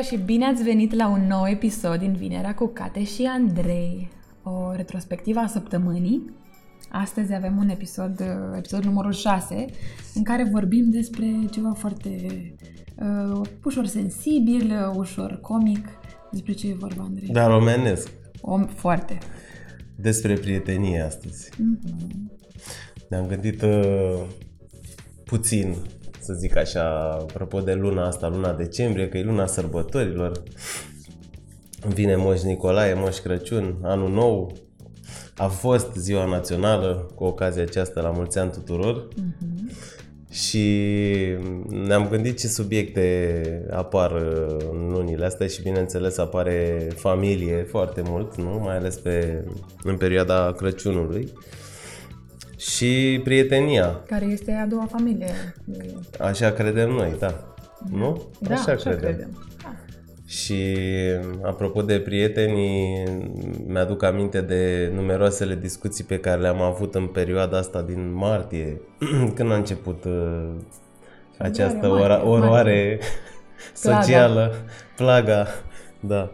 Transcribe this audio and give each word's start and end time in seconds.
tuturor 0.00 0.18
și 0.18 0.24
bine 0.26 0.44
ați 0.44 0.62
venit 0.62 0.94
la 0.94 1.08
un 1.08 1.26
nou 1.26 1.46
episod 1.46 1.98
din 1.98 2.12
Vinerea 2.12 2.54
cu 2.54 2.66
Cate 2.66 3.04
și 3.04 3.24
Andrei, 3.24 4.10
o 4.42 4.72
retrospectivă 4.72 5.38
a 5.38 5.46
săptămânii. 5.46 6.34
Astăzi 6.90 7.34
avem 7.34 7.56
un 7.56 7.68
episod, 7.68 8.22
episod 8.56 8.84
numărul 8.84 9.12
6, 9.12 9.66
în 10.14 10.22
care 10.22 10.48
vorbim 10.52 10.90
despre 10.90 11.26
ceva 11.50 11.72
foarte 11.72 12.10
uh, 12.94 13.40
ușor 13.64 13.86
sensibil, 13.86 14.70
uh, 14.70 14.96
ușor 14.96 15.38
comic. 15.40 15.88
Despre 16.30 16.52
ce 16.52 16.68
e 16.68 16.74
vorba, 16.74 17.02
Andrei? 17.02 17.28
Dar 17.28 17.50
omenesc. 17.50 18.10
Om 18.40 18.66
foarte. 18.66 19.18
Despre 19.96 20.34
prietenie 20.34 21.00
astăzi. 21.00 21.50
Mm-hmm. 21.50 22.38
Ne-am 23.08 23.26
gândit 23.26 23.62
uh, 23.62 24.20
puțin 25.24 25.76
să 26.30 26.36
zic 26.38 26.56
așa, 26.56 27.10
apropo 27.10 27.60
de 27.60 27.74
luna 27.74 28.06
asta, 28.06 28.28
luna 28.28 28.52
decembrie, 28.52 29.08
că 29.08 29.18
e 29.18 29.22
luna 29.22 29.46
sărbătorilor. 29.46 30.42
Vine 31.88 32.16
Moș 32.16 32.40
Nicolae, 32.40 32.94
Moș 32.94 33.16
Crăciun, 33.16 33.78
anul 33.82 34.10
nou. 34.10 34.52
A 35.36 35.46
fost 35.46 35.94
ziua 35.94 36.24
națională, 36.24 37.10
cu 37.14 37.24
ocazia 37.24 37.62
aceasta, 37.62 38.00
la 38.00 38.10
mulți 38.10 38.38
ani 38.38 38.50
tuturor. 38.50 39.08
Uh-huh. 39.08 39.72
Și 40.30 40.76
ne-am 41.68 42.08
gândit 42.08 42.38
ce 42.38 42.46
subiecte 42.46 43.66
apar 43.70 44.12
în 44.72 44.88
lunile 44.90 45.24
astea 45.24 45.46
și 45.46 45.62
bineînțeles 45.62 46.18
apare 46.18 46.88
familie 46.96 47.62
foarte 47.62 48.02
mult, 48.04 48.36
nu? 48.36 48.58
mai 48.58 48.76
ales 48.76 48.96
pe, 48.96 49.44
în 49.82 49.96
perioada 49.96 50.52
Crăciunului 50.56 51.32
și 52.60 53.20
prietenia. 53.24 54.00
Care 54.06 54.24
este 54.24 54.52
a 54.52 54.66
doua 54.66 54.86
familie. 54.90 55.54
Așa 56.18 56.50
credem 56.50 56.90
noi, 56.90 57.16
da. 57.18 57.54
Nu? 57.90 58.22
Da, 58.38 58.54
așa, 58.54 58.72
așa 58.72 58.90
credem. 58.90 58.98
credem. 58.98 59.28
Da. 59.62 59.74
Și 60.26 60.76
apropo 61.42 61.82
de 61.82 62.00
prieteni, 62.00 62.92
mi-aduc 63.66 64.02
aminte 64.02 64.40
de 64.40 64.92
numeroasele 64.94 65.54
discuții 65.54 66.04
pe 66.04 66.18
care 66.18 66.40
le-am 66.40 66.60
avut 66.60 66.94
în 66.94 67.06
perioada 67.06 67.58
asta 67.58 67.82
din 67.82 68.12
martie, 68.14 68.80
când 69.34 69.50
a 69.50 69.54
început 69.54 70.04
uh, 70.04 70.48
această 71.38 71.88
ora, 71.88 72.26
oroare 72.26 73.00
socială, 73.74 74.54
plaga, 74.96 75.46
da. 76.00 76.30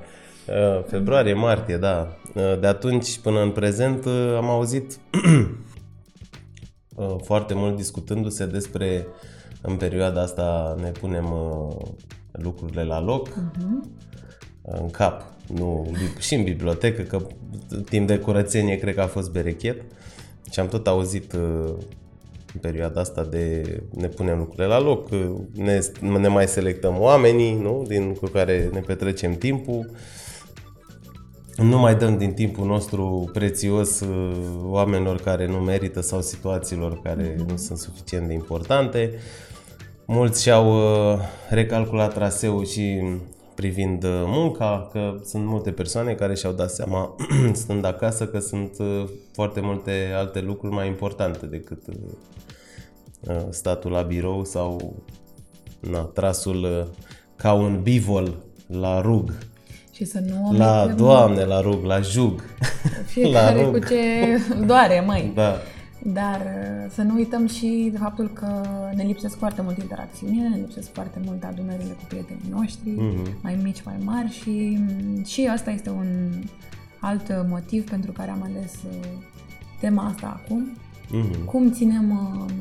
Uh, 0.47 0.85
februarie, 0.87 1.35
martie, 1.35 1.77
da. 1.77 2.17
Uh, 2.35 2.61
de 2.61 2.67
atunci 2.67 3.19
până 3.19 3.43
în 3.43 3.51
prezent 3.51 4.05
uh, 4.05 4.35
am 4.37 4.49
auzit 4.49 4.99
Uh, 5.25 5.49
foarte 7.23 7.55
mult 7.55 7.77
discutându-se 7.77 8.47
despre 8.47 9.07
în 9.63 9.77
perioada 9.77 10.23
asta 10.23 10.77
ne 10.81 10.91
punem 10.91 11.25
uh, 11.25 11.77
lucrurile 12.33 12.85
la 12.85 13.01
loc, 13.01 13.29
uh-huh. 13.29 13.89
în 14.63 14.91
cap, 14.91 15.33
nu 15.55 15.93
și 16.19 16.35
în 16.35 16.45
bibliotecă, 16.45 17.03
că 17.03 17.27
timp 17.89 18.07
de 18.07 18.19
curățenie 18.19 18.79
cred 18.79 18.95
că 18.95 19.01
a 19.01 19.07
fost 19.07 19.31
berechet 19.31 19.83
și 20.51 20.61
am 20.61 20.69
tot 20.69 20.87
auzit 20.87 21.33
uh, 21.33 21.75
în 22.55 22.61
perioada 22.61 23.01
asta 23.01 23.25
de 23.25 23.63
ne 23.91 24.09
punem 24.09 24.39
lucrurile 24.39 24.67
la 24.67 24.81
loc, 24.81 25.09
ne, 25.53 25.81
ne 26.01 26.29
mai 26.29 26.49
selectăm 26.49 27.01
oamenii 27.01 27.55
nu? 27.55 27.85
din 27.89 28.15
cu 28.15 28.27
care 28.27 28.69
ne 28.73 28.81
petrecem 28.81 29.35
timpul 29.35 29.91
nu 31.57 31.79
mai 31.79 31.95
dăm 31.95 32.19
din 32.19 32.33
timpul 32.33 32.67
nostru 32.67 33.31
prețios 33.33 34.01
uh, 34.01 34.37
oamenilor 34.63 35.21
care 35.21 35.47
nu 35.47 35.57
merită 35.57 36.01
sau 36.01 36.21
situațiilor 36.21 37.01
care 37.03 37.35
mm-hmm. 37.35 37.49
nu 37.49 37.57
sunt 37.57 37.79
suficient 37.79 38.27
de 38.27 38.33
importante. 38.33 39.13
Mulți 40.05 40.43
și-au 40.43 40.67
uh, 40.69 41.19
recalculat 41.49 42.15
traseul 42.15 42.67
și 42.67 43.03
privind 43.55 44.05
uh, 44.05 44.23
munca, 44.27 44.89
că 44.93 45.15
sunt 45.25 45.47
multe 45.47 45.71
persoane 45.71 46.15
care 46.15 46.35
și-au 46.35 46.53
dat 46.53 46.71
seama, 46.71 47.17
stând 47.53 47.85
acasă, 47.85 48.27
că 48.27 48.39
sunt 48.39 48.77
foarte 49.33 49.61
multe 49.61 50.13
alte 50.15 50.41
lucruri 50.41 50.75
mai 50.75 50.87
importante 50.87 51.47
decât 51.47 51.83
statul 53.51 53.91
la 53.91 54.03
birou 54.03 54.45
sau 54.45 54.95
na, 55.81 55.99
trasul 56.01 56.91
ca 57.37 57.53
un 57.53 57.83
bivol 57.83 58.37
la 58.67 59.01
rug 59.01 59.33
și 59.97 60.05
să 60.05 60.21
nu 60.21 60.57
La 60.57 60.79
omitem... 60.79 60.97
Doamne, 60.97 61.45
la 61.45 61.61
rug, 61.61 61.85
la 61.85 62.01
jug. 62.01 62.45
Fiecare 63.15 63.57
la 63.57 63.63
rug. 63.63 63.73
cu 63.73 63.89
ce 63.89 63.97
doare, 64.67 65.05
măi. 65.07 65.33
Da. 65.35 65.57
Dar 66.03 66.41
uh, 66.41 66.91
să 66.91 67.03
nu 67.03 67.15
uităm 67.15 67.47
și 67.47 67.89
de 67.93 67.99
faptul 67.99 68.31
că 68.33 68.61
ne 68.95 69.03
lipsesc 69.03 69.37
foarte 69.37 69.63
mult 69.63 69.79
interacțiunile, 69.79 70.49
ne 70.49 70.57
lipsesc 70.57 70.93
foarte 70.93 71.21
mult 71.25 71.45
adunările 71.45 71.91
cu 71.91 72.05
prietenii 72.09 72.51
noștri, 72.51 72.91
mm-hmm. 72.91 73.43
mai 73.43 73.59
mici, 73.63 73.83
mai 73.85 73.97
mari 74.05 74.31
și, 74.31 74.79
mm, 74.79 75.25
și 75.25 75.47
asta 75.47 75.71
este 75.71 75.91
un 75.91 76.07
alt 77.01 77.47
motiv 77.49 77.89
pentru 77.91 78.13
care 78.13 78.31
am 78.31 78.43
ales 78.43 78.73
uh, 78.73 79.07
tema 79.81 80.05
asta 80.05 80.41
acum. 80.43 80.77
Mm-hmm. 81.07 81.45
Cum 81.45 81.73
ținem 81.73 82.11
uh, 82.11 82.53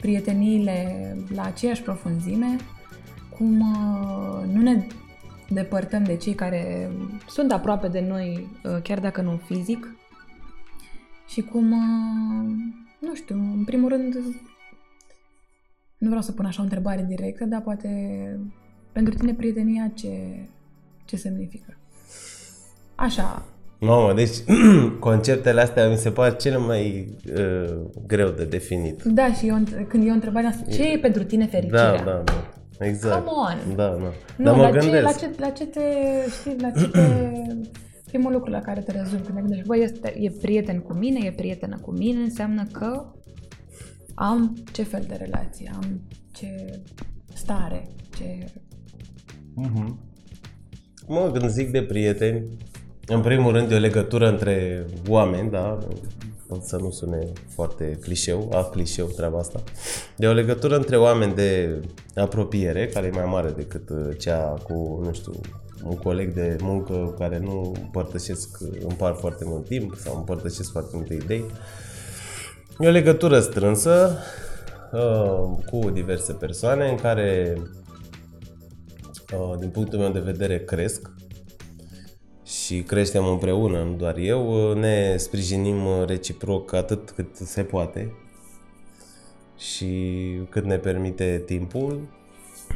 prieteniile 0.00 1.16
la 1.34 1.42
aceeași 1.42 1.82
profunzime, 1.82 2.56
cum 3.38 3.64
nu 4.52 4.60
ne 4.60 4.86
depărtăm 5.50 6.04
de 6.04 6.16
cei 6.16 6.34
care 6.34 6.90
sunt 7.28 7.52
aproape 7.52 7.88
de 7.88 8.00
noi, 8.00 8.48
uh, 8.64 8.82
chiar 8.82 8.98
dacă 8.98 9.20
nu 9.20 9.40
fizic. 9.44 9.94
Și 11.26 11.40
cum, 11.40 11.72
uh, 11.72 12.50
nu 12.98 13.14
știu, 13.14 13.34
în 13.34 13.64
primul 13.64 13.88
rând, 13.88 14.14
nu 15.98 16.08
vreau 16.08 16.22
să 16.22 16.32
pun 16.32 16.44
așa 16.44 16.60
o 16.60 16.64
întrebare 16.64 17.04
directă, 17.08 17.44
dar 17.44 17.60
poate 17.60 17.88
pentru 18.92 19.14
tine 19.14 19.34
prietenia 19.34 19.90
ce, 19.94 20.10
ce 21.04 21.16
semnifică? 21.16 21.76
Așa. 22.94 23.44
Mamă, 23.78 24.14
deci 24.14 24.36
conceptele 24.98 25.60
astea 25.60 25.88
mi 25.88 25.96
se 25.96 26.10
par 26.10 26.36
cele 26.36 26.56
mai 26.56 27.16
uh, 27.36 27.80
greu 28.06 28.28
de 28.28 28.44
definit. 28.44 29.02
Da, 29.02 29.32
și 29.32 29.46
eu, 29.46 29.56
când 29.88 30.06
eu 30.06 30.12
întrebarea 30.12 30.48
asta, 30.48 30.70
ce 30.70 30.82
e 30.82 30.98
pentru 30.98 31.24
tine 31.24 31.46
fericirea? 31.46 31.96
Da, 31.96 32.04
da, 32.04 32.22
da. 32.24 32.49
Exact. 32.80 33.24
Come 33.24 33.30
on! 33.36 33.76
Da, 33.76 33.88
da. 33.88 34.12
Nu, 34.36 34.44
Dar 34.44 34.54
mă 34.54 34.62
la, 34.62 34.70
gândesc. 34.70 35.18
Ce, 35.18 35.26
la, 35.28 35.28
ce, 35.28 35.30
la 35.38 35.50
ce 35.50 35.66
te, 35.66 35.80
știi, 36.40 36.56
la 36.60 36.70
ce 36.70 36.88
te... 36.88 37.00
primul 38.10 38.32
lucru 38.32 38.50
la 38.50 38.60
care 38.60 38.80
te 38.80 38.92
rezumi 38.92 39.22
când 39.22 39.34
te 39.34 39.40
gândești, 39.40 39.66
băi, 39.66 39.82
este, 39.82 40.14
e 40.18 40.30
prieten 40.30 40.80
cu 40.80 40.92
mine, 40.92 41.26
e 41.26 41.32
prietenă 41.32 41.78
cu 41.80 41.90
mine, 41.90 42.20
înseamnă 42.20 42.66
că 42.72 43.04
am 44.14 44.56
ce 44.72 44.82
fel 44.82 45.04
de 45.08 45.14
relație, 45.14 45.70
am 45.74 46.00
ce 46.32 46.80
stare, 47.34 47.88
ce... 48.16 48.44
Mm-hmm. 49.62 49.94
Mă, 51.06 51.30
când 51.32 51.50
zic 51.50 51.70
de 51.70 51.82
prieteni, 51.82 52.44
în 53.06 53.20
primul 53.20 53.52
rând 53.52 53.70
e 53.70 53.74
o 53.74 53.78
legătură 53.78 54.28
între 54.28 54.86
oameni, 55.08 55.50
da, 55.50 55.78
să 56.62 56.76
nu 56.76 56.90
sune 56.90 57.32
foarte 57.48 57.98
clișeu, 58.00 58.50
a 58.52 58.64
clișeu 58.64 59.06
treaba 59.06 59.38
asta, 59.38 59.62
de 60.16 60.26
o 60.26 60.32
legătură 60.32 60.76
între 60.76 60.96
oameni 60.96 61.34
de 61.34 61.80
apropiere, 62.14 62.86
care 62.86 63.06
e 63.06 63.10
mai 63.10 63.24
mare 63.24 63.50
decât 63.50 63.88
uh, 63.88 64.18
cea 64.18 64.40
cu, 64.62 65.00
nu 65.04 65.12
știu, 65.12 65.32
un 65.84 65.96
coleg 65.96 66.34
de 66.34 66.56
muncă 66.60 67.14
care 67.18 67.38
nu 67.38 67.72
împărtășesc, 67.80 68.58
împar 68.88 69.14
foarte 69.14 69.44
mult 69.46 69.64
timp 69.64 69.94
sau 69.96 70.16
împărtășesc 70.16 70.70
foarte 70.70 70.90
multe 70.94 71.14
idei. 71.14 71.44
E 72.78 72.88
o 72.88 72.90
legătură 72.90 73.40
strânsă 73.40 74.18
uh, 74.92 75.58
cu 75.70 75.90
diverse 75.90 76.32
persoane 76.32 76.88
în 76.88 76.96
care, 76.96 77.62
uh, 79.32 79.58
din 79.58 79.68
punctul 79.68 79.98
meu 79.98 80.10
de 80.10 80.20
vedere, 80.20 80.58
cresc 80.64 81.10
și 82.50 82.82
creștem 82.82 83.26
împreună, 83.26 83.82
nu 83.82 83.96
doar 83.96 84.16
eu, 84.16 84.72
ne 84.72 85.16
sprijinim 85.16 86.04
reciproc 86.06 86.72
atât 86.72 87.10
cât 87.10 87.36
se 87.36 87.62
poate 87.62 88.12
și 89.58 89.88
cât 90.48 90.64
ne 90.64 90.76
permite 90.76 91.42
timpul. 91.46 92.08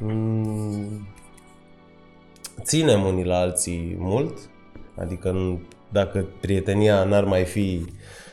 Mm, 0.00 1.06
ținem 2.62 3.05
unii 3.05 3.25
la 3.25 3.38
alții 3.38 3.97
mult, 3.99 4.38
adică 4.97 5.59
dacă 5.93 6.27
prietenia 6.41 7.05
n-ar 7.05 7.25
mai 7.25 7.44
fi 7.44 7.85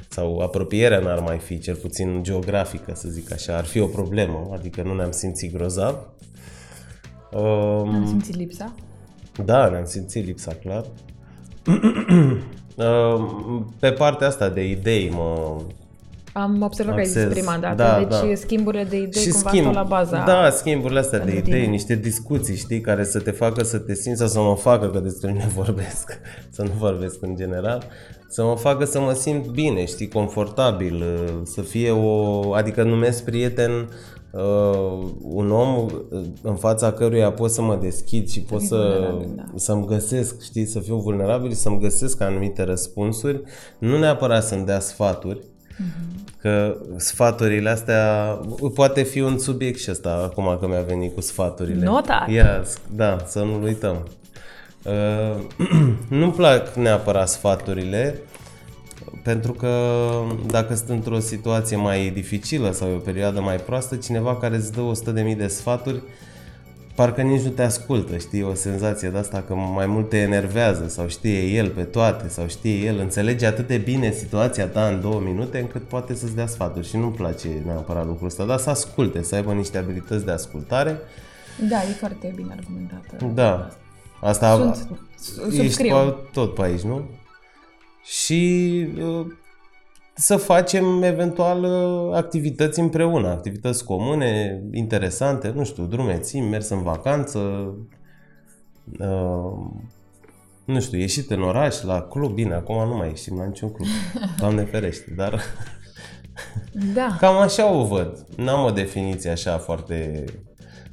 sau 0.10 0.40
apropierea 0.40 1.00
n-ar 1.00 1.20
mai 1.20 1.38
fi, 1.38 1.60
cel 1.60 1.76
puțin 1.76 2.24
geografică, 2.24 2.94
să 2.96 3.10
zic 3.10 3.32
așa, 3.32 3.58
ar 3.58 3.66
fi 3.66 3.80
o 3.80 3.88
problemă, 3.88 4.50
adică 4.54 4.82
nu 4.82 4.96
ne-am 4.96 5.12
simțit 5.12 5.54
grozav. 5.54 5.96
Um, 7.32 7.90
ne-am 7.90 8.08
simțit 8.08 8.36
lipsa? 8.36 8.76
Da, 9.46 9.70
ne-am 9.70 9.86
simțit 9.86 10.26
lipsa, 10.26 10.54
clar. 10.54 10.86
Pe 13.80 13.92
partea 13.92 14.28
asta 14.28 14.50
de 14.50 14.70
idei 14.70 15.10
mă 15.10 15.62
am 16.34 16.62
observat 16.62 16.96
Access. 16.98 17.14
că 17.14 17.20
ai 17.20 17.26
zis 17.26 17.34
prima 17.34 17.58
dată, 17.58 17.76
da, 17.76 17.98
deci 17.98 18.30
da. 18.30 18.36
schimburile 18.36 18.84
de 18.84 18.96
idei 18.98 19.22
și 19.22 19.30
cumva 19.30 19.50
schimb, 19.50 19.64
stau 19.64 19.84
la 19.84 19.84
baza 19.84 20.24
Da, 20.26 20.50
schimburile 20.50 21.00
astea 21.00 21.20
de 21.20 21.32
idei, 21.32 21.42
tine. 21.42 21.66
niște 21.66 21.96
discuții, 21.96 22.56
știi, 22.56 22.82
care 22.82 23.04
să 23.04 23.20
te 23.20 23.32
facă 23.32 23.64
să 23.64 23.78
te 23.78 23.94
simți 23.94 24.20
sau 24.20 24.28
să 24.28 24.40
mă 24.40 24.56
facă, 24.56 24.88
că 24.88 25.00
despre 25.00 25.32
mine 25.32 25.50
vorbesc, 25.64 26.20
să 26.50 26.62
nu 26.62 26.72
vorbesc 26.78 27.22
în 27.22 27.36
general, 27.36 27.84
să 28.30 28.44
mă 28.44 28.56
facă 28.56 28.86
să 28.86 29.00
mă 29.00 29.14
simt 29.14 29.46
bine, 29.46 29.86
știi, 29.86 30.08
confortabil, 30.08 31.04
să 31.44 31.62
fie 31.62 31.92
o, 31.92 32.54
adică 32.54 32.84
numesc 32.84 33.24
prieten 33.24 33.90
uh, 34.32 35.08
un 35.22 35.52
om 35.52 35.86
uh, 35.86 36.22
în 36.42 36.56
fața 36.56 36.92
căruia 36.92 37.32
pot 37.32 37.52
să 37.52 37.62
mă 37.62 37.76
deschid 37.76 38.30
și 38.30 38.42
pot 38.42 38.62
să, 38.62 39.12
da. 39.36 39.44
să-mi 39.56 39.86
găsesc, 39.86 40.42
știi, 40.42 40.66
să 40.66 40.80
fiu 40.80 40.96
vulnerabil 40.96 41.50
și 41.50 41.56
să-mi 41.56 41.80
găsesc 41.80 42.22
anumite 42.22 42.64
răspunsuri, 42.64 43.42
nu 43.78 43.98
neapărat 43.98 44.44
să-mi 44.44 44.66
dea 44.66 44.80
sfaturi, 44.80 45.40
Că 46.42 46.78
sfaturile 46.96 47.70
astea, 47.70 48.40
poate 48.74 49.04
fi 49.04 49.20
un 49.20 49.38
subiect 49.38 49.80
și 49.80 49.92
ăsta, 49.92 50.22
acum 50.24 50.58
că 50.60 50.68
mi-a 50.68 50.82
venit 50.82 51.14
cu 51.16 51.22
sfaturile. 51.22 51.86
Notat! 51.86 52.30
Ia, 52.30 52.64
da, 52.96 53.18
să 53.26 53.40
nu 53.40 53.62
uităm. 53.64 54.08
Uh, 54.86 55.42
nu-mi 56.20 56.32
plac 56.32 56.74
neapărat 56.74 57.30
sfaturile, 57.30 58.22
pentru 59.24 59.52
că 59.52 59.92
dacă 60.48 60.76
sunt 60.76 60.90
într-o 60.90 61.20
situație 61.20 61.78
mai 61.78 62.10
dificilă 62.10 62.72
sau 62.72 62.94
o 62.94 62.98
perioadă 62.98 63.42
mai 63.42 63.56
proastă, 63.56 63.96
cineva 63.96 64.36
care 64.38 64.56
îți 64.56 64.72
dă 64.72 64.92
100.000 65.32 65.38
de 65.38 65.48
sfaturi, 65.48 66.02
parcă 66.96 67.22
nici 67.22 67.42
nu 67.42 67.50
te 67.50 67.62
ascultă, 67.62 68.18
știi, 68.18 68.44
o 68.44 68.54
senzație 68.54 69.10
de 69.10 69.18
asta 69.18 69.44
că 69.48 69.56
mai 69.56 69.86
mult 69.86 70.10
te 70.10 70.18
enervează 70.18 70.88
sau 70.88 71.08
știe 71.08 71.42
el 71.42 71.70
pe 71.70 71.84
toate 71.84 72.28
sau 72.30 72.48
știe 72.48 72.78
el, 72.78 73.00
înțelege 73.00 73.46
atât 73.46 73.68
de 73.68 73.78
bine 73.78 74.12
situația 74.12 74.68
ta 74.68 74.88
în 74.88 75.02
două 75.02 75.20
minute 75.20 75.60
încât 75.60 75.82
poate 75.82 76.14
să-ți 76.14 76.36
dea 76.36 76.48
sfaturi 76.48 76.88
și 76.88 76.98
nu-mi 76.98 77.14
place 77.14 77.48
neapărat 77.66 78.06
lucrul 78.06 78.28
ăsta, 78.28 78.44
dar 78.46 78.58
să 78.58 78.70
asculte, 78.70 79.24
să 79.24 79.36
aibă 79.36 79.54
niște 79.54 79.78
abilități 79.78 80.26
de 80.26 80.32
ascultare. 80.32 80.98
Da, 81.70 81.76
e 81.76 81.94
foarte 82.00 82.32
bine 82.36 82.56
argumentată. 82.58 83.26
Da, 83.34 83.70
asta 84.20 84.56
Sunt, 84.56 85.00
ești 85.48 85.62
subscriu. 85.62 85.96
pe, 85.96 86.16
tot 86.32 86.54
pe 86.54 86.62
aici, 86.62 86.82
nu? 86.82 87.02
Și 88.04 88.88
uh, 88.98 89.26
să 90.14 90.36
facem 90.36 91.04
eventual 91.04 91.64
uh, 91.64 92.16
activități 92.16 92.80
împreună, 92.80 93.28
activități 93.28 93.86
comune, 93.86 94.64
interesante, 94.72 95.50
nu 95.56 95.64
știu, 95.64 95.86
drumeții, 95.86 96.42
mers 96.42 96.70
în 96.70 96.82
vacanță, 96.82 97.40
uh, 99.00 99.54
nu 100.66 100.80
știu, 100.80 100.98
ieșit 100.98 101.32
în 101.32 101.42
oraș, 101.42 101.82
la 101.82 102.02
club, 102.02 102.34
bine, 102.34 102.54
acum 102.54 102.88
nu 102.88 102.96
mai 102.96 103.08
ieșim 103.08 103.38
la 103.38 103.46
niciun 103.46 103.72
club, 103.72 103.88
Doamne 104.40 104.64
ferește, 104.64 105.14
dar 105.16 105.42
Da. 106.94 107.16
cam 107.20 107.36
așa 107.36 107.72
o 107.72 107.86
văd. 107.86 108.26
N-am 108.36 108.66
o 108.66 108.72
definiție 108.72 109.30
așa 109.30 109.58
foarte 109.58 110.26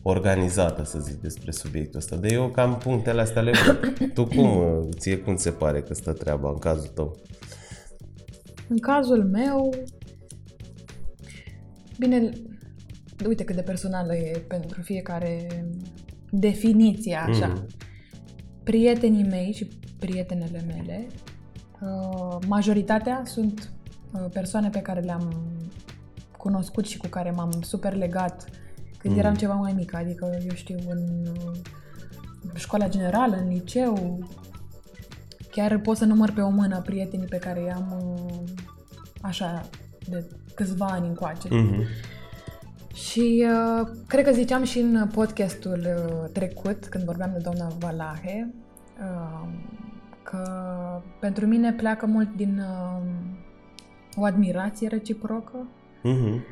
organizată, 0.02 0.84
să 0.84 0.98
zic, 0.98 1.20
despre 1.20 1.50
subiectul 1.50 1.98
ăsta. 1.98 2.16
De 2.16 2.28
eu 2.32 2.48
cam 2.48 2.76
punctele 2.76 3.20
astea 3.20 3.42
le 3.42 3.52
văd. 3.66 3.94
Tu 4.14 4.24
cum, 4.26 4.56
uh, 4.56 4.88
ție 4.98 5.18
cum 5.18 5.36
ți 5.36 5.42
se 5.42 5.50
pare 5.50 5.82
că 5.82 5.94
stă 5.94 6.12
treaba 6.12 6.48
în 6.48 6.58
cazul 6.58 6.88
tău? 6.94 7.16
În 8.68 8.78
cazul 8.78 9.24
meu, 9.24 9.74
bine, 11.98 12.30
uite 13.26 13.44
cât 13.44 13.54
de 13.54 13.62
personală 13.62 14.14
e 14.14 14.44
pentru 14.48 14.80
fiecare 14.80 15.46
definiție 16.30 17.16
așa. 17.16 17.46
Mhm. 17.46 17.66
Prietenii 18.62 19.24
mei 19.24 19.52
și 19.52 19.68
prietenele 19.98 20.64
mele, 20.66 21.06
uh, 21.80 22.36
majoritatea 22.46 23.22
sunt 23.24 23.72
uh, 24.12 24.26
persoane 24.32 24.68
pe 24.68 24.80
care 24.80 25.00
le-am 25.00 25.52
cunoscut 26.38 26.86
și 26.86 26.98
cu 26.98 27.06
care 27.06 27.30
m-am 27.30 27.50
super 27.60 27.94
legat 27.94 28.44
când 28.98 29.14
Mhm. 29.14 29.22
eram 29.22 29.34
ceva 29.34 29.54
mai 29.54 29.72
mică, 29.72 29.96
adică, 29.96 30.38
eu 30.48 30.54
știu, 30.54 30.78
în 30.88 31.26
uh, 31.26 31.58
școala 32.54 32.88
generală, 32.88 33.36
în 33.36 33.48
liceu, 33.48 34.18
chiar 35.50 35.78
pot 35.78 35.96
să 35.96 36.04
număr 36.04 36.30
pe 36.32 36.40
o 36.40 36.48
mână 36.50 36.80
prietenii 36.80 37.26
pe 37.26 37.36
care 37.38 37.60
i-am 37.62 38.14
uh, 38.14 38.48
așa 39.22 39.68
de 40.08 40.28
câțiva 40.54 40.86
ani 40.86 41.06
încoace. 41.06 41.48
Mhm. 41.50 41.82
Și 42.94 43.46
uh, 43.80 43.88
cred 44.06 44.24
că 44.24 44.32
ziceam 44.32 44.62
și 44.64 44.78
în 44.78 45.08
podcastul 45.12 45.78
uh, 45.86 46.30
trecut, 46.32 46.86
când 46.86 47.04
vorbeam 47.04 47.30
de 47.32 47.38
doamna 47.42 47.68
Valahe, 47.78 48.54
uh, 49.00 49.48
că 50.22 50.42
pentru 51.20 51.46
mine 51.46 51.72
pleacă 51.72 52.06
mult 52.06 52.36
din 52.36 52.58
uh, 52.58 53.02
o 54.16 54.24
admirație 54.24 54.88
reciprocă, 54.88 55.66
Mhm. 56.02 56.42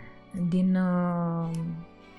din 0.49 0.77
uh, 0.77 1.51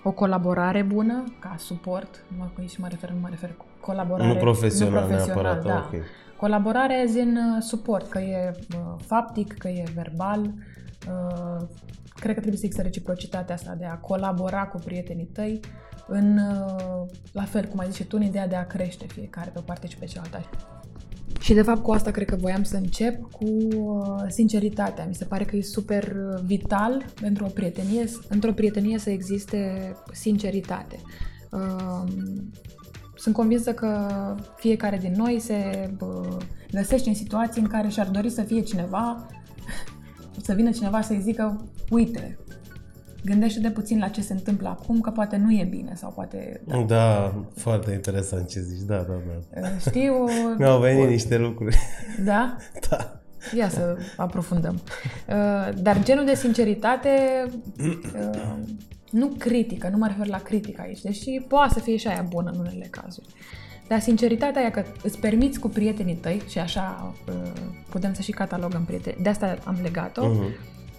o 0.07 0.11
colaborare 0.11 0.81
bună, 0.81 1.23
ca 1.39 1.55
suport, 1.57 2.23
nu 2.27 2.37
mă, 2.37 2.65
și 2.65 2.81
mă 2.81 2.87
refer, 2.89 3.09
nu 3.09 3.19
mă 3.19 3.27
refer 3.29 3.53
cu 3.57 3.65
colaborare. 3.79 4.33
Nu 4.33 4.39
profesional, 4.39 5.01
nu 5.01 5.07
profesional 5.07 5.43
neapărat, 5.43 5.65
da. 5.65 5.89
ok. 5.93 6.03
Colaborare 6.37 7.05
din 7.13 7.37
uh, 7.37 7.61
suport, 7.61 8.09
că 8.09 8.19
e 8.19 8.51
uh, 8.55 8.95
faptic, 9.05 9.57
că 9.57 9.67
e 9.67 9.83
verbal. 9.95 10.39
Uh, 10.39 11.67
cred 12.13 12.33
că 12.33 12.39
trebuie 12.39 12.57
să 12.57 12.65
există 12.65 12.81
reciprocitatea 12.81 13.55
asta 13.55 13.75
de 13.77 13.85
a 13.85 13.95
colabora 13.95 14.65
cu 14.65 14.77
prietenii 14.77 15.25
tăi 15.33 15.59
în, 16.07 16.37
uh, 16.37 17.05
la 17.31 17.43
fel, 17.43 17.65
cum 17.65 17.79
ai 17.79 17.85
zis 17.85 17.95
și 17.95 18.03
tu, 18.03 18.15
în 18.15 18.23
ideea 18.23 18.47
de 18.47 18.55
a 18.55 18.67
crește 18.67 19.05
fiecare 19.07 19.49
pe 19.49 19.59
o 19.59 19.61
parte 19.61 19.87
și 19.87 19.97
pe 19.97 20.05
cealaltă. 20.05 20.49
Și 21.47 21.53
de 21.53 21.61
fapt 21.61 21.83
cu 21.83 21.91
asta 21.91 22.11
cred 22.11 22.27
că 22.27 22.35
voiam 22.35 22.63
să 22.63 22.75
încep 22.75 23.31
cu 23.31 23.45
uh, 23.45 24.23
sinceritatea. 24.27 25.05
Mi 25.05 25.15
se 25.15 25.25
pare 25.25 25.43
că 25.43 25.55
e 25.55 25.61
super 25.61 26.03
uh, 26.03 26.41
vital 26.45 27.05
pentru 27.21 27.45
o 27.45 27.47
prietenie, 27.47 28.05
într-o 28.29 28.51
prietenie 28.51 28.97
să 28.97 29.09
existe 29.09 29.91
sinceritate. 30.13 30.99
Uh, 31.51 32.03
sunt 33.15 33.35
convinsă 33.35 33.73
că 33.73 34.07
fiecare 34.55 34.97
din 34.97 35.13
noi 35.17 35.39
se 35.39 35.89
uh, 35.99 36.37
găsește 36.71 37.09
în 37.09 37.15
situații 37.15 37.61
în 37.61 37.67
care 37.67 37.87
și-ar 37.87 38.07
dori 38.07 38.29
să 38.29 38.41
fie 38.41 38.61
cineva, 38.61 39.27
să 40.41 40.53
vină 40.53 40.71
cineva 40.71 41.01
să-i 41.01 41.21
zică, 41.21 41.69
uite, 41.89 42.37
gândește 43.27 43.59
de 43.59 43.69
puțin 43.71 43.99
la 43.99 44.07
ce 44.07 44.21
se 44.21 44.33
întâmplă 44.33 44.67
acum, 44.67 45.01
că 45.01 45.09
poate 45.09 45.35
nu 45.37 45.51
e 45.51 45.67
bine 45.69 45.93
sau 45.95 46.11
poate... 46.15 46.61
Da. 46.65 46.77
da, 46.77 47.33
foarte 47.55 47.91
interesant 47.93 48.47
ce 48.47 48.59
zici, 48.59 48.85
da, 48.85 48.95
da, 48.95 49.13
da. 49.53 49.59
Uh, 49.61 49.67
Știi, 49.79 50.09
o... 50.09 50.25
Mi-au 50.57 50.79
venit 50.79 51.07
niște 51.09 51.37
lucruri. 51.37 51.77
Da? 52.23 52.55
da. 52.89 53.19
Ia 53.55 53.69
să 53.69 53.97
aprofundăm. 54.17 54.73
Uh, 55.27 55.81
Dar 55.81 56.03
genul 56.03 56.25
de 56.25 56.35
sinceritate 56.35 57.09
uh, 57.79 58.53
nu 59.11 59.27
critică, 59.27 59.89
nu 59.91 59.97
mă 59.97 60.07
refer 60.07 60.27
la 60.27 60.37
critică 60.39 60.81
aici, 60.85 61.01
deși 61.01 61.45
poate 61.47 61.73
să 61.73 61.79
fie 61.79 61.97
și 61.97 62.07
aia 62.07 62.25
bună 62.29 62.51
în 62.53 62.59
unele 62.59 62.87
cazuri. 62.89 63.27
Dar 63.87 63.99
sinceritatea 63.99 64.61
e 64.61 64.69
că 64.69 64.83
îți 65.03 65.19
permiți 65.19 65.59
cu 65.59 65.67
prietenii 65.67 66.15
tăi, 66.15 66.41
și 66.49 66.59
așa 66.59 67.13
uh, 67.27 67.51
putem 67.89 68.13
să 68.13 68.21
și 68.21 68.31
catalogăm 68.31 68.83
prieteni, 68.85 69.15
de 69.21 69.29
asta 69.29 69.57
am 69.63 69.77
legat-o, 69.81 70.27
Mhm. 70.27 70.43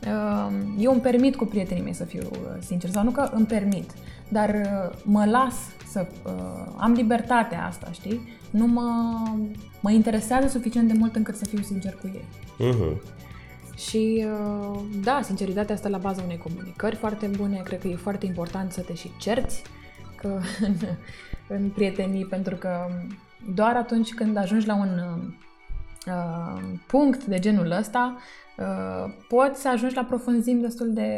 Uh, 0.07 0.53
eu 0.79 0.93
îmi 0.93 1.01
permit 1.01 1.37
cu 1.37 1.45
prietenii 1.45 1.83
mei 1.83 1.93
să 1.93 2.05
fiu 2.05 2.23
uh, 2.31 2.39
sincer, 2.61 2.91
sau 2.91 3.05
nu 3.05 3.11
că 3.11 3.31
îmi 3.33 3.47
permit, 3.47 3.91
dar 4.29 4.49
uh, 4.49 4.99
mă 5.03 5.25
las 5.25 5.55
să 5.91 6.07
uh, 6.27 6.73
am 6.77 6.93
libertatea 6.93 7.67
asta, 7.67 7.89
știi? 7.93 8.21
Nu 8.51 8.67
mă, 8.67 8.91
mă 9.81 9.91
interesează 9.91 10.49
suficient 10.49 10.89
de 10.89 10.99
mult 10.99 11.17
încât 11.17 11.37
să 11.37 11.45
fiu 11.45 11.63
sincer 11.63 11.95
cu 12.01 12.11
ei. 12.15 12.25
Mhm. 12.59 13.01
Și 13.77 14.27
uh, 14.27 14.81
da, 15.03 15.21
sinceritatea 15.23 15.75
asta 15.75 15.89
la 15.89 15.99
baza 15.99 16.23
unei 16.23 16.39
comunicări 16.39 16.97
foarte 16.97 17.27
bune. 17.27 17.61
Cred 17.65 17.81
că 17.81 17.89
e 17.89 17.97
foarte 17.97 18.27
important 18.27 18.73
să 18.73 18.81
te 18.81 18.95
și 18.95 19.11
cerți 19.19 19.63
că 20.17 20.29
în, 20.67 20.75
în 21.49 21.69
prietenii, 21.69 22.25
pentru 22.25 22.57
că 22.57 22.71
doar 23.55 23.77
atunci 23.77 24.15
când 24.15 24.37
ajungi 24.37 24.67
la 24.67 24.75
un 24.75 25.01
uh, 26.09 26.63
punct 26.87 27.25
de 27.25 27.39
genul 27.39 27.71
ăsta, 27.71 28.17
uh, 28.59 29.13
poți 29.29 29.61
să 29.61 29.69
ajungi 29.69 29.95
la 29.95 30.03
profunzimi 30.05 30.61
destul 30.63 30.93
de 30.93 31.11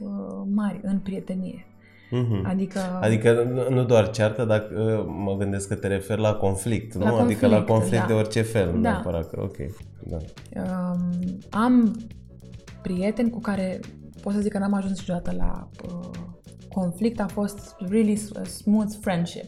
uh, 0.00 0.42
mari 0.54 0.80
în 0.82 0.98
prietenie. 0.98 1.66
Mhm. 2.10 2.46
Adică, 2.46 2.80
Adică 3.00 3.42
nu- 3.52 3.74
nu 3.74 3.84
doar 3.84 4.10
ceartă, 4.10 4.44
dar 4.44 4.68
uh, 4.76 5.04
mă 5.06 5.36
gândesc 5.38 5.68
că 5.68 5.74
te 5.74 5.86
referi 5.86 6.20
la 6.20 6.34
conflict, 6.34 6.94
La 6.98 7.08
nu? 7.10 7.14
adică 7.16 7.46
la 7.46 7.54
conflict, 7.62 7.78
conflict 7.78 8.00
da. 8.02 8.06
de 8.06 8.12
orice 8.12 8.42
fel, 8.42 8.66
nu 8.74 8.80
Da. 8.80 8.90
neapărat 8.90 9.30
că, 9.30 9.40
ok, 9.42 9.56
da. 10.02 10.16
Um, 10.62 11.38
am 11.50 11.96
prieteni 12.82 13.30
cu 13.30 13.40
care 13.40 13.80
pot 14.22 14.32
să 14.32 14.40
zic 14.40 14.52
că 14.52 14.58
n-am 14.58 14.74
ajuns 14.74 14.98
niciodată 14.98 15.34
la 15.36 15.68
uh, 15.88 16.10
conflict, 16.72 17.20
a 17.20 17.26
fost 17.26 17.74
really 17.88 18.16
s- 18.16 18.32
smooth 18.44 18.92
friendship. 19.00 19.44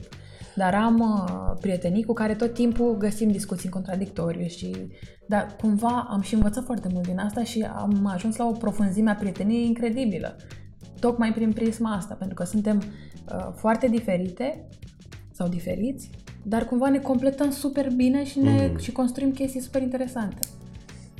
Dar 0.57 0.75
am 0.75 1.01
uh, 1.01 1.57
prietenii 1.61 2.05
cu 2.05 2.13
care 2.13 2.35
tot 2.35 2.55
timpul 2.55 2.97
găsim 2.97 3.31
discuții 3.31 3.65
în 3.65 3.71
contradictoriu 3.71 4.47
și 4.47 4.77
dar 5.29 5.57
cumva 5.61 6.07
am 6.11 6.21
și 6.21 6.35
învățat 6.35 6.65
foarte 6.65 6.89
mult 6.93 7.07
din 7.07 7.19
asta 7.19 7.45
și 7.45 7.63
am 7.77 8.07
ajuns 8.07 8.37
la 8.37 8.47
o 8.47 8.53
profunzime 8.53 9.11
a 9.11 9.15
prieteniei 9.15 9.67
incredibilă. 9.67 10.37
Tocmai 11.01 11.33
prin 11.33 11.53
prisma 11.53 11.93
asta, 11.93 12.15
pentru 12.15 12.35
că 12.35 12.45
suntem 12.45 12.77
uh, 13.33 13.49
foarte 13.55 13.87
diferite 13.89 14.69
sau 15.33 15.49
diferiți, 15.49 16.11
dar 16.43 16.65
cumva 16.65 16.89
ne 16.89 16.99
completăm 16.99 17.51
super 17.51 17.93
bine 17.93 18.25
și, 18.25 18.39
ne, 18.39 18.67
Mhm. 18.73 18.79
și 18.81 18.93
construim 18.93 19.31
chestii 19.31 19.61
super 19.61 19.83
interesante. 19.83 20.39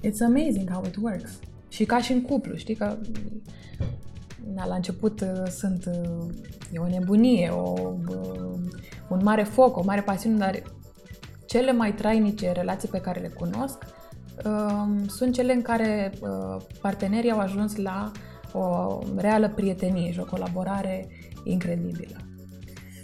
It's 0.07 0.25
amazing 0.25 0.71
how 0.71 0.85
it 0.87 0.97
works. 0.97 1.31
Și 1.69 1.85
ca 1.85 1.99
și 2.01 2.13
în 2.13 2.23
cuplu, 2.23 2.55
știi 2.57 2.75
că 2.75 2.85
na, 2.85 2.97
la 4.55 4.75
început 4.75 5.21
uh, 5.21 5.49
sunt 5.49 5.85
uh, 5.87 6.27
e 6.73 6.79
o 6.79 6.87
nebunie, 6.87 7.49
o, 7.49 7.93
uh, 8.09 8.59
un 9.09 9.21
mare 9.23 9.43
foc, 9.43 9.77
o 9.77 9.83
mare 9.85 10.01
pasiune, 10.01 10.37
dar 10.37 10.63
cele 11.47 11.73
mai 11.73 11.95
trainice 11.95 12.53
relații 12.53 12.89
pe 12.89 13.01
care 13.01 13.21
le 13.21 13.29
cunosc 13.29 13.79
um, 14.45 15.07
sunt 15.09 15.35
cele 15.35 15.53
în 15.53 15.63
care 15.63 16.13
uh, 16.21 16.63
partenerii 16.81 17.31
au 17.31 17.39
ajuns 17.39 17.77
la 17.77 18.13
o 18.53 18.99
reală 19.17 19.49
prietenie 19.49 20.13
și 20.13 20.21
o 20.21 20.25
colaborare 20.25 21.09
incredibilă. 21.45 22.17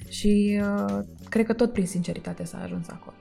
Și 0.08 0.60
uh, 0.62 0.98
cred 1.28 1.46
că 1.46 1.52
tot 1.52 1.72
prin 1.72 1.86
sinceritate 1.86 2.44
s-a 2.44 2.60
ajuns 2.62 2.88
acolo. 2.88 3.16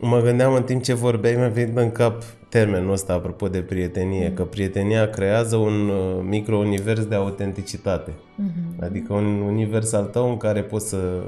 Mă 0.00 0.20
gândeam 0.20 0.54
în 0.54 0.62
timp 0.62 0.82
ce 0.82 0.94
vorbeai, 0.94 1.34
mi-a 1.34 1.48
venit 1.48 1.76
în 1.76 1.90
cap 1.90 2.22
termenul 2.52 2.92
ăsta 2.92 3.12
apropo 3.12 3.48
de 3.48 3.60
prietenie, 3.60 4.28
mm. 4.28 4.34
că 4.34 4.44
prietenia 4.44 5.10
creează 5.10 5.56
un 5.56 5.88
uh, 5.88 6.20
micro-univers 6.22 7.04
de 7.04 7.14
autenticitate. 7.14 8.10
Mm-hmm. 8.10 8.80
Adică 8.80 9.12
un 9.12 9.40
univers 9.40 9.92
al 9.92 10.04
tău 10.04 10.30
în 10.30 10.36
care 10.36 10.62
poți 10.62 10.88
să 10.88 11.22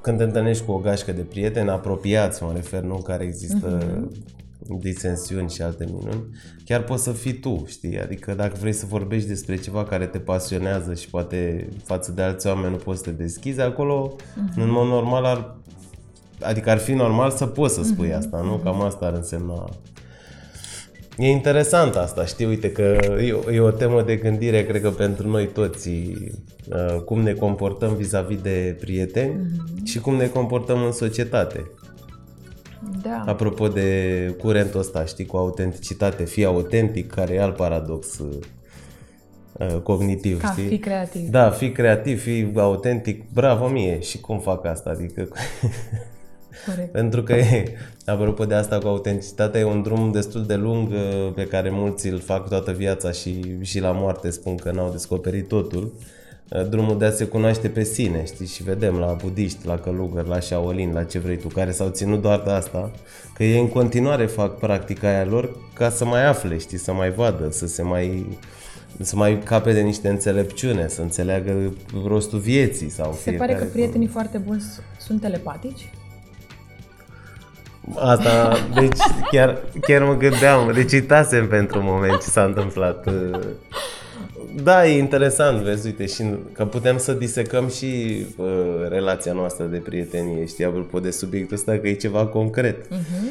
când 0.00 0.18
te 0.18 0.24
întâlnești 0.24 0.64
cu 0.64 0.72
o 0.72 0.78
gașcă 0.78 1.12
de 1.12 1.20
prieteni 1.20 1.70
apropiați, 1.70 2.42
mă 2.42 2.52
refer, 2.54 2.82
nu, 2.82 2.94
în 2.94 3.02
care 3.02 3.24
există 3.24 3.78
mm-hmm. 3.78 4.80
disensiuni 4.80 5.50
și 5.50 5.62
alte 5.62 5.84
minuni, 5.84 6.24
chiar 6.64 6.82
poți 6.82 7.02
să 7.02 7.12
fii 7.12 7.34
tu, 7.34 7.64
știi? 7.66 8.00
Adică 8.00 8.34
dacă 8.34 8.56
vrei 8.60 8.72
să 8.72 8.86
vorbești 8.86 9.28
despre 9.28 9.56
ceva 9.56 9.84
care 9.84 10.06
te 10.06 10.18
pasionează 10.18 10.94
și 10.94 11.10
poate 11.10 11.68
față 11.84 12.12
de 12.12 12.22
alți 12.22 12.46
oameni 12.46 12.70
nu 12.70 12.76
poți 12.76 13.02
să 13.02 13.10
te 13.10 13.22
deschizi, 13.22 13.60
acolo, 13.60 14.16
mm-hmm. 14.16 14.56
în 14.56 14.70
mod 14.70 14.86
normal, 14.86 15.24
ar 15.24 15.56
Adică 16.40 16.70
ar 16.70 16.78
fi 16.78 16.92
normal 16.92 17.30
să 17.30 17.46
poți 17.46 17.74
să 17.74 17.82
spui 17.82 18.08
mm-hmm. 18.08 18.16
asta, 18.16 18.40
nu? 18.40 18.60
Cam 18.64 18.82
asta 18.82 19.06
ar 19.06 19.12
însemna... 19.12 19.68
E 21.18 21.30
interesant 21.30 21.94
asta, 21.94 22.24
știi, 22.24 22.46
uite 22.46 22.72
că 22.72 22.96
e 23.20 23.32
o, 23.32 23.52
e 23.52 23.60
o 23.60 23.70
temă 23.70 24.02
de 24.02 24.16
gândire, 24.16 24.64
cred 24.64 24.82
că 24.82 24.90
pentru 24.90 25.28
noi 25.28 25.46
toți, 25.46 25.88
uh, 25.88 27.00
cum 27.04 27.20
ne 27.20 27.32
comportăm 27.32 27.94
vis-a-vis 27.94 28.40
de 28.40 28.76
prieteni 28.80 29.32
mm-hmm. 29.34 29.84
și 29.84 30.00
cum 30.00 30.14
ne 30.14 30.26
comportăm 30.26 30.82
în 30.82 30.92
societate. 30.92 31.70
Da. 33.02 33.22
Apropo 33.26 33.68
de 33.68 34.34
curentul 34.38 34.80
ăsta, 34.80 35.04
știi, 35.04 35.26
cu 35.26 35.36
autenticitate, 35.36 36.24
fii 36.24 36.44
autentic, 36.44 37.10
care 37.10 37.34
e 37.34 37.42
alt 37.42 37.56
paradox 37.56 38.18
uh, 38.18 39.80
cognitiv, 39.82 40.40
Ca 40.40 40.50
știi? 40.50 40.66
fi 40.66 40.78
creativ. 40.78 41.28
Da, 41.28 41.50
fi 41.50 41.72
creativ, 41.72 42.22
fi 42.22 42.52
autentic, 42.54 43.32
bravo 43.32 43.68
mie 43.68 44.00
și 44.00 44.20
cum 44.20 44.38
fac 44.38 44.66
asta, 44.66 44.90
adică 44.90 45.28
Corect. 46.66 46.92
Pentru 46.92 47.22
că, 47.22 47.32
e, 47.32 47.76
apropo 48.06 48.44
de 48.44 48.54
asta 48.54 48.78
cu 48.78 48.86
autenticitatea, 48.86 49.60
e 49.60 49.64
un 49.64 49.82
drum 49.82 50.10
destul 50.10 50.46
de 50.46 50.54
lung 50.54 50.88
uh, 50.88 51.32
pe 51.34 51.46
care 51.46 51.70
mulți 51.70 52.08
îl 52.08 52.20
fac 52.20 52.48
toată 52.48 52.72
viața 52.72 53.10
și, 53.10 53.40
și 53.60 53.80
la 53.80 53.90
moarte 53.90 54.30
spun 54.30 54.56
că 54.56 54.70
n-au 54.70 54.90
descoperit 54.90 55.48
totul. 55.48 55.92
Uh, 56.48 56.68
drumul 56.68 56.98
de 56.98 57.04
a 57.04 57.10
se 57.10 57.24
cunoaște 57.24 57.68
pe 57.68 57.82
sine, 57.82 58.24
știi, 58.24 58.46
și 58.46 58.62
vedem 58.62 58.98
la 58.98 59.16
budiști, 59.22 59.66
la 59.66 59.78
călugări, 59.78 60.28
la 60.28 60.40
Shaolin, 60.40 60.92
la 60.92 61.04
ce 61.04 61.18
vrei 61.18 61.36
tu, 61.36 61.48
care 61.48 61.70
s-au 61.70 61.88
ținut 61.88 62.22
doar 62.22 62.40
de 62.44 62.50
asta, 62.50 62.90
că 63.34 63.44
ei 63.44 63.60
în 63.60 63.68
continuare 63.68 64.26
fac 64.26 64.58
practica 64.58 65.08
aia 65.08 65.24
lor 65.24 65.56
ca 65.74 65.90
să 65.90 66.04
mai 66.04 66.26
afle, 66.26 66.58
știi, 66.58 66.78
să 66.78 66.92
mai 66.92 67.10
vadă, 67.10 67.48
să 67.50 67.66
se 67.66 67.82
mai 67.82 68.38
să 69.00 69.16
mai 69.16 69.38
cape 69.38 69.72
de 69.72 69.80
niște 69.80 70.08
înțelepciune, 70.08 70.88
să 70.88 71.02
înțeleagă 71.02 71.72
rostul 72.06 72.38
vieții 72.38 72.88
sau 72.88 73.18
Se 73.22 73.30
pare 73.30 73.54
că 73.54 73.64
prietenii 73.64 74.06
foarte 74.06 74.38
buni 74.38 74.62
sunt 74.98 75.20
telepatici? 75.20 75.90
Asta, 77.94 78.56
deci 78.74 78.98
chiar, 79.30 79.58
chiar 79.80 80.02
mă 80.02 80.16
gândeam, 80.16 80.72
deci 80.72 80.92
uitasem 80.92 81.48
pentru 81.48 81.78
un 81.78 81.84
moment 81.84 82.20
ce 82.20 82.28
s-a 82.28 82.44
întâmplat. 82.44 83.08
Da, 84.62 84.86
e 84.86 84.98
interesant, 84.98 85.62
vezi, 85.62 85.86
uite, 85.86 86.06
și 86.06 86.24
că 86.52 86.64
putem 86.64 86.98
să 86.98 87.12
disecăm 87.12 87.68
și 87.68 88.24
uh, 88.36 88.46
relația 88.88 89.32
noastră 89.32 89.64
de 89.64 89.76
prietenie, 89.76 90.46
știi, 90.46 90.64
apropo 90.64 91.00
de 91.00 91.10
subiectul 91.10 91.56
ăsta, 91.56 91.78
că 91.78 91.88
e 91.88 91.92
ceva 91.92 92.26
concret. 92.26 92.86
Uh-huh. 92.86 93.30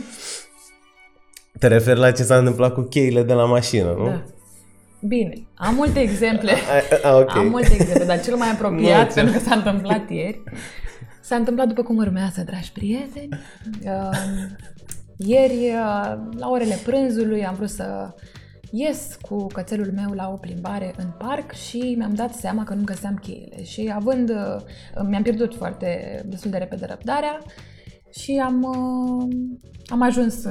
Te 1.59 1.67
referi 1.67 1.99
la 1.99 2.11
ce 2.11 2.23
s-a 2.23 2.37
întâmplat 2.37 2.73
cu 2.73 2.81
cheile 2.81 3.23
de 3.23 3.33
la 3.33 3.45
mașină, 3.45 3.95
nu? 3.97 4.05
Da. 4.05 4.23
Bine, 4.99 5.33
am 5.55 5.75
multe 5.75 5.99
exemple. 5.99 6.51
A, 7.03 7.09
a, 7.09 7.17
okay. 7.17 7.41
Am 7.41 7.47
multe 7.47 7.73
exemple, 7.73 8.05
dar 8.05 8.21
cel 8.21 8.35
mai 8.35 8.49
apropiat, 8.51 9.13
pentru 9.13 9.33
că 9.33 9.39
s-a 9.39 9.55
întâmplat 9.55 10.09
ieri, 10.09 10.41
S-a 11.27 11.35
întâmplat 11.35 11.67
după 11.67 11.83
cum 11.83 11.97
urmează, 11.97 12.43
dragi 12.43 12.71
prieteni. 12.71 13.29
Uh, 13.83 14.17
ieri, 15.17 15.57
uh, 15.57 16.17
la 16.37 16.49
orele 16.49 16.75
prânzului, 16.83 17.45
am 17.45 17.55
vrut 17.55 17.69
să 17.69 18.15
ies 18.71 19.17
cu 19.21 19.45
cățelul 19.45 19.91
meu 19.95 20.11
la 20.11 20.29
o 20.29 20.37
plimbare 20.37 20.93
în 20.97 21.11
parc 21.17 21.51
și 21.51 21.95
mi-am 21.97 22.13
dat 22.13 22.33
seama 22.33 22.63
că 22.63 22.73
nu 22.73 22.83
găseam 22.83 23.15
cheile. 23.15 23.63
Și 23.63 23.91
având, 23.95 24.29
uh, 24.29 24.55
mi-am 25.07 25.21
pierdut 25.21 25.55
foarte 25.55 26.21
destul 26.25 26.51
de 26.51 26.57
repede 26.57 26.85
răbdarea 26.85 27.39
și 28.11 28.41
am, 28.45 28.65
am 29.87 30.01
ajuns 30.01 30.45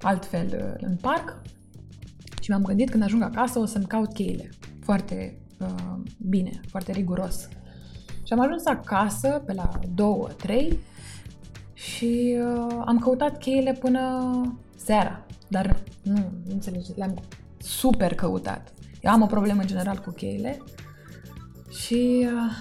altfel 0.00 0.76
în 0.80 0.96
parc 0.96 1.40
și 2.40 2.50
mi-am 2.50 2.62
gândit 2.62 2.90
când 2.90 3.02
ajung 3.02 3.22
acasă 3.22 3.58
o 3.58 3.64
să-mi 3.64 3.86
caut 3.86 4.12
cheile. 4.12 4.48
Foarte 4.80 5.38
uh, 5.60 6.02
bine, 6.18 6.60
foarte 6.68 6.92
riguros. 6.92 7.48
Și 8.34 8.40
am 8.40 8.46
ajuns 8.46 8.66
acasă 8.66 9.42
pe 9.46 9.52
la 9.52 9.68
2-3 10.72 10.76
și 11.72 12.36
uh, 12.38 12.82
am 12.84 12.98
căutat 12.98 13.38
cheile 13.38 13.72
până 13.72 14.30
seara. 14.76 15.26
Dar 15.48 15.76
nu, 16.02 16.14
nu 16.14 16.52
înțelegeți, 16.52 16.98
le-am 16.98 17.22
super 17.58 18.14
căutat. 18.14 18.72
Eu 19.00 19.12
am 19.12 19.22
o 19.22 19.26
problemă 19.26 19.60
în 19.60 19.66
general 19.66 19.98
cu 19.98 20.10
cheile 20.10 20.62
și 21.70 22.26
uh, 22.26 22.52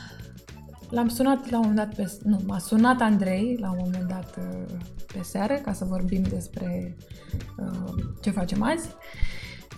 l-am 0.89 1.07
sunat 1.07 1.49
la 1.49 1.57
un 1.57 1.67
moment 1.67 1.87
dat 1.87 1.95
pe... 1.95 2.11
Nu, 2.23 2.39
m-a 2.45 2.57
sunat 2.57 3.01
Andrei 3.01 3.57
la 3.59 3.71
un 3.71 3.77
moment 3.79 4.07
dat 4.07 4.35
uh, 4.37 4.75
pe 5.13 5.19
seară 5.23 5.53
ca 5.53 5.73
să 5.73 5.85
vorbim 5.85 6.21
despre 6.21 6.97
uh, 7.57 7.93
ce 8.21 8.29
facem 8.29 8.63
azi. 8.63 8.89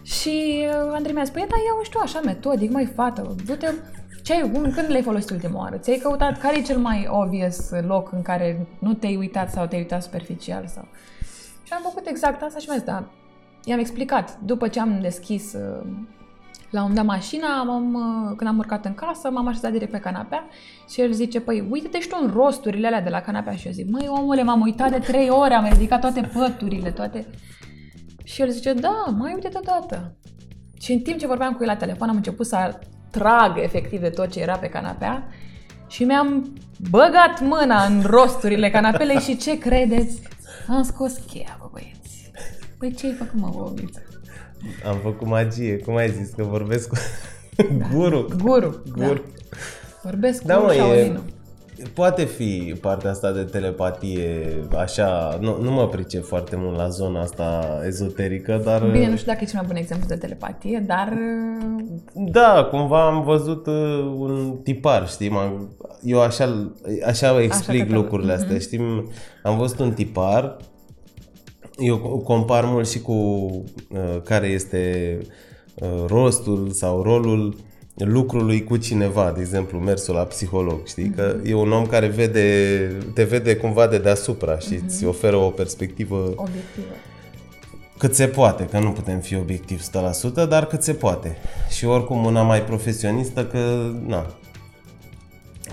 Și 0.02 0.66
uh, 0.68 0.92
Andrei 0.94 1.14
mi-a 1.14 1.26
spus, 1.26 1.42
da, 1.42 1.56
eu 1.68 1.84
știu 1.84 2.00
așa 2.04 2.20
metodic, 2.20 2.72
mai 2.72 2.86
fată, 2.86 3.36
du-te 3.46 3.68
ce 4.26 4.34
ai, 4.34 4.52
când 4.52 4.88
le-ai 4.88 5.02
folosit 5.02 5.30
ultima 5.30 5.60
oară? 5.60 5.78
Ți-ai 5.78 5.98
căutat 5.98 6.40
care 6.40 6.58
e 6.58 6.62
cel 6.62 6.78
mai 6.78 7.08
obvious 7.10 7.70
loc 7.88 8.12
în 8.12 8.22
care 8.22 8.68
nu 8.80 8.94
te-ai 8.94 9.16
uitat 9.16 9.52
sau 9.52 9.66
te-ai 9.66 9.82
uitat 9.82 10.04
superficial? 10.04 10.68
Sau... 10.68 10.88
Și 11.64 11.74
am 11.74 11.82
făcut 11.84 12.08
exact 12.08 12.42
asta 12.42 12.60
și 12.60 12.66
mi-a 12.70 12.78
zis, 12.78 12.88
da, 12.88 13.10
i-am 13.64 13.80
explicat. 13.80 14.38
După 14.40 14.68
ce 14.68 14.80
am 14.80 15.00
deschis 15.02 15.54
uh, 15.54 15.88
la 16.70 16.84
un 16.84 16.94
dat 16.94 17.06
mașina, 17.06 17.60
am, 17.60 17.94
uh, 17.94 18.36
când 18.38 18.50
am 18.50 18.58
urcat 18.58 18.86
în 18.86 18.94
casă, 18.94 19.30
m-am 19.30 19.48
așezat 19.48 19.72
direct 19.72 19.92
pe 19.92 20.00
canapea 20.00 20.48
și 20.90 21.02
el 21.02 21.12
zice, 21.12 21.42
păi 21.42 21.68
uite-te 21.70 22.00
și 22.00 22.08
tu 22.08 22.18
în 22.22 22.32
rosturile 22.32 22.88
alea 22.88 23.02
de 23.02 23.10
la 23.10 23.22
canapea 23.22 23.56
și 23.56 23.68
eu 23.68 23.74
zic, 23.74 23.90
măi 23.90 24.08
omule, 24.08 24.44
m-am 24.44 24.62
uitat 24.62 24.92
de 24.92 25.00
trei 25.00 25.30
ore, 25.30 25.54
am 25.54 25.68
ridicat 25.72 26.00
toate 26.00 26.30
păturile, 26.34 26.92
toate... 26.92 27.28
Și 28.24 28.42
el 28.42 28.50
zice, 28.50 28.74
da, 28.74 29.06
mai 29.18 29.34
uite-te 29.34 29.60
dată. 29.64 30.18
Și 30.80 30.92
în 30.92 31.00
timp 31.00 31.20
ce 31.20 31.28
vorbeam 31.28 31.54
cu 31.54 31.62
el 31.62 31.68
la 31.68 31.76
telefon, 31.76 32.10
am 32.10 32.16
început 32.16 32.46
să 32.46 32.80
trag 33.18 33.58
efectiv 33.58 34.00
de 34.00 34.10
tot 34.10 34.32
ce 34.32 34.40
era 34.42 34.58
pe 34.58 34.68
canapea 34.68 35.28
și 35.88 36.04
mi-am 36.04 36.54
băgat 36.90 37.42
mâna 37.42 37.84
în 37.84 38.02
rosturile 38.06 38.70
canapelei 38.70 39.20
și 39.20 39.38
ce 39.38 39.58
credeți? 39.58 40.22
Am 40.68 40.84
scos 40.84 41.14
cheia, 41.28 41.58
bă 41.60 41.70
băieți. 41.72 42.32
Păi 42.78 42.94
ce 42.94 43.06
ai 43.06 43.14
făcut, 43.14 43.40
mă, 43.40 43.50
Bobiță? 43.56 44.02
Am 44.86 44.98
făcut 44.98 45.28
magie, 45.28 45.78
cum 45.78 45.96
ai 45.96 46.10
zis, 46.12 46.30
că 46.30 46.44
vorbesc 46.44 46.90
cu 46.90 46.96
da. 47.56 47.88
guru. 47.94 48.28
Guru, 48.44 48.84
guru. 48.92 49.14
Da. 49.14 49.58
Vorbesc 50.04 50.42
da, 50.42 50.56
cu 50.56 50.66
mă, 50.66 50.74
e, 50.74 51.20
Poate 51.94 52.26
fi 52.26 52.76
partea 52.82 53.10
asta 53.10 53.32
de 53.32 53.44
telepatie, 53.44 54.46
așa, 54.78 55.38
nu, 55.42 55.62
nu 55.62 55.72
mă 55.72 55.88
pricep 55.88 56.26
foarte 56.26 56.56
mult 56.56 56.78
la 56.78 56.88
zona 56.88 57.22
asta 57.22 57.80
ezoterică, 57.86 58.62
dar... 58.64 58.90
Bine, 58.92 59.10
nu 59.10 59.16
știu 59.16 59.32
dacă 59.32 59.44
e 59.44 59.48
cel 59.48 59.58
mai 59.58 59.68
bun 59.68 59.76
exemplu 59.76 60.08
de 60.08 60.16
telepatie, 60.16 60.84
dar... 60.88 61.14
Da, 62.14 62.68
cumva 62.72 63.06
am 63.06 63.24
văzut 63.24 63.68
uh, 63.68 64.14
un 64.18 64.60
tipar, 64.64 65.08
știi, 65.08 65.30
m 65.30 65.70
eu 66.04 66.22
așa, 66.22 66.72
așa 67.06 67.42
explic 67.42 67.84
așa 67.84 67.94
lucrurile 67.94 68.34
astea, 68.34 68.56
mm-hmm. 68.56 68.62
știi, 68.62 69.10
am 69.44 69.58
văzut 69.58 69.80
un 69.80 69.92
tipar, 69.94 70.58
eu 71.78 71.98
compar 72.24 72.66
mult 72.66 72.90
și 72.90 73.02
cu 73.02 73.12
uh, 73.12 74.22
care 74.24 74.48
este 74.48 75.18
uh, 75.76 76.06
rostul 76.08 76.70
sau 76.72 77.02
rolul 77.02 77.56
lucrului 77.96 78.64
cu 78.64 78.78
cineva, 78.78 79.32
de 79.32 79.42
exemplu, 79.42 79.80
mersul 79.80 80.16
la 80.16 80.24
psiholog, 80.24 80.86
știi? 80.86 81.10
Că 81.10 81.36
e 81.44 81.54
un 81.54 81.72
om 81.72 81.86
care 81.86 82.08
vede, 82.08 82.88
te 83.14 83.24
vede 83.24 83.56
cumva 83.56 83.88
de 83.88 83.98
deasupra 83.98 84.60
și 84.60 84.76
mm-hmm. 84.76 84.86
îți 84.86 85.06
oferă 85.06 85.36
o 85.36 85.50
perspectivă 85.50 86.16
obiectivă. 86.16 86.94
Cât 87.98 88.16
se 88.16 88.28
poate, 88.28 88.66
că 88.66 88.80
nu 88.80 88.92
putem 88.92 89.20
fi 89.20 89.36
obiectiv 89.36 89.82
100%, 89.82 90.48
dar 90.50 90.66
cât 90.66 90.84
se 90.84 90.94
poate. 90.94 91.38
Și 91.70 91.86
oricum 91.86 92.26
una 92.26 92.42
mai 92.42 92.64
profesionistă 92.64 93.46
că, 93.46 93.92
na, 94.06 94.26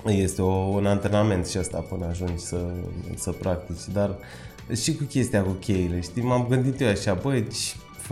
este 0.07 0.43
o, 0.43 0.53
un 0.53 0.87
antrenament 0.87 1.47
și 1.47 1.57
asta 1.57 1.79
până 1.89 2.07
ajungi 2.11 2.43
să, 2.43 2.61
să 3.17 3.31
practici, 3.31 3.93
dar 3.93 4.17
și 4.83 4.95
cu 4.95 5.05
chestia 5.05 5.43
cu 5.43 5.51
cheile, 5.61 6.01
știi, 6.01 6.23
m-am 6.23 6.47
gândit 6.49 6.81
eu 6.81 6.89
așa, 6.89 7.19
băi, 7.23 7.47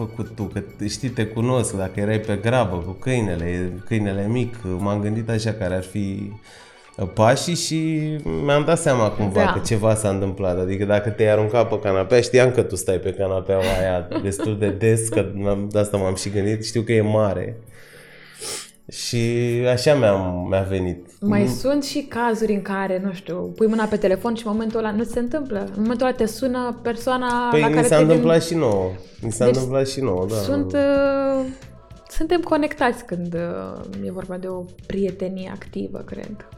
făcut 0.07 0.35
tu? 0.35 0.42
Că 0.42 0.85
știi, 0.87 1.09
te 1.09 1.26
cunosc, 1.26 1.76
dacă 1.76 2.00
erai 2.00 2.21
pe 2.21 2.38
grabă 2.42 2.76
cu 2.76 2.90
câinele, 2.90 3.73
câinele 3.87 4.26
mic, 4.28 4.54
m-am 4.78 5.00
gândit 5.00 5.28
așa 5.28 5.52
care 5.52 5.75
ar 5.75 5.83
fi 5.83 6.33
pașii 7.14 7.54
și 7.54 8.11
mi-am 8.45 8.64
dat 8.64 8.78
seama 8.78 9.11
cumva 9.11 9.45
da. 9.45 9.52
că 9.52 9.59
ceva 9.59 9.95
s-a 9.95 10.09
întâmplat. 10.09 10.59
Adică 10.59 10.85
dacă 10.85 11.11
te-ai 11.11 11.33
aruncat 11.33 11.69
pe 11.69 11.78
canapea, 11.78 12.21
știam 12.21 12.50
că 12.50 12.62
tu 12.62 12.76
stai 12.76 12.97
pe 12.97 13.12
canapeaua 13.12 13.62
aia 13.80 14.09
destul 14.23 14.59
de 14.59 14.71
des, 14.71 15.09
că 15.09 15.26
de 15.71 15.78
asta 15.78 15.97
m-am 15.97 16.14
și 16.14 16.30
gândit, 16.30 16.64
știu 16.64 16.83
că 16.83 16.92
e 16.92 17.00
mare. 17.00 17.57
Și 18.91 19.17
așa 19.69 19.95
mi-a, 19.95 20.13
mi-a 20.49 20.67
venit. 20.69 21.07
Mai 21.21 21.41
mm. 21.43 21.55
sunt 21.55 21.85
și 21.85 22.03
cazuri 22.03 22.53
în 22.53 22.63
care, 22.63 23.01
nu 23.05 23.13
știu, 23.13 23.53
pui 23.57 23.67
mâna 23.67 23.85
pe 23.85 23.97
telefon 23.97 24.35
și 24.35 24.47
în 24.47 24.53
momentul 24.53 24.79
ăla 24.79 24.91
nu 24.91 25.05
se 25.05 25.19
întâmplă. 25.19 25.59
În 25.59 25.83
momentul 25.83 26.07
ăla 26.07 26.15
te 26.15 26.27
sună 26.27 26.79
persoana 26.83 27.49
păi 27.51 27.61
la 27.61 27.71
care 27.71 27.87
s-a 27.87 27.97
întâmplat 27.97 28.43
și 28.43 28.55
nouă. 28.55 28.91
Mi 29.21 29.33
s-a 29.33 29.45
deci 29.45 29.55
întâmplat 29.55 29.89
și 29.89 30.01
nouă, 30.01 30.27
da. 30.29 30.35
Sunt, 30.35 30.73
uh, 30.73 31.47
suntem 32.09 32.41
conectați 32.41 33.05
când 33.05 33.35
uh, 33.35 34.07
e 34.07 34.11
vorba 34.13 34.37
de 34.37 34.47
o 34.47 34.65
prietenie 34.87 35.51
activă, 35.55 35.99
cred. 35.99 36.49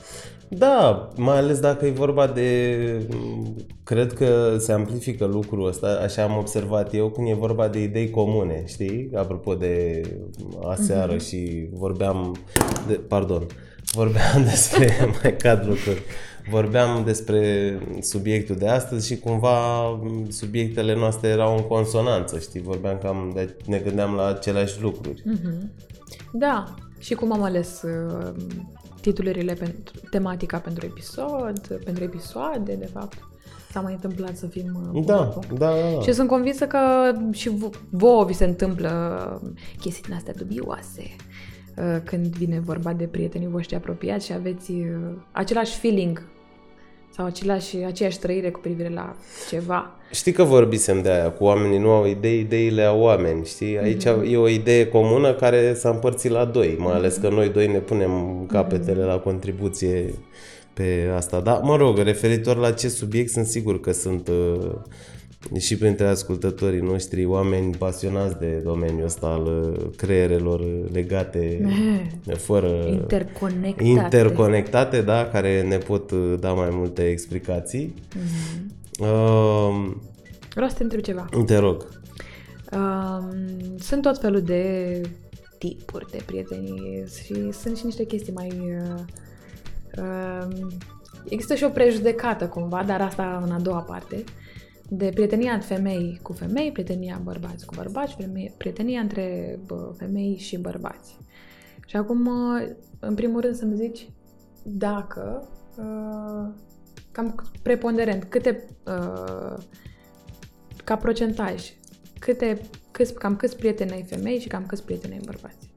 Da, 0.54 1.08
mai 1.16 1.36
ales 1.36 1.60
dacă 1.60 1.86
e 1.86 1.90
vorba 1.90 2.26
de... 2.26 3.06
Cred 3.84 4.12
că 4.12 4.56
se 4.58 4.72
amplifică 4.72 5.24
lucrul 5.24 5.66
ăsta, 5.66 6.00
așa 6.02 6.22
am 6.22 6.36
observat 6.36 6.94
eu, 6.94 7.10
când 7.10 7.28
e 7.28 7.34
vorba 7.34 7.68
de 7.68 7.82
idei 7.82 8.10
comune, 8.10 8.62
știi? 8.66 9.10
Apropo 9.14 9.54
de 9.54 10.02
aseară 10.64 11.16
mm-hmm. 11.16 11.26
și 11.26 11.68
vorbeam... 11.72 12.36
De, 12.86 12.94
pardon, 12.94 13.46
vorbeam 13.92 14.44
despre... 14.50 14.94
mai 15.22 15.36
cad 15.36 15.66
lucruri. 15.66 16.02
Vorbeam 16.50 17.02
despre 17.04 17.78
subiectul 18.00 18.56
de 18.56 18.68
astăzi 18.68 19.06
și 19.06 19.18
cumva 19.18 19.58
subiectele 20.28 20.94
noastre 20.94 21.28
erau 21.28 21.56
în 21.56 21.62
consonanță, 21.62 22.38
știi? 22.38 22.60
Vorbeam 22.60 22.98
cam, 22.98 23.30
de, 23.34 23.56
ne 23.66 23.78
gândeam 23.78 24.14
la 24.14 24.26
aceleași 24.26 24.82
lucruri. 24.82 25.22
Mm-hmm. 25.22 25.70
Da, 26.32 26.74
și 26.98 27.14
cum 27.14 27.32
am 27.32 27.42
ales 27.42 27.82
uh, 27.82 28.32
titlurile 29.02 29.52
pentru 29.52 30.00
tematica 30.10 30.58
pentru 30.58 30.86
episod, 30.86 31.80
pentru 31.84 32.04
episoade, 32.04 32.74
de 32.74 32.86
fapt. 32.86 33.18
S-a 33.70 33.80
mai 33.80 33.92
întâmplat 33.92 34.36
să 34.36 34.46
fim 34.46 34.90
uh, 34.92 35.04
da, 35.04 35.14
da, 35.14 35.54
da, 35.54 35.72
da. 35.94 36.00
Și 36.00 36.12
sunt 36.12 36.28
convinsă 36.28 36.66
că 36.66 36.78
și 37.32 37.50
vouă 37.90 38.24
vi 38.24 38.32
se 38.32 38.44
întâmplă 38.44 38.92
chestii 39.80 40.02
din 40.02 40.14
astea 40.14 40.34
dubioase 40.36 41.02
uh, 41.76 42.02
când 42.04 42.26
vine 42.26 42.60
vorba 42.60 42.92
de 42.92 43.04
prietenii 43.04 43.48
voștri 43.48 43.76
apropiați 43.76 44.26
și 44.26 44.32
aveți 44.32 44.70
uh, 44.70 44.86
același 45.32 45.78
feeling 45.78 46.22
sau 47.16 47.24
același, 47.24 47.76
aceeași 47.76 48.18
trăire 48.18 48.50
cu 48.50 48.58
privire 48.58 48.88
la 48.88 49.16
ceva. 49.48 49.90
Știi 50.10 50.32
că 50.32 50.42
vorbisem 50.42 51.02
de 51.02 51.10
aia 51.10 51.30
cu 51.30 51.44
oamenii, 51.44 51.78
nu 51.78 51.90
au 51.90 52.06
idei, 52.06 52.38
ideile 52.38 52.82
au 52.82 53.00
oameni, 53.00 53.44
știi? 53.44 53.78
Aici 53.78 54.04
mm-hmm. 54.04 54.30
e 54.30 54.36
o 54.36 54.48
idee 54.48 54.86
comună 54.86 55.34
care 55.34 55.74
s-a 55.74 55.88
împărțit 55.88 56.30
la 56.30 56.44
doi, 56.44 56.76
mai 56.78 56.94
ales 56.94 57.16
că 57.16 57.28
noi 57.28 57.48
doi 57.48 57.66
ne 57.66 57.78
punem 57.78 58.44
capetele 58.46 59.02
mm-hmm. 59.02 59.06
la 59.06 59.18
contribuție 59.18 60.14
pe 60.72 61.12
asta. 61.16 61.40
Dar, 61.40 61.60
mă 61.62 61.76
rog, 61.76 61.98
referitor 61.98 62.56
la 62.56 62.70
ce 62.70 62.88
subiect, 62.88 63.30
sunt 63.30 63.46
sigur 63.46 63.80
că 63.80 63.92
sunt 63.92 64.28
uh, 64.28 64.70
și 65.58 65.76
printre 65.76 66.06
ascultătorii 66.06 66.80
noștri 66.80 67.24
oameni 67.24 67.74
pasionați 67.76 68.38
de 68.38 68.60
domeniul 68.64 69.04
ăsta 69.04 69.26
al 69.26 69.42
uh, 69.42 69.90
creierelor 69.96 70.60
legate 70.92 71.68
fără 72.46 72.86
interconectate. 72.88 73.84
interconectate, 73.84 75.00
da, 75.00 75.26
care 75.26 75.62
ne 75.62 75.78
pot 75.78 76.10
uh, 76.10 76.34
da 76.40 76.52
mai 76.52 76.68
multe 76.72 77.08
explicații. 77.08 77.94
Mm-hmm. 77.94 78.80
Uh, 78.98 79.90
Vreau 80.54 80.68
să 80.68 80.74
te 80.76 80.82
întreb 80.82 81.00
ceva. 81.00 81.28
Te 81.46 81.56
rog. 81.56 81.88
Uh, 82.72 83.18
sunt 83.78 84.02
tot 84.02 84.20
felul 84.20 84.40
de 84.40 85.00
tipuri 85.58 86.10
de 86.10 86.22
prieteni 86.26 87.04
și 87.22 87.52
sunt 87.52 87.76
și 87.76 87.84
niște 87.84 88.04
chestii 88.04 88.32
mai... 88.32 88.48
Uh, 88.60 89.00
uh, 89.98 90.56
există 91.28 91.54
și 91.54 91.64
o 91.64 91.68
prejudecată 91.68 92.46
cumva, 92.46 92.82
dar 92.86 93.00
asta 93.00 93.42
în 93.44 93.52
a 93.52 93.58
doua 93.58 93.80
parte. 93.80 94.14
Uh, 94.16 94.42
de 94.94 95.10
prietenia 95.14 95.58
femei 95.58 96.18
cu 96.22 96.32
femei, 96.32 96.72
prietenia 96.72 97.20
bărbați 97.24 97.66
cu 97.66 97.74
bărbați, 97.76 98.16
prietenia 98.56 99.00
între 99.00 99.58
femei 99.96 100.36
și 100.36 100.58
bărbați. 100.58 101.18
Și 101.86 101.96
acum, 101.96 102.30
în 102.98 103.14
primul 103.14 103.40
rând, 103.40 103.54
să-mi 103.54 103.76
zici 103.76 104.08
dacă, 104.62 105.48
uh, 105.76 106.48
cam 107.12 107.52
preponderent, 107.62 108.24
câte, 108.24 108.64
uh, 108.86 109.62
ca 110.84 110.96
procentaj, 110.96 111.62
câte, 112.18 112.60
câți, 112.90 113.14
cam 113.14 113.36
câți 113.36 113.56
prieteni 113.56 113.92
ai 113.92 114.02
femei 114.02 114.38
și 114.38 114.48
cam 114.48 114.66
câți 114.66 114.84
prieteni 114.84 115.12
ai 115.12 115.20
bărbați. 115.24 115.72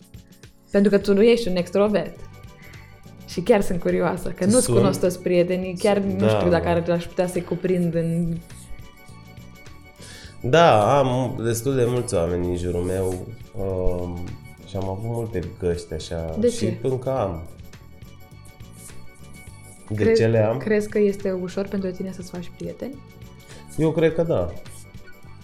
Pentru 0.72 0.92
că 0.92 0.98
tu 0.98 1.14
nu 1.14 1.22
ești 1.22 1.48
un 1.48 1.56
extrovert. 1.56 2.20
Și 3.28 3.42
chiar 3.42 3.62
sunt 3.62 3.80
curioasă, 3.80 4.30
că 4.30 4.46
nu-ți 4.46 4.72
cunosc 4.72 5.00
toți 5.00 5.20
prietenii, 5.20 5.78
chiar 5.78 6.00
da. 6.00 6.26
nu 6.26 6.30
știu 6.30 6.50
dacă 6.50 6.68
ar, 6.68 6.90
aș 6.90 7.06
putea 7.06 7.28
să-i 7.28 7.44
cuprind 7.44 7.96
în 7.96 8.38
da, 10.50 10.98
am 10.98 11.40
destul 11.44 11.76
de 11.76 11.86
mulți 11.88 12.16
oameni 12.16 12.50
în 12.50 12.58
jurul 12.58 12.82
meu 12.82 13.26
um, 13.58 14.18
și 14.68 14.76
am 14.76 14.90
avut 14.90 15.04
multe 15.04 15.44
găști 15.60 15.94
așa 15.94 16.36
de 16.40 16.50
și 16.50 16.58
ce? 16.58 16.78
încă 16.82 17.10
am. 17.18 17.42
De 19.90 20.04
Cre- 20.04 20.14
ce 20.14 20.28
le 20.28 20.40
am? 20.40 20.58
Crezi 20.58 20.90
că 20.90 21.00
este 21.00 21.32
ușor 21.32 21.68
pentru 21.68 21.92
tine 21.92 22.12
să-ți 22.12 22.32
faci 22.32 22.52
prieteni? 22.58 22.96
Eu 23.78 23.92
cred 23.92 24.14
că 24.14 24.24
da. 24.24 24.54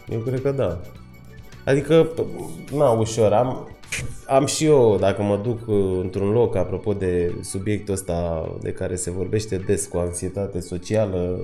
Eu 0.10 0.20
cred 0.20 0.42
că 0.42 0.52
da. 0.52 0.80
Adică, 1.66 2.10
na, 2.72 2.90
ușor. 2.90 3.34
Am, 3.34 3.70
am 4.28 4.46
și 4.46 4.66
eu, 4.66 4.98
dacă 5.00 5.22
mă 5.22 5.38
duc 5.38 5.60
uh, 5.68 6.00
într-un 6.02 6.32
loc, 6.32 6.56
apropo 6.56 6.94
de 6.94 7.34
subiectul 7.42 7.94
ăsta 7.94 8.50
de 8.62 8.72
care 8.72 8.96
se 8.96 9.12
vorbește 9.12 9.58
des 9.58 9.86
cu 9.86 9.98
anxietate 9.98 10.60
socială, 10.60 11.40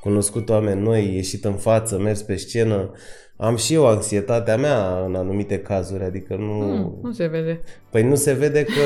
cunoscut 0.00 0.48
oameni 0.48 0.82
noi, 0.82 1.14
ieșit 1.14 1.44
în 1.44 1.54
față, 1.54 1.98
mers 1.98 2.22
pe 2.22 2.36
scenă. 2.36 2.92
Am 3.36 3.56
și 3.56 3.74
eu 3.74 3.86
anxietatea 3.86 4.56
mea 4.56 5.04
în 5.04 5.14
anumite 5.14 5.58
cazuri, 5.58 6.04
adică 6.04 6.36
nu... 6.36 6.52
Mm, 6.52 6.98
nu 7.02 7.12
se 7.12 7.26
vede. 7.26 7.60
Păi 7.90 8.02
nu 8.02 8.14
se 8.14 8.32
vede 8.32 8.64
că 8.64 8.82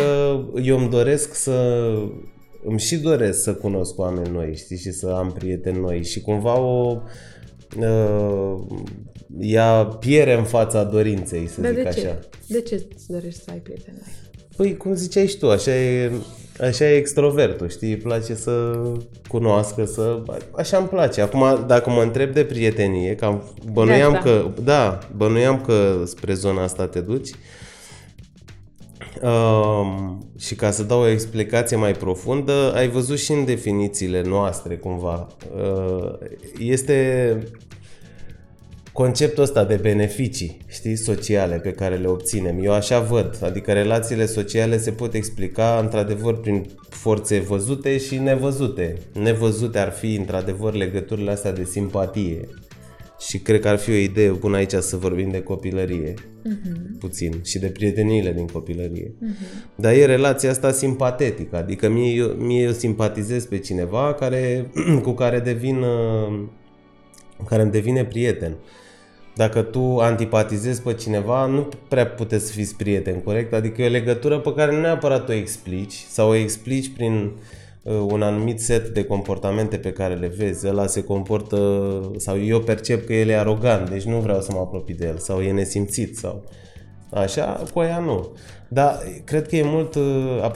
eu 0.62 0.79
îmi 0.79 0.90
doresc 0.90 1.35
să... 1.35 1.88
Îmi 2.64 2.79
și 2.79 2.96
doresc 2.96 3.42
să 3.42 3.55
cunosc 3.55 3.98
oameni 3.98 4.31
noi, 4.33 4.57
știi, 4.57 4.77
și 4.77 4.92
să 4.92 5.07
am 5.07 5.33
prieteni 5.33 5.79
noi 5.79 6.05
și 6.05 6.20
cumva 6.20 6.59
o... 6.59 7.03
Uh, 7.79 8.55
ea 9.40 9.85
piere 9.85 10.35
în 10.35 10.44
fața 10.44 10.85
dorinței, 10.85 11.46
să 11.46 11.61
Dar 11.61 11.72
zic 11.72 11.83
de 11.83 11.88
așa. 11.88 12.01
Ce? 12.01 12.18
De 12.46 12.61
ce 12.61 12.87
îți 12.94 13.09
dorești 13.09 13.40
să 13.40 13.51
ai 13.51 13.59
prieteni 13.59 13.96
noi? 14.01 14.12
Păi, 14.57 14.77
cum 14.77 14.94
ziceai 14.94 15.27
și 15.27 15.38
tu, 15.38 15.51
așa 15.51 15.77
e 15.77 16.12
Așa 16.62 16.85
e 16.85 16.96
extrovertul, 16.96 17.68
știi? 17.68 17.88
Îi 17.88 17.96
place 17.96 18.35
să 18.35 18.83
cunoască, 19.29 19.85
să... 19.85 20.22
Așa 20.57 20.77
îmi 20.77 20.88
place. 20.88 21.20
Acum, 21.20 21.64
dacă 21.66 21.90
mă 21.90 22.03
întreb 22.03 22.33
de 22.33 22.44
prietenie, 22.44 23.14
că 23.14 23.40
bănuiam 23.72 24.12
da, 24.12 24.18
că... 24.18 24.51
Da, 24.64 24.98
bănuiam 25.16 25.61
că 25.61 26.03
spre 26.05 26.33
zona 26.33 26.62
asta 26.62 26.87
te 26.87 27.01
duci. 27.01 27.31
Um, 29.22 30.29
și 30.38 30.55
ca 30.55 30.70
să 30.70 30.83
dau 30.83 31.01
o 31.01 31.09
explicație 31.09 31.77
mai 31.77 31.92
profundă, 31.92 32.72
ai 32.75 32.88
văzut 32.88 33.18
și 33.18 33.33
în 33.33 33.44
definițiile 33.44 34.22
noastre, 34.22 34.77
cumva. 34.77 35.27
Uh, 35.57 36.12
este 36.59 37.38
conceptul 38.93 39.43
ăsta 39.43 39.65
de 39.65 39.75
beneficii, 39.75 40.59
știi, 40.67 40.97
sociale 40.97 41.57
pe 41.57 41.71
care 41.71 41.97
le 41.97 42.07
obținem. 42.07 42.65
Eu 42.65 42.73
așa 42.73 43.01
văd, 43.01 43.39
adică 43.43 43.73
relațiile 43.73 44.27
sociale 44.27 44.79
se 44.79 44.91
pot 44.91 45.15
explica 45.15 45.79
într-adevăr 45.83 46.41
prin 46.41 46.67
forțe 46.89 47.39
văzute 47.39 47.99
și 47.99 48.17
nevăzute. 48.17 48.99
Nevăzute 49.13 49.79
ar 49.79 49.91
fi 49.91 50.15
într-adevăr 50.15 50.75
legăturile 50.75 51.31
astea 51.31 51.53
de 51.53 51.65
simpatie. 51.65 52.49
Și 53.29 53.39
cred 53.39 53.61
că 53.61 53.69
ar 53.69 53.79
fi 53.79 53.91
o 53.91 53.95
idee 53.95 54.31
bună 54.31 54.57
aici 54.57 54.73
să 54.73 54.97
vorbim 54.97 55.31
de 55.31 55.43
copilărie, 55.43 56.15
uh-huh. 56.15 56.99
puțin, 56.99 57.41
și 57.45 57.59
de 57.59 57.67
prieteniile 57.67 58.33
din 58.33 58.47
copilărie. 58.47 59.11
Uh-huh. 59.11 59.75
Dar 59.75 59.93
e 59.93 60.05
relația 60.05 60.51
asta 60.51 60.71
simpatetică, 60.71 61.57
adică 61.57 61.89
mie, 61.89 62.15
eu, 62.15 62.27
mie 62.27 62.63
eu 62.63 62.73
simpatizez 62.73 63.45
pe 63.45 63.59
cineva 63.59 64.15
care, 64.15 64.71
cu 65.03 65.13
care 65.13 65.39
devin, 65.39 65.77
uh, 65.77 66.49
care 67.47 67.63
îmi 67.63 67.71
devine 67.71 68.05
prieten. 68.05 68.57
Dacă 69.35 69.62
tu 69.62 69.99
antipatizezi 69.99 70.83
pe 70.83 70.95
cineva, 70.95 71.47
nu 71.47 71.68
prea 71.88 72.07
puteți 72.07 72.47
să 72.47 72.53
fiți 72.53 72.77
prieteni, 72.77 73.23
corect? 73.23 73.53
Adică 73.53 73.83
e 73.83 73.87
o 73.87 73.90
legătură 73.90 74.38
pe 74.38 74.55
care 74.55 74.73
nu 74.73 74.81
neapărat 74.81 75.29
o 75.29 75.33
explici 75.33 75.95
sau 76.09 76.29
o 76.29 76.35
explici 76.35 76.92
prin 76.97 77.33
uh, 77.83 77.95
un 78.09 78.23
anumit 78.23 78.61
set 78.61 78.88
de 78.88 79.05
comportamente 79.05 79.77
pe 79.77 79.92
care 79.92 80.14
le 80.14 80.33
vezi. 80.37 80.68
Ăla 80.68 80.87
se 80.87 81.05
comportă, 81.05 82.01
sau 82.16 82.42
eu 82.42 82.61
percep 82.61 83.07
că 83.07 83.12
el 83.12 83.29
e 83.29 83.38
arogant, 83.38 83.90
deci 83.90 84.03
nu 84.03 84.21
vreau 84.21 84.40
să 84.40 84.53
mă 84.53 84.59
apropii 84.59 84.95
de 84.95 85.07
el, 85.07 85.18
sau 85.18 85.40
e 85.40 85.53
nesimțit, 85.53 86.16
sau 86.16 86.45
așa, 87.11 87.62
cu 87.73 87.79
aia 87.79 87.99
nu. 87.99 88.37
Da, 88.73 88.99
cred 89.25 89.49
că 89.49 89.57
e 89.57 89.63
mult 89.65 89.95
uh, 89.95 90.51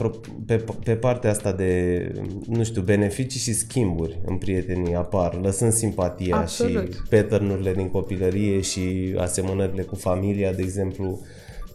pe, 0.45 0.63
pe 0.83 0.95
partea 0.95 1.29
asta 1.29 1.51
de, 1.51 2.11
nu 2.47 2.63
știu, 2.63 2.81
beneficii 2.81 3.39
și 3.39 3.53
schimburi 3.53 4.19
în 4.25 4.37
prietenii 4.37 4.95
apar, 4.95 5.39
lăsând 5.41 5.71
simpatia 5.71 6.35
Absolut. 6.37 6.93
și 6.93 7.01
pattern 7.09 7.73
din 7.75 7.89
copilărie 7.89 8.61
și 8.61 9.15
asemănările 9.17 9.81
cu 9.81 9.95
familia, 9.95 10.51
de 10.51 10.61
exemplu, 10.61 11.19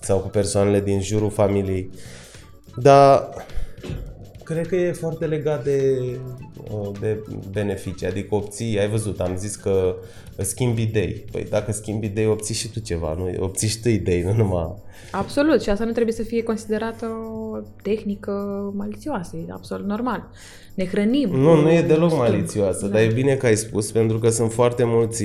sau 0.00 0.18
cu 0.18 0.28
persoanele 0.28 0.80
din 0.80 1.00
jurul 1.00 1.30
familiei. 1.30 1.90
Dar 2.76 3.28
Cred 4.52 4.66
că 4.66 4.76
e 4.76 4.92
foarte 4.92 5.26
legat 5.26 5.64
de, 5.64 5.98
uh, 6.70 6.90
de 7.00 7.22
beneficii, 7.50 8.06
adică 8.06 8.34
obții, 8.34 8.78
ai 8.78 8.88
văzut, 8.88 9.20
am 9.20 9.36
zis 9.36 9.56
că 9.56 9.96
schimbi 10.36 10.82
idei. 10.82 11.24
Păi 11.30 11.46
dacă 11.50 11.72
schimbi 11.72 12.06
idei, 12.06 12.26
obții 12.26 12.54
și 12.54 12.70
tu 12.70 12.80
ceva, 12.80 13.14
nu? 13.18 13.44
obții 13.44 13.68
și 13.68 13.80
tu 13.80 13.88
idei, 13.88 14.22
nu 14.22 14.32
numai... 14.32 14.74
Absolut, 15.10 15.62
și 15.62 15.70
asta 15.70 15.84
nu 15.84 15.92
trebuie 15.92 16.14
să 16.14 16.22
fie 16.22 16.42
considerată 16.42 17.06
o 17.06 17.58
tehnică 17.82 18.32
malițioasă, 18.76 19.36
e 19.36 19.52
absolut 19.52 19.86
normal. 19.86 20.30
Ne 20.74 20.86
hrănim. 20.86 21.28
Nu, 21.30 21.60
nu 21.60 21.72
e 21.72 21.82
deloc 21.82 22.16
malițioasă, 22.16 22.86
da. 22.86 22.92
dar 22.92 23.02
e 23.02 23.12
bine 23.14 23.34
că 23.34 23.46
ai 23.46 23.56
spus, 23.56 23.90
pentru 23.90 24.18
că 24.18 24.28
sunt 24.28 24.52
foarte 24.52 24.84
mulți 24.84 25.24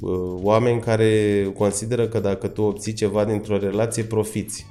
uh, 0.00 0.40
oameni 0.42 0.80
care 0.80 1.42
consideră 1.56 2.08
că 2.08 2.20
dacă 2.20 2.46
tu 2.46 2.62
obții 2.62 2.92
ceva 2.92 3.24
dintr-o 3.24 3.58
relație, 3.58 4.02
profiți 4.02 4.66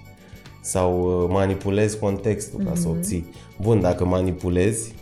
sau 0.61 1.21
uh, 1.23 1.29
manipulezi 1.31 1.99
contextul 1.99 2.59
ca 2.63 2.71
mm-hmm. 2.71 2.75
să 2.75 2.87
mhm. 2.87 2.97
obții. 2.97 3.25
Bun, 3.61 3.81
dacă 3.81 4.05
manipulezi 4.05 4.93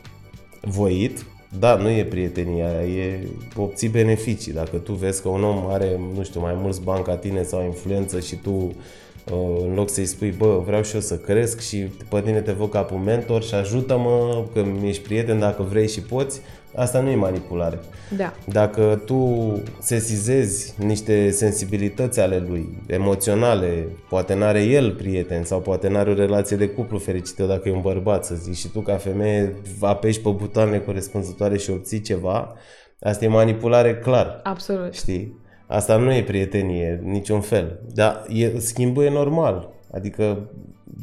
voit, 0.61 1.25
da, 1.59 1.75
nu 1.75 1.89
e 1.89 2.05
prietenia, 2.05 2.83
e 2.83 3.27
obții 3.55 3.87
beneficii. 3.87 4.53
Dacă 4.53 4.77
tu 4.77 4.93
vezi 4.93 5.21
că 5.21 5.29
un 5.29 5.43
om 5.43 5.67
are, 5.67 5.99
nu 6.15 6.23
știu, 6.23 6.39
mai 6.39 6.53
mulți 6.61 6.81
bani 6.81 7.03
ca 7.03 7.15
tine 7.15 7.43
sau 7.43 7.63
influență 7.63 8.19
și 8.19 8.35
tu 8.35 8.51
uh, 8.51 9.61
în 9.61 9.73
loc 9.73 9.89
să-i 9.89 10.05
spui, 10.05 10.31
bă, 10.31 10.61
vreau 10.65 10.83
și 10.83 10.95
eu 10.95 11.01
să 11.01 11.17
cresc 11.17 11.59
și 11.59 11.77
pe 12.09 12.21
tine 12.21 12.41
te 12.41 12.51
văd 12.51 12.69
ca 12.69 12.87
un 12.93 13.03
mentor 13.03 13.43
și 13.43 13.53
ajută-mă 13.53 14.43
că 14.53 14.63
mi-ești 14.63 15.03
prieten 15.03 15.39
dacă 15.39 15.63
vrei 15.63 15.87
și 15.87 16.01
poți, 16.01 16.41
Asta 16.77 16.99
nu 16.99 17.09
e 17.09 17.15
manipulare. 17.15 17.79
Da. 18.17 18.33
Dacă 18.45 19.01
tu 19.05 19.51
sesizezi 19.79 20.73
niște 20.83 21.29
sensibilități 21.29 22.19
ale 22.19 22.45
lui, 22.47 22.83
emoționale, 22.87 23.87
poate 24.09 24.33
n-are 24.33 24.63
el 24.63 24.91
prieten 24.91 25.43
sau 25.43 25.59
poate 25.61 25.87
n-are 25.87 26.09
o 26.09 26.13
relație 26.13 26.57
de 26.57 26.67
cuplu 26.67 26.97
fericită 26.97 27.43
dacă 27.43 27.69
e 27.69 27.71
un 27.71 27.81
bărbat, 27.81 28.25
să 28.25 28.35
zici, 28.35 28.55
și 28.55 28.67
tu 28.67 28.79
ca 28.79 28.95
femeie 28.95 29.55
apeși 29.79 30.21
pe 30.21 30.29
butoanele 30.29 30.79
corespunzătoare 30.79 31.57
și 31.57 31.69
obții 31.69 32.01
ceva, 32.01 32.53
asta 32.99 33.25
e 33.25 33.27
manipulare 33.27 33.97
clar. 33.97 34.39
Absolut. 34.43 34.93
Știi? 34.93 35.45
Asta 35.67 35.97
nu 35.97 36.13
e 36.13 36.23
prietenie, 36.23 37.01
niciun 37.03 37.41
fel. 37.41 37.79
Dar 37.93 38.25
e, 38.29 38.59
schimbul 38.59 39.03
e 39.03 39.09
normal. 39.09 39.69
Adică, 39.93 40.49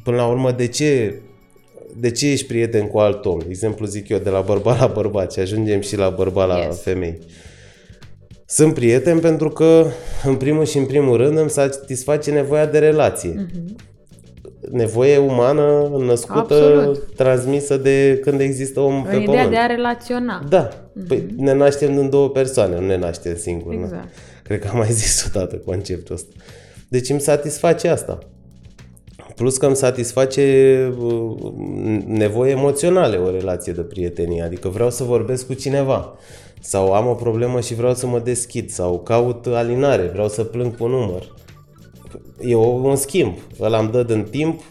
până 0.02 0.16
la 0.16 0.26
urmă, 0.26 0.52
de 0.52 0.66
ce 0.66 1.20
de 1.96 2.10
ce 2.10 2.30
ești 2.30 2.46
prieten 2.46 2.86
cu 2.86 2.98
alt 2.98 3.24
om? 3.24 3.38
De 3.38 3.46
exemplu, 3.48 3.86
zic 3.86 4.08
eu, 4.08 4.18
de 4.18 4.30
la 4.30 4.40
bărbat 4.40 4.78
la 4.80 4.86
bărbat 4.86 5.32
și 5.32 5.38
ajungem 5.38 5.80
și 5.80 5.96
la 5.96 6.08
bărbat 6.08 6.48
la 6.48 6.58
yes. 6.58 6.82
femei. 6.82 7.18
Sunt 8.46 8.74
prieten 8.74 9.18
pentru 9.18 9.48
că, 9.48 9.86
în 10.24 10.36
primul 10.36 10.64
și 10.64 10.78
în 10.78 10.86
primul 10.86 11.16
rând, 11.16 11.38
îmi 11.38 11.50
satisface 11.50 12.30
nevoia 12.30 12.66
de 12.66 12.78
relație. 12.78 13.46
Mm-hmm. 13.46 13.92
Nevoie 14.70 15.16
umană, 15.16 15.90
născută, 15.98 16.38
Absolut. 16.38 17.14
transmisă 17.16 17.76
de 17.76 18.18
când 18.22 18.40
există 18.40 18.80
om 18.80 19.02
pe 19.02 19.16
ideea 19.16 19.24
pământ. 19.24 19.50
de 19.50 19.56
a 19.56 19.66
relaționa. 19.66 20.44
Da. 20.48 20.68
Mm-hmm. 20.68 21.08
Păi 21.08 21.26
ne 21.36 21.52
naștem 21.52 21.94
din 21.94 22.10
două 22.10 22.28
persoane, 22.28 22.78
nu 22.78 22.86
ne 22.86 22.96
naștem 22.96 23.36
singuri. 23.36 23.76
Exact. 23.76 24.02
Nu? 24.02 24.08
Cred 24.42 24.60
că 24.60 24.68
am 24.68 24.76
mai 24.76 24.92
zis 25.02 25.24
o 25.24 25.38
dată 25.38 25.56
conceptul 25.56 26.14
ăsta. 26.14 26.32
Deci 26.88 27.08
îmi 27.08 27.20
satisface 27.20 27.88
asta. 27.88 28.18
Plus 29.34 29.56
că 29.56 29.66
îmi 29.66 29.76
satisface 29.76 30.94
uh, 30.98 31.52
nevoie 32.06 32.50
emoționale 32.50 33.16
o 33.16 33.30
relație 33.30 33.72
de 33.72 33.80
prietenie, 33.80 34.42
adică 34.42 34.68
vreau 34.68 34.90
să 34.90 35.04
vorbesc 35.04 35.46
cu 35.46 35.54
cineva 35.54 36.16
sau 36.60 36.92
am 36.92 37.06
o 37.06 37.14
problemă 37.14 37.60
și 37.60 37.74
vreau 37.74 37.94
să 37.94 38.06
mă 38.06 38.18
deschid 38.18 38.70
sau 38.70 39.00
caut 39.00 39.46
alinare, 39.46 40.02
vreau 40.02 40.28
să 40.28 40.44
plâng 40.44 40.76
cu 40.76 40.86
număr. 40.86 41.34
E 42.40 42.54
un 42.54 42.96
schimb, 42.96 43.34
ăla 43.60 43.78
îmi 43.78 43.90
dă 43.90 44.02
din 44.02 44.26
timp 44.30 44.62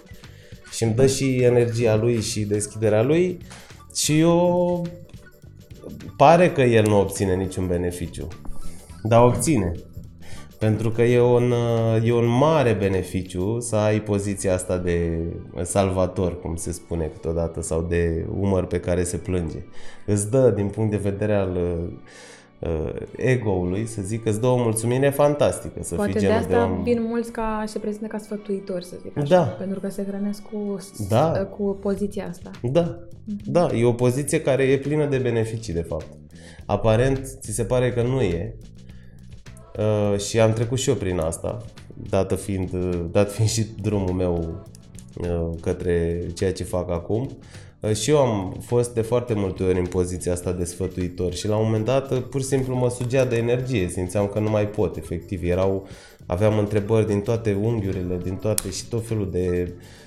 și 0.72 0.84
îmi 0.84 0.94
dă 0.94 1.08
și 1.08 1.36
energia 1.42 1.96
lui 1.96 2.22
și 2.22 2.40
deschiderea 2.40 3.04
lui 3.04 3.38
și 3.96 4.20
eu 4.20 4.86
pare 6.18 6.52
că 6.52 6.62
el 6.62 6.88
nu 6.88 7.00
obține 7.00 7.36
niciun 7.36 7.68
beneficiu, 7.68 8.28
dar 9.04 9.24
obține. 9.24 9.72
Pentru 10.64 10.90
că 10.90 11.02
e 11.02 11.22
un, 11.22 11.54
e 12.04 12.14
un 12.14 12.26
mare 12.26 12.74
beneficiu 12.74 13.60
să 13.60 13.76
ai 13.76 14.02
poziția 14.02 14.54
asta 14.54 14.78
de 14.78 15.20
salvator, 15.62 16.40
cum 16.42 16.56
se 16.56 16.72
spune 16.72 17.06
câteodată, 17.06 17.62
sau 17.62 17.82
de 17.82 18.26
umăr 18.40 18.66
pe 18.66 18.80
care 18.80 19.04
se 19.04 19.18
plânge. 19.18 19.58
Îți 20.06 20.32
dă, 20.32 20.54
din 20.56 20.68
punct 20.68 20.92
de 20.92 20.98
vedere 20.98 21.34
al 21.34 21.58
uh, 22.60 22.94
ego-ului, 23.16 23.86
să 23.86 24.02
zic, 24.02 24.26
îți 24.26 24.42
dă 24.42 24.48
o 24.48 24.58
mulțumire 24.58 25.10
fantastică 25.10 25.80
să 25.84 25.96
Poate 25.96 26.12
fii 26.12 26.20
genul 26.20 26.36
de 26.36 26.42
asta 26.42 26.66
de 26.66 26.72
om. 26.72 26.84
vin 26.84 27.04
mulți 27.08 27.32
ca 27.32 27.64
se 27.66 27.80
prezintă 27.80 28.08
ca 28.08 28.18
sfătuitori, 28.18 28.86
să 28.86 28.96
zic 29.02 29.18
așa, 29.18 29.36
da. 29.36 29.42
pentru 29.42 29.80
că 29.80 29.90
se 29.90 30.04
hrănesc 30.08 30.42
cu, 30.42 30.78
da. 31.10 31.32
cu 31.58 31.78
poziția 31.82 32.28
asta. 32.30 32.52
Da, 32.62 33.00
mm-hmm. 33.00 33.44
da, 33.46 33.70
e 33.76 33.86
o 33.86 33.94
poziție 33.94 34.42
care 34.42 34.64
e 34.64 34.78
plină 34.78 35.06
de 35.06 35.18
beneficii, 35.18 35.74
de 35.74 35.82
fapt. 35.82 36.08
Aparent, 36.66 37.26
ți 37.40 37.52
se 37.52 37.64
pare 37.64 37.94
că 37.94 38.02
nu 38.02 38.22
e, 38.22 38.56
Uh, 39.78 40.20
și 40.20 40.40
am 40.40 40.54
trecut 40.54 40.80
și 40.80 40.90
eu 40.90 40.96
prin 40.96 41.20
asta, 41.20 41.62
dată 42.10 42.36
fiind, 42.36 42.74
uh, 42.74 43.00
dat 43.12 43.32
fiind 43.32 43.50
și 43.50 43.66
drumul 43.82 44.14
meu 44.14 44.64
uh, 45.18 45.50
către 45.62 46.26
ceea 46.34 46.54
ce 46.54 46.64
fac 46.64 46.92
acum. 46.92 47.38
Uh, 47.80 47.94
și 47.94 48.10
eu 48.10 48.18
am 48.18 48.58
fost 48.66 48.94
de 48.94 49.02
foarte 49.02 49.34
multe 49.34 49.64
ori 49.64 49.80
în 49.80 49.86
poziția 49.86 50.32
asta 50.32 50.52
de 50.52 50.64
sfătuitor 50.64 51.34
și 51.34 51.48
la 51.48 51.56
un 51.56 51.66
moment 51.66 51.86
dat 51.86 52.12
uh, 52.12 52.24
pur 52.30 52.42
și 52.42 52.48
simplu 52.48 52.76
mă 52.76 52.90
sugea 52.90 53.26
de 53.26 53.36
energie, 53.36 53.88
simțeam 53.88 54.28
că 54.28 54.40
nu 54.40 54.50
mai 54.50 54.68
pot, 54.68 54.96
efectiv. 54.98 55.44
Erau, 55.44 55.88
aveam 56.26 56.58
întrebări 56.58 57.08
din 57.08 57.22
toate 57.22 57.58
unghiurile, 57.62 58.20
din 58.24 58.36
toate 58.36 58.70
și 58.70 58.86
tot 58.86 59.08
felul 59.08 59.32
de 59.32 59.68
uh, 59.68 59.74
Uh, 59.74 60.03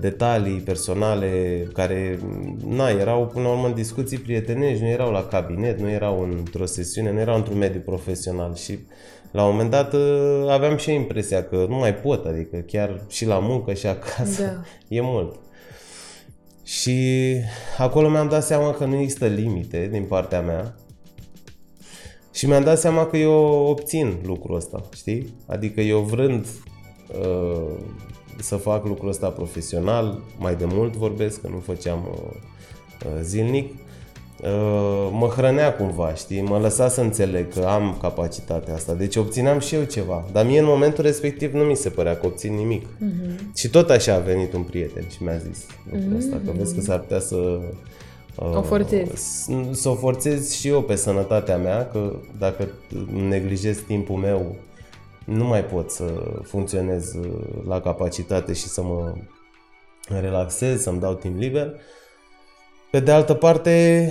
detalii 0.00 0.58
personale 0.60 1.62
care, 1.72 2.18
na, 2.68 2.88
erau 2.88 3.26
până 3.26 3.44
la 3.44 3.52
urmă 3.52 3.66
în 3.66 3.74
discuții 3.74 4.18
prietenești, 4.18 4.82
nu 4.82 4.88
erau 4.88 5.10
la 5.10 5.24
cabinet, 5.24 5.80
nu 5.80 5.90
erau 5.90 6.20
într-o 6.20 6.66
sesiune, 6.66 7.12
nu 7.12 7.20
erau 7.20 7.36
într-un 7.36 7.58
mediu 7.58 7.80
profesional 7.80 8.54
și 8.54 8.78
la 9.30 9.44
un 9.44 9.50
moment 9.50 9.70
dat 9.70 9.92
uh, 9.92 10.48
aveam 10.48 10.76
și 10.76 10.92
impresia 10.92 11.44
că 11.44 11.66
nu 11.68 11.76
mai 11.76 11.94
pot, 11.94 12.24
adică 12.24 12.56
chiar 12.56 13.00
și 13.08 13.26
la 13.26 13.38
muncă 13.38 13.72
și 13.72 13.86
acasă 13.86 14.42
da. 14.42 14.62
e 14.96 15.00
mult. 15.00 15.38
Și 16.64 17.36
acolo 17.78 18.08
mi-am 18.08 18.28
dat 18.28 18.44
seama 18.44 18.72
că 18.72 18.84
nu 18.84 18.96
există 18.96 19.26
limite 19.26 19.88
din 19.92 20.04
partea 20.04 20.40
mea 20.40 20.74
și 22.32 22.46
mi-am 22.46 22.64
dat 22.64 22.78
seama 22.78 23.06
că 23.06 23.16
eu 23.16 23.32
obțin 23.68 24.18
lucrul 24.24 24.56
ăsta, 24.56 24.82
știi? 24.94 25.34
Adică 25.46 25.80
eu 25.80 26.00
vrând 26.00 26.46
uh, 27.20 27.78
să 28.40 28.56
fac 28.56 28.86
lucrul 28.86 29.08
ăsta 29.08 29.28
profesional, 29.28 30.18
mai 30.38 30.54
de 30.54 30.64
mult 30.68 30.96
vorbesc, 30.96 31.40
că 31.40 31.48
nu 31.48 31.58
făceam 31.58 32.08
uh, 32.10 32.18
uh, 33.06 33.20
zilnic, 33.22 33.72
uh, 34.42 35.08
mă 35.12 35.26
hrănea 35.36 35.74
cumva, 35.74 36.14
știi, 36.14 36.40
mă 36.40 36.58
lăsa 36.58 36.88
să 36.88 37.00
înțeleg 37.00 37.52
că 37.52 37.60
am 37.60 37.96
capacitatea 38.00 38.74
asta, 38.74 38.94
deci 38.94 39.16
obțineam 39.16 39.58
și 39.58 39.74
eu 39.74 39.82
ceva, 39.82 40.24
dar 40.32 40.46
mie 40.46 40.58
în 40.58 40.66
momentul 40.66 41.04
respectiv 41.04 41.52
nu 41.52 41.62
mi 41.62 41.76
se 41.76 41.88
părea 41.88 42.16
că 42.16 42.26
obțin 42.26 42.54
nimic. 42.54 42.86
Uh-huh. 42.86 43.54
Și 43.54 43.68
tot 43.68 43.90
așa 43.90 44.14
a 44.14 44.18
venit 44.18 44.52
un 44.52 44.62
prieten 44.62 45.04
și 45.08 45.22
mi-a 45.22 45.36
zis 45.36 45.66
lucrul 45.92 46.16
ăsta, 46.16 46.40
că 46.44 46.50
vezi 46.56 46.74
că 46.74 46.80
s-ar 46.80 46.98
putea 46.98 47.20
să 47.20 47.60
o 48.36 48.62
forțezi. 48.62 49.50
Să 49.70 49.88
o 49.88 49.94
forțez 49.94 50.52
și 50.52 50.68
eu 50.68 50.82
pe 50.82 50.94
sănătatea 50.94 51.56
mea, 51.56 51.86
că 51.86 52.12
dacă 52.38 52.68
neglijez 53.28 53.78
timpul 53.86 54.16
meu 54.16 54.56
nu 55.24 55.44
mai 55.44 55.64
pot 55.64 55.90
să 55.90 56.04
funcționez 56.42 57.14
uh, 57.14 57.64
la 57.66 57.80
capacitate 57.80 58.52
și 58.52 58.66
să 58.66 58.82
mă 58.82 59.14
relaxez, 60.08 60.82
să-mi 60.82 61.00
dau 61.00 61.14
timp 61.14 61.38
liber. 61.38 61.74
Pe 62.90 63.00
de 63.00 63.10
altă 63.10 63.34
parte, 63.34 64.08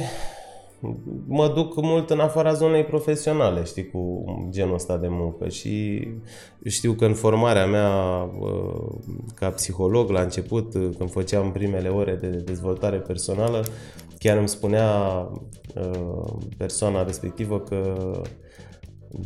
mă 1.27 1.47
duc 1.47 1.81
mult 1.81 2.09
în 2.09 2.19
afara 2.19 2.53
zonei 2.53 2.83
profesionale, 2.83 3.63
știi, 3.63 3.89
cu 3.89 4.23
genul 4.49 4.73
ăsta 4.73 4.97
de 4.97 5.07
muncă 5.09 5.49
și 5.49 6.07
știu 6.65 6.93
că 6.93 7.05
în 7.05 7.13
formarea 7.13 7.65
mea 7.65 7.89
uh, 8.39 8.95
ca 9.35 9.49
psiholog 9.49 10.09
la 10.09 10.21
început, 10.21 10.73
uh, 10.73 10.89
când 10.97 11.11
făceam 11.11 11.51
primele 11.51 11.89
ore 11.89 12.15
de 12.15 12.27
dezvoltare 12.27 12.97
personală, 12.97 13.63
chiar 14.19 14.37
îmi 14.37 14.49
spunea 14.49 15.27
persoana 16.57 17.03
respectivă 17.03 17.59
că 17.59 18.11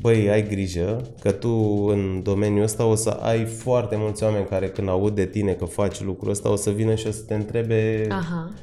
băi, 0.02 0.30
ai 0.30 0.47
grijă 0.47 1.02
că 1.19 1.32
tu 1.32 1.86
în 1.89 2.21
domeniul 2.23 2.63
ăsta 2.63 2.86
o 2.86 2.95
să 2.95 3.10
ai 3.10 3.45
foarte 3.45 3.95
mulți 3.97 4.23
oameni 4.23 4.45
care 4.45 4.67
când 4.67 4.89
aud 4.89 5.15
de 5.15 5.26
tine 5.26 5.52
că 5.52 5.65
faci 5.65 6.04
lucrul 6.04 6.32
ăsta 6.32 6.52
o 6.52 6.56
să 6.56 6.69
vină 6.69 6.95
și 6.95 7.08
o 7.08 7.12
să 7.12 7.21
te 7.28 7.34
întrebe 7.34 8.06
Aha. 8.10 8.54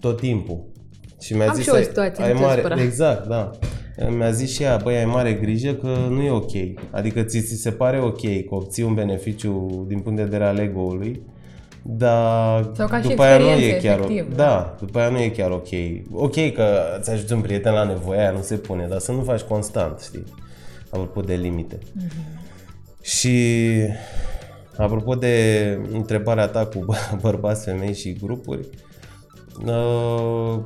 tot 0.00 0.20
timpul. 0.20 0.64
Și 1.20 1.34
mi-a 1.34 1.48
Am 1.48 1.54
zis, 1.54 1.64
și 1.64 1.70
o 1.70 1.76
situație 1.76 2.24
ai, 2.24 2.32
ai 2.32 2.40
mare, 2.40 2.82
Exact, 2.82 3.26
da. 3.26 3.50
Mi-a 4.16 4.30
zis 4.30 4.52
și 4.52 4.62
ea, 4.62 4.80
băi, 4.82 4.96
ai 4.96 5.04
mare 5.04 5.32
grijă 5.32 5.72
că 5.72 5.88
nu 6.08 6.22
e 6.22 6.30
ok. 6.30 6.52
Adică 6.90 7.22
ți, 7.22 7.40
ți 7.40 7.54
se 7.54 7.70
pare 7.70 8.00
ok 8.00 8.20
că 8.20 8.54
obții 8.54 8.82
un 8.82 8.94
beneficiu 8.94 9.84
din 9.88 9.98
punct 9.98 10.16
de 10.16 10.24
vedere 10.24 10.44
al 10.44 10.58
ego-ului, 10.58 11.22
dar 11.82 12.70
Sau 12.74 12.86
ca 12.86 13.00
după 13.00 13.22
aia 13.22 13.38
nu 13.38 13.48
e 13.48 13.78
chiar 13.82 13.98
efectiv, 13.98 14.36
da, 14.36 14.44
da, 14.44 14.76
după 14.80 14.98
aia 14.98 15.08
nu 15.08 15.18
e 15.18 15.28
chiar 15.28 15.50
ok. 15.50 15.68
Ok 16.12 16.52
că 16.52 16.98
ți 17.00 17.10
ajuți 17.10 17.32
un 17.32 17.40
prieten 17.40 17.72
la 17.72 17.84
nevoie, 17.84 18.18
aia 18.18 18.30
nu 18.30 18.42
se 18.42 18.56
pune, 18.56 18.86
dar 18.88 18.98
să 18.98 19.12
nu 19.12 19.22
faci 19.22 19.40
constant, 19.40 20.00
știi? 20.00 20.24
Apropo 20.90 21.20
de 21.20 21.34
limite. 21.34 21.78
Mm-hmm. 21.78 23.02
Și 23.02 23.68
apropo 24.76 25.14
de 25.14 25.78
întrebarea 25.92 26.46
ta 26.46 26.66
cu 26.66 26.84
bărbați, 27.22 27.64
femei 27.64 27.94
și 27.94 28.12
grupuri, 28.12 28.68
Uh, 29.66 30.58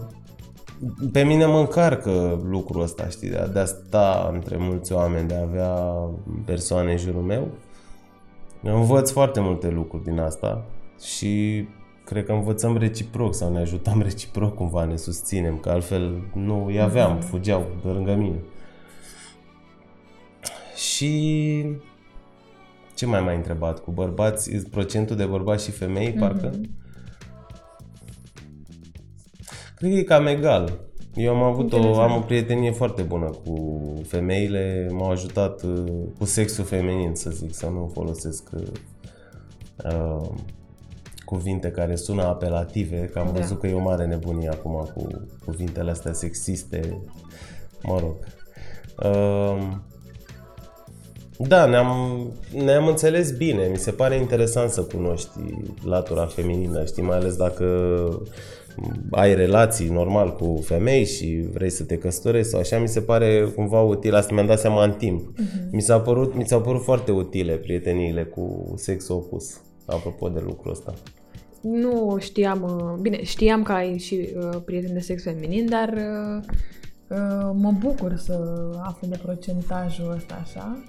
pe 1.12 1.22
mine 1.22 1.46
mă 1.46 1.58
încarcă 1.58 2.40
lucrul 2.44 2.82
ăsta, 2.82 3.08
știi, 3.08 3.28
de 3.28 3.36
a, 3.36 3.46
de 3.46 3.58
a 3.58 3.64
sta 3.64 4.30
între 4.32 4.56
mulți 4.58 4.92
oameni, 4.92 5.28
de 5.28 5.34
a 5.34 5.42
avea 5.42 5.74
persoane 6.44 6.90
în 6.90 6.98
jurul 6.98 7.22
meu. 7.22 7.48
Învăț 8.62 9.10
foarte 9.10 9.40
multe 9.40 9.68
lucruri 9.68 10.04
din 10.04 10.18
asta 10.18 10.64
și 11.00 11.64
cred 12.04 12.24
că 12.24 12.32
învățăm 12.32 12.76
reciproc 12.76 13.34
sau 13.34 13.52
ne 13.52 13.60
ajutăm 13.60 14.02
reciproc 14.08 14.54
cumva, 14.54 14.84
ne 14.84 14.96
susținem, 14.96 15.56
că 15.56 15.68
altfel 15.70 16.22
nu 16.34 16.64
îi 16.66 16.80
aveam, 16.80 17.18
mm-hmm. 17.18 17.28
fugeau 17.28 17.66
de 17.84 17.88
lângă 17.88 18.14
mine. 18.14 18.38
Și 20.82 21.64
ce 22.94 23.06
mai 23.06 23.20
mai 23.20 23.36
întrebat? 23.36 23.78
Cu 23.78 23.90
bărbați, 23.90 24.56
procentul 24.70 25.16
de 25.16 25.24
bărbați 25.24 25.64
și 25.64 25.70
femei, 25.70 26.12
mm-hmm. 26.12 26.18
parcă? 26.18 26.60
Cred 29.76 29.90
că 29.90 29.96
e 29.96 30.02
cam 30.02 30.26
egal. 30.26 30.78
Eu 31.14 31.34
am 31.34 31.42
avut 31.42 31.72
o, 31.72 32.00
am 32.00 32.16
o 32.16 32.20
prietenie 32.20 32.70
foarte 32.70 33.02
bună 33.02 33.30
cu 33.44 33.82
femeile, 34.06 34.88
m-au 34.90 35.10
ajutat 35.10 35.62
uh, 35.62 35.84
cu 36.18 36.24
sexul 36.24 36.64
feminin, 36.64 37.14
să 37.14 37.30
zic, 37.30 37.54
să 37.54 37.66
nu 37.66 37.90
folosesc 37.92 38.50
uh, 39.84 40.28
cuvinte 41.24 41.70
care 41.70 41.96
sună 41.96 42.22
apelative, 42.22 43.10
că 43.12 43.18
am 43.18 43.30
da. 43.32 43.40
văzut 43.40 43.60
că 43.60 43.66
e 43.66 43.74
o 43.74 43.80
mare 43.80 44.06
nebunie 44.06 44.48
acum 44.48 44.90
cu 44.94 45.06
cuvintele 45.44 45.90
astea 45.90 46.12
sexiste, 46.12 47.00
mă 47.82 47.98
rog. 47.98 48.16
Uh, 49.04 49.90
da, 51.38 51.66
ne-am, 51.66 52.26
ne-am 52.64 52.86
înțeles 52.86 53.30
bine. 53.30 53.68
Mi 53.70 53.76
se 53.76 53.90
pare 53.90 54.16
interesant 54.16 54.70
să 54.70 54.82
cunoști 54.82 55.30
latura 55.84 56.26
feminină, 56.26 56.84
știi, 56.84 57.02
mai 57.02 57.16
ales 57.16 57.36
dacă 57.36 57.64
ai 59.10 59.34
relații 59.34 59.88
normal 59.88 60.36
cu 60.36 60.60
femei 60.64 61.04
și 61.04 61.48
vrei 61.52 61.70
să 61.70 61.84
te 61.84 61.98
căsătorești 61.98 62.50
sau 62.50 62.60
așa, 62.60 62.78
mi 62.78 62.88
se 62.88 63.00
pare 63.00 63.52
cumva 63.54 63.80
util. 63.80 64.14
Asta 64.14 64.34
mi-am 64.34 64.46
dat 64.46 64.58
seama 64.58 64.84
în 64.84 64.92
timp. 64.92 65.20
Uh-huh. 65.20 65.70
Mi, 65.70 65.80
s-a 65.80 66.00
părut, 66.00 66.34
mi 66.34 66.46
s-au 66.46 66.60
părut 66.60 66.82
foarte 66.82 67.12
utile 67.12 67.54
prieteniile 67.54 68.24
cu 68.24 68.74
sex 68.76 69.08
opus, 69.08 69.60
apropo 69.86 70.28
de 70.28 70.42
lucrul 70.44 70.70
ăsta. 70.70 70.94
Nu 71.60 72.16
știam, 72.20 72.62
uh, 72.62 73.00
bine, 73.00 73.22
știam 73.22 73.62
că 73.62 73.72
ai 73.72 73.98
și 73.98 74.28
uh, 74.36 74.60
prieteni 74.64 74.92
de 74.92 75.00
sex 75.00 75.22
feminin, 75.22 75.68
dar 75.68 75.88
uh, 75.88 76.42
uh, 77.08 77.50
mă 77.54 77.72
bucur 77.78 78.16
să 78.16 78.40
aflu 78.82 79.08
de 79.08 79.18
procentajul 79.22 80.12
ăsta 80.16 80.40
așa, 80.42 80.84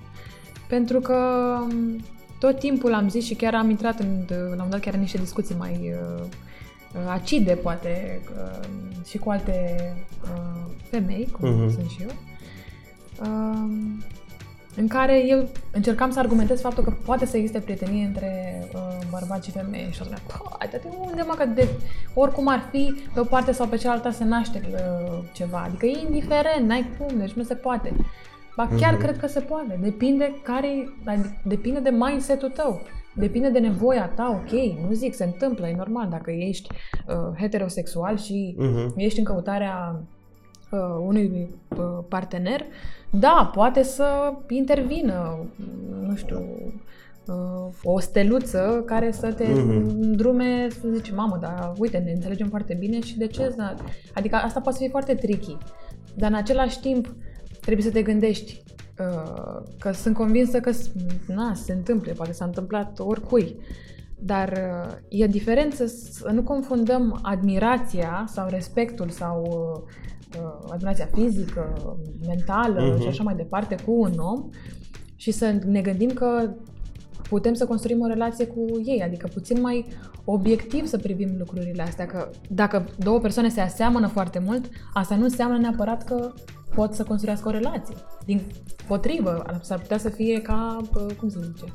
pentru 0.75 0.99
că 0.99 1.17
um, 1.61 2.03
tot 2.39 2.59
timpul 2.59 2.93
am 2.93 3.09
zis 3.09 3.25
și 3.25 3.35
chiar 3.35 3.55
am 3.55 3.69
intrat 3.69 3.99
în, 3.99 4.25
la 4.55 4.63
un 4.63 4.69
dat 4.69 4.79
chiar 4.79 4.93
în 4.93 4.99
niște 4.99 5.17
discuții 5.17 5.55
mai 5.57 5.93
uh, 6.19 6.25
Uh, 6.93 6.99
acide, 7.07 7.53
poate, 7.53 8.21
uh, 8.35 8.67
și 9.05 9.17
cu 9.17 9.29
alte 9.29 9.77
uh, 10.23 10.71
femei, 10.89 11.27
cum 11.39 11.49
uh-huh. 11.49 11.73
sunt 11.73 11.89
și 11.89 12.01
eu, 12.01 12.09
în 14.75 14.87
care 14.87 15.27
eu 15.27 15.49
încercam 15.71 16.11
să 16.11 16.19
argumentez 16.19 16.61
faptul 16.61 16.83
că 16.83 16.93
poate 17.05 17.25
să 17.25 17.37
existe 17.37 17.59
prietenie 17.59 18.05
între 18.05 18.63
uh, 18.73 19.07
bărbați 19.09 19.45
și 19.45 19.51
femei 19.51 19.89
și 19.91 20.01
o 20.01 20.03
spunea, 20.03 20.21
de 20.71 20.81
unde 20.99 21.23
mă, 21.27 21.33
că 21.37 21.45
de, 21.45 21.67
oricum 22.13 22.47
ar 22.47 22.67
fi, 22.71 22.93
pe 23.13 23.19
o 23.19 23.23
parte 23.23 23.51
sau 23.51 23.67
pe 23.67 23.77
cealaltă 23.77 24.09
se 24.09 24.23
naște 24.23 24.61
uh, 24.71 25.19
ceva, 25.31 25.63
adică 25.67 25.85
e 25.85 25.99
indiferent, 26.07 26.67
n-ai 26.67 26.89
cum, 26.97 27.17
deci 27.17 27.31
nu 27.31 27.43
se 27.43 27.55
poate. 27.55 27.93
Ba 28.55 28.69
chiar 28.79 28.95
uh-huh. 28.95 28.99
cred 28.99 29.17
că 29.17 29.27
se 29.27 29.39
poate, 29.39 29.79
depinde 29.81 30.33
care, 30.43 30.89
depinde 31.43 31.79
de 31.79 31.89
mindset-ul 31.89 32.49
tău. 32.49 32.81
Depinde 33.15 33.49
de 33.49 33.59
nevoia 33.59 34.07
ta, 34.07 34.41
ok, 34.41 34.51
nu 34.87 34.93
zic, 34.93 35.13
se 35.13 35.23
întâmplă, 35.23 35.67
e 35.67 35.75
normal. 35.75 36.07
Dacă 36.09 36.31
ești 36.31 36.69
uh, 37.07 37.39
heterosexual 37.39 38.17
și 38.17 38.57
uh-huh. 38.59 38.95
ești 38.95 39.19
în 39.19 39.25
căutarea 39.25 40.01
uh, 40.71 40.79
unui 41.05 41.49
uh, 41.77 42.03
partener, 42.07 42.65
da, 43.09 43.51
poate 43.53 43.83
să 43.83 44.33
intervină, 44.49 45.45
nu 46.01 46.15
știu, 46.15 46.45
uh, 47.27 47.73
o 47.83 47.99
steluță 47.99 48.83
care 48.85 49.11
să 49.11 49.33
te 49.33 49.45
uh-huh. 49.45 49.81
drume, 50.15 50.67
să 50.69 50.87
zici, 50.93 51.11
mamă, 51.11 51.37
dar 51.41 51.73
uite, 51.77 51.97
ne 51.97 52.11
înțelegem 52.11 52.47
foarte 52.47 52.73
bine 52.79 53.01
și 53.01 53.17
de 53.17 53.27
ce? 53.27 53.55
Adică 54.13 54.35
asta 54.35 54.59
poate 54.59 54.77
să 54.77 54.83
fie 54.83 54.91
foarte 54.91 55.13
tricky. 55.13 55.57
Dar 56.15 56.29
în 56.29 56.35
același 56.35 56.79
timp 56.79 57.15
trebuie 57.63 57.85
să 57.85 57.91
te 57.91 58.01
gândești, 58.01 58.63
Uh, 58.99 59.61
că 59.79 59.91
sunt 59.91 60.15
convinsă 60.15 60.59
că 60.59 60.71
na, 61.27 61.53
se 61.53 61.73
întâmplă, 61.73 62.11
poate 62.11 62.31
s-a 62.31 62.45
întâmplat 62.45 62.99
oricui. 62.99 63.55
Dar 64.19 64.49
uh, 64.49 64.93
e 65.09 65.27
diferență 65.27 65.85
să 65.85 66.29
nu 66.33 66.43
confundăm 66.43 67.19
admirația 67.21 68.25
sau 68.27 68.47
respectul 68.49 69.09
sau 69.09 69.41
uh, 70.37 70.69
admirația 70.69 71.09
fizică, 71.13 71.95
mentală 72.25 72.95
uh-huh. 72.95 73.01
și 73.01 73.07
așa 73.07 73.23
mai 73.23 73.35
departe 73.35 73.75
cu 73.85 73.91
un 73.91 74.13
om 74.17 74.49
și 75.15 75.31
să 75.31 75.55
ne 75.65 75.81
gândim 75.81 76.09
că 76.09 76.53
putem 77.29 77.53
să 77.53 77.65
construim 77.65 78.01
o 78.01 78.07
relație 78.07 78.45
cu 78.45 78.65
ei, 78.85 79.01
adică 79.01 79.27
puțin 79.33 79.61
mai 79.61 79.85
obiectiv 80.25 80.85
să 80.85 80.97
privim 80.97 81.29
lucrurile 81.37 81.81
astea, 81.81 82.05
că 82.05 82.29
dacă 82.49 82.85
două 82.97 83.19
persoane 83.19 83.49
se 83.49 83.61
aseamănă 83.61 84.07
foarte 84.07 84.39
mult, 84.45 84.69
asta 84.93 85.15
nu 85.15 85.23
înseamnă 85.23 85.57
neapărat 85.57 86.03
că 86.03 86.33
pot 86.75 86.93
să 86.93 87.03
construiască 87.03 87.47
o 87.47 87.51
relație. 87.51 87.95
Din 88.25 88.41
potrivă, 88.87 89.45
s-ar 89.61 89.79
putea 89.79 89.97
să 89.97 90.09
fie 90.09 90.41
ca, 90.41 90.77
cum 91.17 91.29
se 91.29 91.39
zice, 91.41 91.73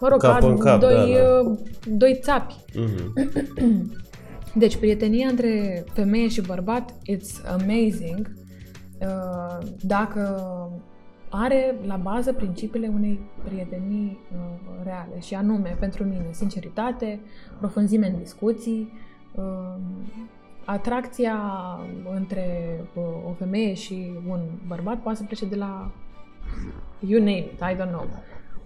mă 0.00 0.08
rog, 0.08 0.20
cap 0.20 0.40
ca 0.40 0.54
cap, 0.54 0.80
doi, 0.80 0.94
da, 0.94 1.42
da. 1.42 1.54
doi 1.88 2.18
țapi. 2.22 2.54
Mm-hmm. 2.54 3.12
Deci, 4.54 4.76
prietenia 4.76 5.28
între 5.28 5.84
femeie 5.92 6.28
și 6.28 6.40
bărbat, 6.40 6.92
it's 6.92 7.60
amazing 7.60 8.32
uh, 9.00 9.66
dacă 9.80 10.44
are 11.30 11.76
la 11.86 11.96
bază 11.96 12.32
principiile 12.32 12.90
unei 12.94 13.20
prietenii 13.44 14.18
uh, 14.32 14.82
reale 14.84 15.20
și 15.20 15.34
anume, 15.34 15.76
pentru 15.80 16.04
mine, 16.04 16.26
sinceritate, 16.30 17.20
profunzime 17.58 18.06
în 18.06 18.18
discuții, 18.18 18.92
uh, 19.34 19.76
atracția 20.72 21.36
între 22.14 22.46
o 23.28 23.32
femeie 23.38 23.74
și 23.74 24.12
un 24.28 24.40
bărbat 24.66 25.02
poate 25.02 25.18
să 25.18 25.24
plece 25.24 25.46
de 25.46 25.56
la 25.56 25.92
you 27.08 27.18
name 27.18 27.38
it, 27.38 27.60
I 27.60 27.76
don't 27.76 27.90
know. 27.90 28.08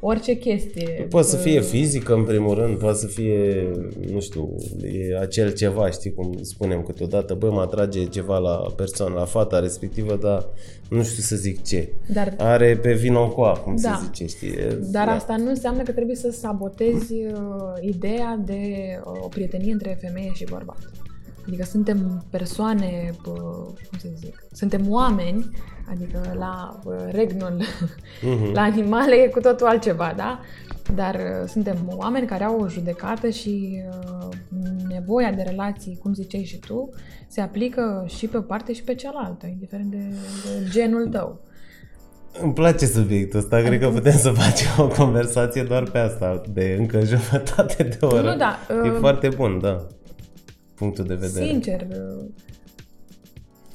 Orice 0.07 0.35
chestie. 0.35 1.07
Poate 1.11 1.27
să 1.27 1.37
fie 1.37 1.61
fizică, 1.61 2.14
în 2.14 2.25
primul 2.25 2.55
rând, 2.55 2.79
poate 2.79 2.99
să 2.99 3.07
fie, 3.07 3.71
nu 4.12 4.21
știu, 4.21 4.55
e 4.83 5.19
acel 5.19 5.53
ceva, 5.53 5.90
știi 5.90 6.14
cum 6.14 6.38
spunem 6.40 6.83
câteodată, 6.83 7.35
bă, 7.35 7.51
mă 7.51 7.61
atrage 7.61 8.05
ceva 8.05 8.38
la 8.38 8.67
persoana, 8.77 9.14
la 9.14 9.25
fata 9.25 9.59
respectivă, 9.59 10.17
dar 10.17 10.47
nu 10.90 11.03
știu 11.03 11.23
să 11.23 11.37
zic 11.37 11.62
ce. 11.62 11.93
Dar, 12.12 12.35
Are 12.38 12.77
pe 12.77 12.93
vino 12.93 13.29
coa, 13.29 13.53
cum 13.53 13.77
da. 13.77 13.95
se 13.95 14.05
zice, 14.05 14.27
știi? 14.27 14.57
Dar 14.90 15.07
da. 15.07 15.12
asta 15.12 15.37
nu 15.37 15.49
înseamnă 15.49 15.83
că 15.83 15.93
trebuie 15.93 16.17
să 16.17 16.31
sabotezi 16.31 17.14
uh, 17.14 17.33
ideea 17.81 18.40
de 18.45 18.61
uh, 19.05 19.25
o 19.25 19.29
prietenie 19.29 19.73
între 19.73 19.99
femeie 20.01 20.31
și 20.35 20.45
bărbat. 20.51 20.79
Adică 21.47 21.65
suntem 21.65 22.25
persoane, 22.31 23.15
cum 23.23 23.99
să 23.99 24.09
zic, 24.15 24.47
suntem 24.53 24.91
oameni, 24.91 25.51
adică 25.91 26.35
la 26.39 26.79
regnul, 27.11 27.61
uh-huh. 27.61 28.53
la 28.57 28.61
animale 28.61 29.15
e 29.15 29.29
cu 29.29 29.41
totul 29.41 29.67
altceva, 29.67 30.13
da? 30.17 30.41
Dar 30.95 31.15
uh, 31.15 31.49
suntem 31.49 31.77
oameni 31.97 32.27
care 32.27 32.45
au 32.45 32.61
o 32.61 32.69
judecată 32.69 33.29
și 33.29 33.83
uh, 33.89 34.29
nevoia 34.89 35.33
de 35.33 35.43
relații, 35.43 35.99
cum 36.03 36.15
ziceai 36.15 36.45
și 36.45 36.59
tu, 36.59 36.91
se 37.29 37.41
aplică 37.41 38.05
și 38.09 38.27
pe 38.27 38.37
o 38.37 38.41
parte 38.41 38.73
și 38.73 38.83
pe 38.83 38.95
cealaltă, 38.95 39.47
indiferent 39.47 39.91
de, 39.91 39.97
de 39.97 40.69
genul 40.71 41.09
tău. 41.09 41.41
Îmi 42.43 42.53
place 42.53 42.87
subiectul 42.87 43.39
ăsta, 43.39 43.61
cred 43.61 43.81
că 43.81 43.89
putem 43.89 44.17
să 44.17 44.31
facem 44.31 44.69
o 44.79 44.89
conversație 44.89 45.63
doar 45.63 45.83
pe 45.83 45.99
asta, 45.99 46.43
de 46.53 46.77
încă 46.79 47.01
jumătate 47.01 47.83
de 47.83 47.99
oră. 48.01 48.31
Nu, 48.31 48.37
da. 48.37 48.59
E 48.85 48.91
uh, 48.91 48.97
foarte 48.99 49.29
bun, 49.29 49.59
da 49.63 49.87
punctul 50.75 51.05
de 51.05 51.15
vedere. 51.15 51.47
Sincer. 51.47 51.87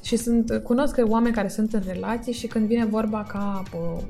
Și 0.02 0.16
sunt, 0.16 0.60
cunosc 0.64 0.96
oameni 1.08 1.34
care 1.34 1.48
sunt 1.48 1.72
în 1.72 1.82
relații 1.86 2.32
și 2.32 2.46
când 2.46 2.66
vine 2.66 2.86
vorba 2.86 3.22
ca 3.22 3.62
pă, 3.70 4.02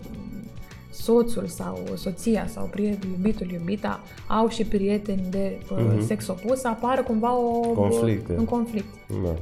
soțul 0.90 1.46
sau 1.46 1.78
soția 1.94 2.46
sau 2.46 2.64
prietenul, 2.64 3.16
iubitul, 3.16 3.50
iubita 3.50 4.00
au 4.28 4.48
și 4.48 4.64
prieteni 4.64 5.26
de 5.30 5.58
pă, 5.68 5.76
mm-hmm. 5.76 6.06
sex 6.06 6.26
opus, 6.28 6.64
apare 6.64 7.00
cumva 7.00 7.36
o, 7.36 7.60
conflict, 7.60 8.28
un 8.28 8.44
conflict. 8.44 8.94
Da. 9.08 9.34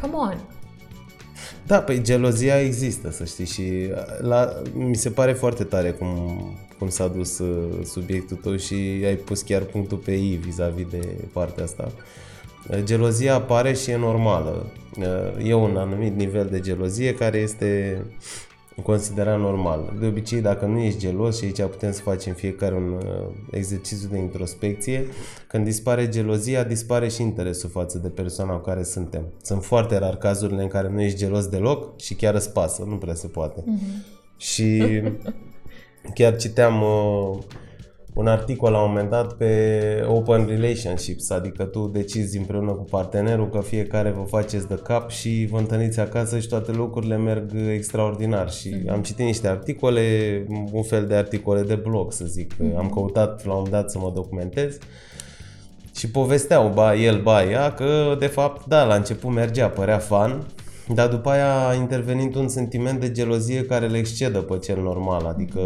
Come 0.00 0.14
on! 0.14 0.40
Da, 1.66 1.80
păi 1.80 2.02
gelozia 2.02 2.60
există, 2.60 3.10
să 3.10 3.24
știi, 3.24 3.46
și 3.46 3.92
la, 4.20 4.62
mi 4.74 4.96
se 4.96 5.10
pare 5.10 5.32
foarte 5.32 5.64
tare 5.64 5.90
cum, 5.90 6.08
cum 6.78 6.88
s-a 6.88 7.08
dus 7.08 7.38
uh, 7.38 7.84
subiectul 7.84 8.36
tău 8.36 8.56
și 8.56 8.74
ai 9.04 9.14
pus 9.14 9.42
chiar 9.42 9.62
punctul 9.62 9.98
pe 9.98 10.12
I 10.12 10.38
vis-a-vis 10.42 10.86
de 10.90 11.28
partea 11.32 11.64
asta. 11.64 11.92
Uh, 11.96 12.02
Gelozia 12.82 13.34
apare 13.34 13.72
și 13.72 13.90
e 13.90 13.96
normală. 13.96 14.66
E 15.44 15.54
un 15.54 15.76
anumit 15.76 16.16
nivel 16.16 16.48
de 16.50 16.60
gelozie 16.60 17.14
care 17.14 17.38
este 17.38 18.02
considera 18.82 19.36
normal. 19.36 19.92
De 20.00 20.06
obicei, 20.06 20.40
dacă 20.40 20.66
nu 20.66 20.78
ești 20.78 20.98
gelos, 20.98 21.38
și 21.38 21.44
aici 21.44 21.62
putem 21.62 21.92
să 21.92 22.00
facem 22.00 22.34
fiecare 22.34 22.74
un 22.74 22.92
uh, 22.92 23.26
exercițiu 23.50 24.08
de 24.08 24.18
introspecție, 24.18 25.06
când 25.48 25.64
dispare 25.64 26.08
gelozia, 26.08 26.64
dispare 26.64 27.08
și 27.08 27.22
interesul 27.22 27.68
față 27.68 27.98
de 27.98 28.08
persoana 28.08 28.52
cu 28.52 28.64
care 28.64 28.82
suntem. 28.82 29.22
Sunt 29.42 29.64
foarte 29.64 29.98
rar 29.98 30.16
cazurile 30.16 30.62
în 30.62 30.68
care 30.68 30.88
nu 30.88 31.02
ești 31.02 31.18
gelos 31.18 31.46
deloc 31.46 32.00
și 32.00 32.14
chiar 32.14 32.34
îți 32.34 32.52
pasă, 32.52 32.84
nu 32.88 32.96
prea 32.96 33.14
se 33.14 33.26
poate. 33.26 33.60
Mm-hmm. 33.60 34.18
Și 34.36 35.02
chiar 36.14 36.36
citeam 36.36 36.82
uh, 36.82 37.38
un 38.14 38.26
articol 38.26 38.72
la 38.72 38.80
un 38.82 38.88
moment 38.88 39.10
dat 39.10 39.32
pe 39.32 40.04
open 40.06 40.46
relationships, 40.46 41.30
adică 41.30 41.64
tu 41.64 41.86
decizi 41.86 42.38
împreună 42.38 42.72
cu 42.72 42.84
partenerul 42.84 43.48
că 43.48 43.60
fiecare 43.60 44.10
vă 44.10 44.22
faceți 44.22 44.68
de 44.68 44.80
cap 44.82 45.10
și 45.10 45.46
vă 45.50 45.58
întâlniți 45.58 46.00
acasă 46.00 46.38
și 46.38 46.48
toate 46.48 46.72
lucrurile 46.72 47.16
merg 47.16 47.50
extraordinar. 47.72 48.50
Și 48.50 48.74
mm-hmm. 48.74 48.90
am 48.90 49.02
citit 49.02 49.24
niște 49.24 49.48
articole, 49.48 50.02
un 50.72 50.82
fel 50.82 51.06
de 51.06 51.14
articole 51.14 51.62
de 51.62 51.74
blog, 51.74 52.12
să 52.12 52.24
zic. 52.24 52.54
Mm-hmm. 52.54 52.76
Am 52.76 52.88
căutat 52.88 53.44
la 53.44 53.52
un 53.52 53.56
moment 53.56 53.74
dat 53.74 53.90
să 53.90 53.98
mă 53.98 54.12
documentez 54.14 54.78
și 55.96 56.10
povesteau, 56.10 56.68
ba 56.68 56.94
el, 56.94 57.22
ba 57.22 57.44
ea, 57.44 57.72
că 57.72 58.16
de 58.18 58.26
fapt, 58.26 58.66
da, 58.66 58.84
la 58.84 58.94
început 58.94 59.32
mergea, 59.32 59.68
părea 59.68 59.98
fan, 59.98 60.46
dar 60.94 61.08
după 61.08 61.30
aia 61.30 61.66
a 61.68 61.74
intervenit 61.74 62.34
un 62.34 62.48
sentiment 62.48 63.00
de 63.00 63.10
gelozie 63.10 63.64
care 63.64 63.86
le 63.86 63.98
excedă 63.98 64.38
pe 64.38 64.58
cel 64.58 64.82
normal, 64.82 65.26
adică 65.26 65.60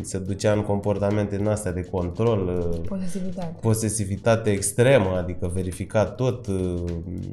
se 0.00 0.18
ducea 0.18 0.52
în 0.52 0.62
comportamente 0.62 1.36
din 1.36 1.48
astea 1.48 1.72
de 1.72 1.82
control, 1.90 2.68
posesivitate, 2.88 3.56
posesivitate 3.60 4.50
extremă, 4.50 5.16
adică 5.18 5.50
verificat 5.54 6.14
tot, 6.14 6.46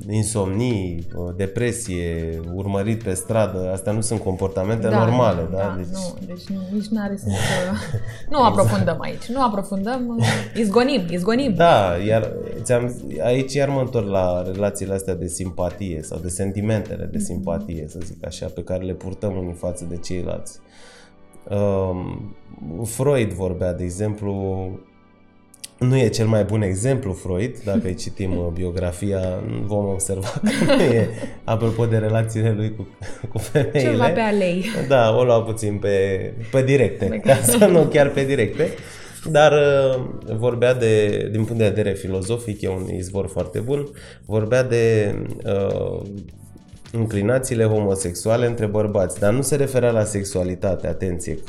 insomnii, 0.10 1.08
depresie, 1.36 2.40
urmărit 2.54 3.04
pe 3.04 3.14
stradă, 3.14 3.72
astea 3.74 3.92
nu 3.92 4.02
sunt 4.02 4.20
comportamente 4.20 4.88
da, 4.88 4.98
normale. 4.98 5.48
Da, 5.52 5.58
da? 5.58 5.76
Deci... 5.78 5.88
Nu, 5.92 6.18
deci 6.28 6.44
nici 6.74 6.88
nu 6.88 7.02
are 7.02 7.16
sens 7.16 7.36
să... 7.36 7.72
nu 8.32 8.44
aprofundăm 8.44 8.98
aici, 9.00 9.26
nu 9.26 9.44
aprofundăm, 9.44 10.20
izgonim, 10.62 11.02
izgonim. 11.10 11.54
Da, 11.54 11.96
iar 12.08 12.32
aici 13.24 13.54
iar 13.54 13.70
mă 13.70 13.80
întorc 13.80 14.08
la 14.10 14.42
relațiile 14.52 14.94
astea 14.94 15.16
de 15.16 15.28
simpatie 15.28 16.00
sau 16.04 16.20
de 16.20 16.30
sentimentele 16.30 17.07
de 17.12 17.20
simpatie, 17.20 17.86
să 17.88 18.00
zic 18.04 18.26
așa, 18.26 18.46
pe 18.46 18.64
care 18.64 18.84
le 18.84 18.94
purtăm 18.94 19.38
unii 19.38 19.54
față 19.54 19.86
de 19.90 19.98
ceilalți. 19.98 20.60
Um, 21.50 22.36
Freud 22.86 23.32
vorbea, 23.32 23.74
de 23.74 23.84
exemplu, 23.84 24.70
nu 25.80 25.98
e 25.98 26.08
cel 26.08 26.28
mai 26.28 26.44
bun 26.44 26.62
exemplu 26.62 27.14
Freud, 27.14 27.60
dacă 27.64 27.88
îi 27.88 27.96
citim 27.96 28.38
uh, 28.38 28.48
biografia, 28.54 29.22
vom 29.66 29.88
observa 29.88 30.28
că 30.42 30.74
nu 30.74 30.82
e, 30.82 31.10
apropo 31.44 31.86
de 31.86 31.98
relațiile 31.98 32.52
lui 32.52 32.76
cu, 32.76 32.88
cu 33.32 33.38
femeile. 33.38 33.80
Ceva 33.80 34.10
pe 34.10 34.20
alei. 34.20 34.66
Da, 34.88 35.16
o 35.18 35.24
lua 35.24 35.42
puțin 35.42 35.78
pe, 35.78 36.34
pe 36.52 36.64
directe, 36.64 37.22
ca 37.24 37.36
să 37.36 37.66
nu 37.66 37.84
chiar 37.84 38.10
pe 38.10 38.26
directe. 38.26 38.70
Dar 39.32 39.52
uh, 39.52 40.36
vorbea 40.38 40.74
de, 40.74 41.08
din 41.32 41.44
punct 41.44 41.62
de 41.62 41.68
vedere 41.68 41.94
filozofic, 41.94 42.62
e 42.62 42.70
un 42.70 42.90
izvor 42.94 43.28
foarte 43.28 43.60
bun, 43.60 43.88
vorbea 44.26 44.64
de 44.64 45.16
uh, 45.46 46.02
inclinațiile 46.92 47.64
homosexuale 47.64 48.46
între 48.46 48.66
bărbați, 48.66 49.20
dar 49.20 49.34
nu 49.34 49.42
se 49.42 49.56
referea 49.56 49.92
la 49.92 50.04
sexualitate, 50.04 50.88
atenție, 50.88 51.40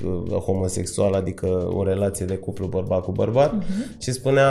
homosexual, 0.45 1.15
adică 1.15 1.47
o 1.73 1.85
relație 1.85 2.27
de 2.27 2.35
cuplu 2.35 2.67
bărbat 2.67 3.03
cu 3.03 3.13
bărbat, 3.13 3.55
uh-huh. 3.55 3.99
și 3.99 4.13
spunea 4.13 4.51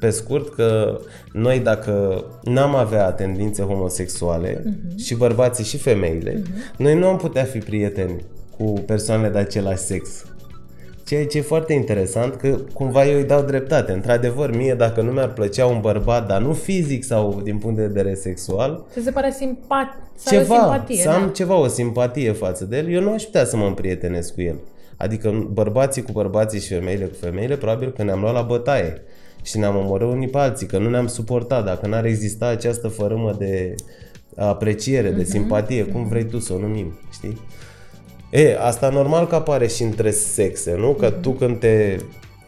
pe 0.00 0.10
scurt 0.10 0.54
că 0.54 0.98
noi 1.32 1.58
dacă 1.58 2.24
n-am 2.42 2.74
avea 2.74 3.12
tendințe 3.12 3.62
homosexuale, 3.62 4.60
uh-huh. 4.60 4.96
și 4.96 5.14
bărbații 5.14 5.64
și 5.64 5.78
femeile, 5.78 6.42
uh-huh. 6.42 6.76
noi 6.76 6.98
nu 6.98 7.06
am 7.06 7.16
putea 7.16 7.44
fi 7.44 7.58
prieteni 7.58 8.24
cu 8.58 8.64
persoanele 8.86 9.28
de 9.28 9.38
același 9.38 9.82
sex. 9.82 10.24
Ceea 11.06 11.26
ce 11.26 11.38
e 11.38 11.40
foarte 11.40 11.72
interesant, 11.72 12.34
că 12.34 12.58
cumva 12.74 13.06
eu 13.06 13.16
îi 13.16 13.24
dau 13.24 13.42
dreptate. 13.42 13.92
Într-adevăr, 13.92 14.56
mie 14.56 14.74
dacă 14.74 15.00
nu 15.00 15.10
mi-ar 15.10 15.32
plăcea 15.32 15.66
un 15.66 15.80
bărbat, 15.80 16.26
dar 16.26 16.40
nu 16.40 16.52
fizic 16.52 17.04
sau 17.04 17.40
din 17.44 17.58
punct 17.58 17.76
de 17.76 17.86
vedere 17.86 18.14
sexual... 18.14 18.84
Să 18.92 19.00
se 19.00 19.10
pare 19.10 19.30
simpat, 19.30 19.86
să 20.14 20.34
ceva, 20.34 20.54
simpatie, 20.54 21.02
să 21.02 21.08
am 21.08 21.24
da? 21.26 21.30
ceva, 21.30 21.56
o 21.56 21.66
simpatie 21.66 22.32
față 22.32 22.64
de 22.64 22.76
el, 22.76 22.88
eu 22.88 23.00
nu 23.00 23.12
aș 23.12 23.22
putea 23.22 23.44
să 23.44 23.56
mă 23.56 23.66
împrietenesc 23.66 24.34
cu 24.34 24.40
el. 24.40 24.56
Adică 24.96 25.48
bărbații 25.52 26.02
cu 26.02 26.12
bărbații 26.12 26.60
și 26.60 26.68
femeile 26.68 27.04
cu 27.04 27.14
femeile, 27.20 27.56
probabil 27.56 27.92
că 27.92 28.02
ne-am 28.02 28.20
luat 28.20 28.34
la 28.34 28.42
bătaie 28.42 29.02
și 29.42 29.58
ne-am 29.58 29.76
omorât 29.76 30.08
unii 30.08 30.28
pe 30.28 30.38
alții, 30.38 30.66
că 30.66 30.78
nu 30.78 30.90
ne-am 30.90 31.06
suportat. 31.06 31.64
Dacă 31.64 31.86
n-ar 31.86 32.04
exista 32.04 32.46
această 32.46 32.88
fărâmă 32.88 33.34
de 33.38 33.74
apreciere, 34.36 35.10
de 35.10 35.20
mhm. 35.20 35.30
simpatie, 35.30 35.84
cum 35.84 36.08
vrei 36.08 36.24
tu 36.24 36.38
să 36.38 36.52
o 36.52 36.58
numim, 36.58 36.98
știi? 37.12 37.40
E, 38.32 38.56
asta 38.60 38.88
normal 38.88 39.26
că 39.26 39.34
apare 39.34 39.66
și 39.66 39.82
între 39.82 40.10
sexe, 40.10 40.74
nu? 40.78 40.92
Că 40.92 41.10
tu 41.10 41.30
când 41.30 41.58
te... 41.58 41.96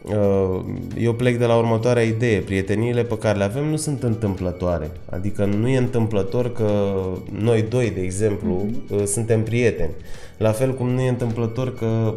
Uh, 0.03 0.59
eu 0.97 1.13
plec 1.13 1.37
de 1.37 1.45
la 1.45 1.55
următoarea 1.55 2.03
idee. 2.03 2.39
Prieteniile 2.39 3.03
pe 3.03 3.17
care 3.17 3.37
le 3.37 3.43
avem 3.43 3.65
nu 3.65 3.75
sunt 3.75 4.03
întâmplătoare. 4.03 4.91
Adică 5.09 5.45
nu 5.45 5.67
e 5.67 5.77
întâmplător 5.77 6.53
că 6.53 6.95
noi 7.31 7.65
doi, 7.69 7.91
de 7.95 8.01
exemplu, 8.01 8.65
uh-huh. 8.65 9.03
suntem 9.03 9.43
prieteni. 9.43 9.91
La 10.37 10.51
fel 10.51 10.73
cum 10.73 10.89
nu 10.89 11.01
e 11.01 11.09
întâmplător 11.09 11.75
că 11.75 12.13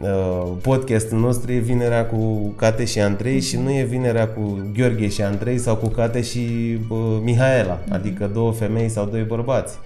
uh, 0.00 0.52
podcastul 0.62 1.18
nostru 1.18 1.52
e 1.52 1.58
vinerea 1.58 2.06
cu 2.06 2.52
Cate 2.56 2.84
și 2.84 3.00
Andrei 3.00 3.40
și 3.40 3.56
nu 3.56 3.70
e 3.70 3.82
vinerea 3.82 4.28
cu 4.28 4.70
Gheorghe 4.76 5.08
și 5.08 5.22
Andrei 5.22 5.58
sau 5.58 5.76
cu 5.76 5.86
Cate 5.86 6.22
și 6.22 6.78
Mihaela, 7.22 7.80
adică 7.88 8.30
două 8.32 8.52
femei 8.52 8.88
sau 8.88 9.04
doi 9.04 9.22
bărbați. 9.22 9.78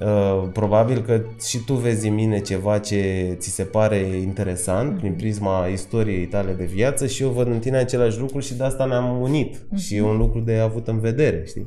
Uh, 0.00 0.48
probabil 0.52 1.02
că 1.02 1.20
și 1.48 1.58
tu 1.58 1.74
vezi 1.74 2.08
în 2.08 2.14
mine 2.14 2.40
ceva 2.40 2.78
ce 2.78 3.34
ți 3.38 3.50
se 3.50 3.62
pare 3.62 3.96
interesant 3.96 4.92
mm-hmm. 4.92 5.00
prin 5.00 5.12
prisma 5.12 5.66
istoriei 5.66 6.26
tale 6.26 6.52
de 6.52 6.64
viață 6.64 7.06
și 7.06 7.22
eu 7.22 7.28
văd 7.28 7.46
în 7.46 7.58
tine 7.58 7.76
același 7.76 8.18
lucru 8.18 8.40
și 8.40 8.54
de 8.54 8.64
asta 8.64 8.84
ne-am 8.84 9.20
unit 9.20 9.56
mm-hmm. 9.56 9.76
și 9.76 9.96
e 9.96 10.02
un 10.02 10.16
lucru 10.16 10.40
de 10.40 10.56
avut 10.56 10.88
în 10.88 11.00
vedere, 11.00 11.44
știi? 11.46 11.66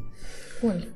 Bun. 0.61 0.87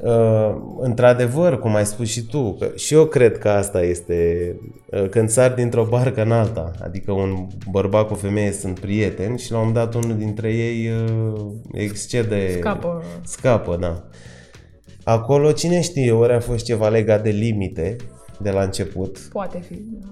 Uh, 0.00 0.56
într-adevăr, 0.80 1.58
cum 1.58 1.74
ai 1.74 1.86
spus 1.86 2.08
și 2.08 2.22
tu, 2.22 2.56
că 2.58 2.70
și 2.74 2.94
eu 2.94 3.04
cred 3.04 3.38
că 3.38 3.48
asta 3.48 3.82
este 3.82 4.56
uh, 4.86 5.08
când 5.08 5.28
sar 5.28 5.52
dintr-o 5.52 5.84
barcă 5.84 6.22
în 6.22 6.32
alta, 6.32 6.70
adică 6.82 7.12
un 7.12 7.46
bărbat 7.70 8.06
cu 8.06 8.12
o 8.12 8.16
femeie 8.16 8.52
sunt 8.52 8.78
prieteni 8.78 9.38
și 9.38 9.50
la 9.50 9.58
un 9.58 9.66
moment 9.66 9.84
dat 9.84 10.04
unul 10.04 10.16
dintre 10.16 10.52
ei 10.52 10.90
uh, 10.90 11.40
excede... 11.72 12.56
Scapă. 12.58 13.02
Scapă, 13.24 13.76
da. 13.80 14.04
Acolo, 15.04 15.52
cine 15.52 15.80
știe, 15.80 16.12
ori 16.12 16.32
a 16.32 16.40
fost 16.40 16.64
ceva 16.64 16.88
legat 16.88 17.22
de 17.22 17.30
limite 17.30 17.96
de 18.40 18.50
la 18.50 18.62
început. 18.62 19.18
Poate 19.18 19.58
fi. 19.58 19.74
Da. 19.74 20.08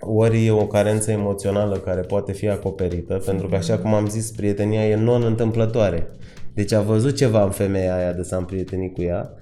Ori 0.00 0.46
e 0.46 0.50
o 0.50 0.66
carență 0.66 1.10
emoțională 1.10 1.76
care 1.76 2.00
poate 2.00 2.32
fi 2.32 2.48
acoperită, 2.48 3.22
pentru 3.24 3.48
că, 3.48 3.54
așa 3.54 3.78
cum 3.78 3.94
am 3.94 4.08
zis, 4.08 4.30
prietenia 4.30 4.88
e 4.88 4.94
non-întâmplătoare. 4.94 6.06
Deci 6.54 6.72
a 6.72 6.80
văzut 6.80 7.16
ceva 7.16 7.42
în 7.42 7.50
femeia 7.50 7.96
aia 7.96 8.12
de 8.12 8.22
s-a 8.22 8.36
împrietenit 8.36 8.94
cu 8.94 9.02
ea 9.02 9.34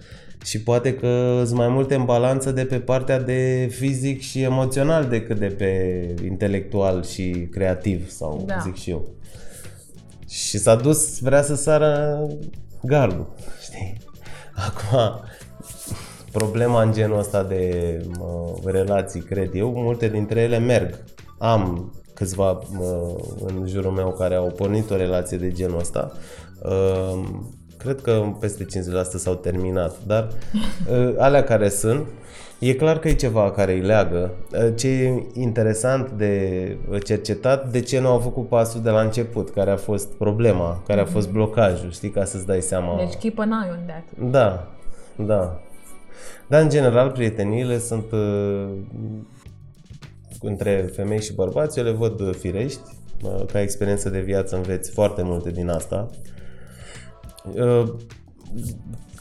și 0.45 0.63
poate 0.63 0.95
că 0.95 1.43
sunt 1.45 1.59
mai 1.59 1.69
multe 1.69 1.95
în 1.95 2.05
balanță 2.05 2.51
de 2.51 2.65
pe 2.65 2.79
partea 2.79 3.21
de 3.21 3.69
fizic 3.71 4.21
și 4.21 4.43
emoțional 4.43 5.09
decât 5.09 5.39
de 5.39 5.47
pe 5.47 6.15
intelectual 6.25 7.05
și 7.05 7.49
creativ 7.51 8.11
sau 8.11 8.45
da. 8.47 8.59
zic 8.63 8.77
și 8.77 8.91
eu. 8.91 9.09
Și 10.29 10.59
s-a 10.59 10.75
dus, 10.75 11.21
vrea 11.21 11.43
să 11.43 11.55
sară 11.55 12.21
gardul, 12.83 13.35
știi? 13.63 13.64
Acum, 14.57 15.21
problema 16.33 16.83
în 16.83 16.93
genul 16.93 17.19
ăsta 17.19 17.43
de 17.43 18.01
mă, 18.19 18.55
relații, 18.65 19.21
cred 19.21 19.51
eu, 19.55 19.73
multe 19.73 20.09
dintre 20.09 20.41
ele 20.41 20.59
merg. 20.59 20.99
Am 21.39 21.93
câțiva 22.15 22.61
mă, 22.71 23.17
în 23.47 23.67
jurul 23.67 23.91
meu 23.91 24.15
care 24.19 24.35
au 24.35 24.53
pornit 24.57 24.91
o 24.91 24.97
relație 24.97 25.37
de 25.37 25.53
genul 25.53 25.79
ăsta. 25.79 26.13
Uh, 26.63 27.25
cred 27.79 28.01
că 28.01 28.33
peste 28.41 28.65
50% 28.65 28.69
s-au 29.03 29.35
terminat, 29.35 29.97
dar 30.07 30.29
uh, 30.91 31.15
alea 31.27 31.45
care 31.45 31.69
sunt, 31.69 32.07
e 32.69 32.75
clar 32.75 32.99
că 32.99 33.09
e 33.09 33.15
ceva 33.15 33.51
care 33.51 33.73
îi 33.73 33.81
leagă. 33.81 34.31
Uh, 34.53 34.75
ce 34.77 34.89
e 34.89 35.23
interesant 35.41 36.11
de 36.11 36.77
cercetat, 37.05 37.71
de 37.71 37.81
ce 37.81 38.01
nu 38.01 38.09
au 38.09 38.19
făcut 38.19 38.49
pasul 38.49 38.83
de 38.83 38.91
la 38.91 39.01
început, 39.01 39.51
care 39.51 39.71
a 39.71 39.77
fost 39.77 40.13
problema, 40.13 40.83
care 40.87 41.01
a 41.01 41.05
fost 41.05 41.31
blocajul, 41.31 41.91
știi, 41.91 42.11
ca 42.11 42.25
să-ți 42.25 42.47
dai 42.47 42.61
seama. 42.61 42.97
Deci 42.97 43.15
keep 43.15 43.39
an 43.39 43.51
eye 43.51 43.71
on 43.71 43.87
that. 43.87 44.31
Da, 44.31 44.69
da. 45.27 45.61
Dar 46.47 46.63
în 46.63 46.69
general 46.69 47.11
prieteniile 47.11 47.79
sunt 47.79 48.13
uh, 48.13 48.69
între 50.41 50.91
femei 50.95 51.23
și 51.23 51.35
bărbați, 51.35 51.79
eu 51.79 51.85
le 51.85 51.91
văd 51.91 52.37
firești, 52.37 52.81
uh, 53.23 53.45
ca 53.53 53.61
experiență 53.61 54.09
de 54.09 54.21
viață 54.21 54.57
înveți 54.57 54.91
foarte 54.91 55.23
multe 55.23 55.51
din 55.51 55.69
asta. 55.69 56.11
Uh, 57.53 57.95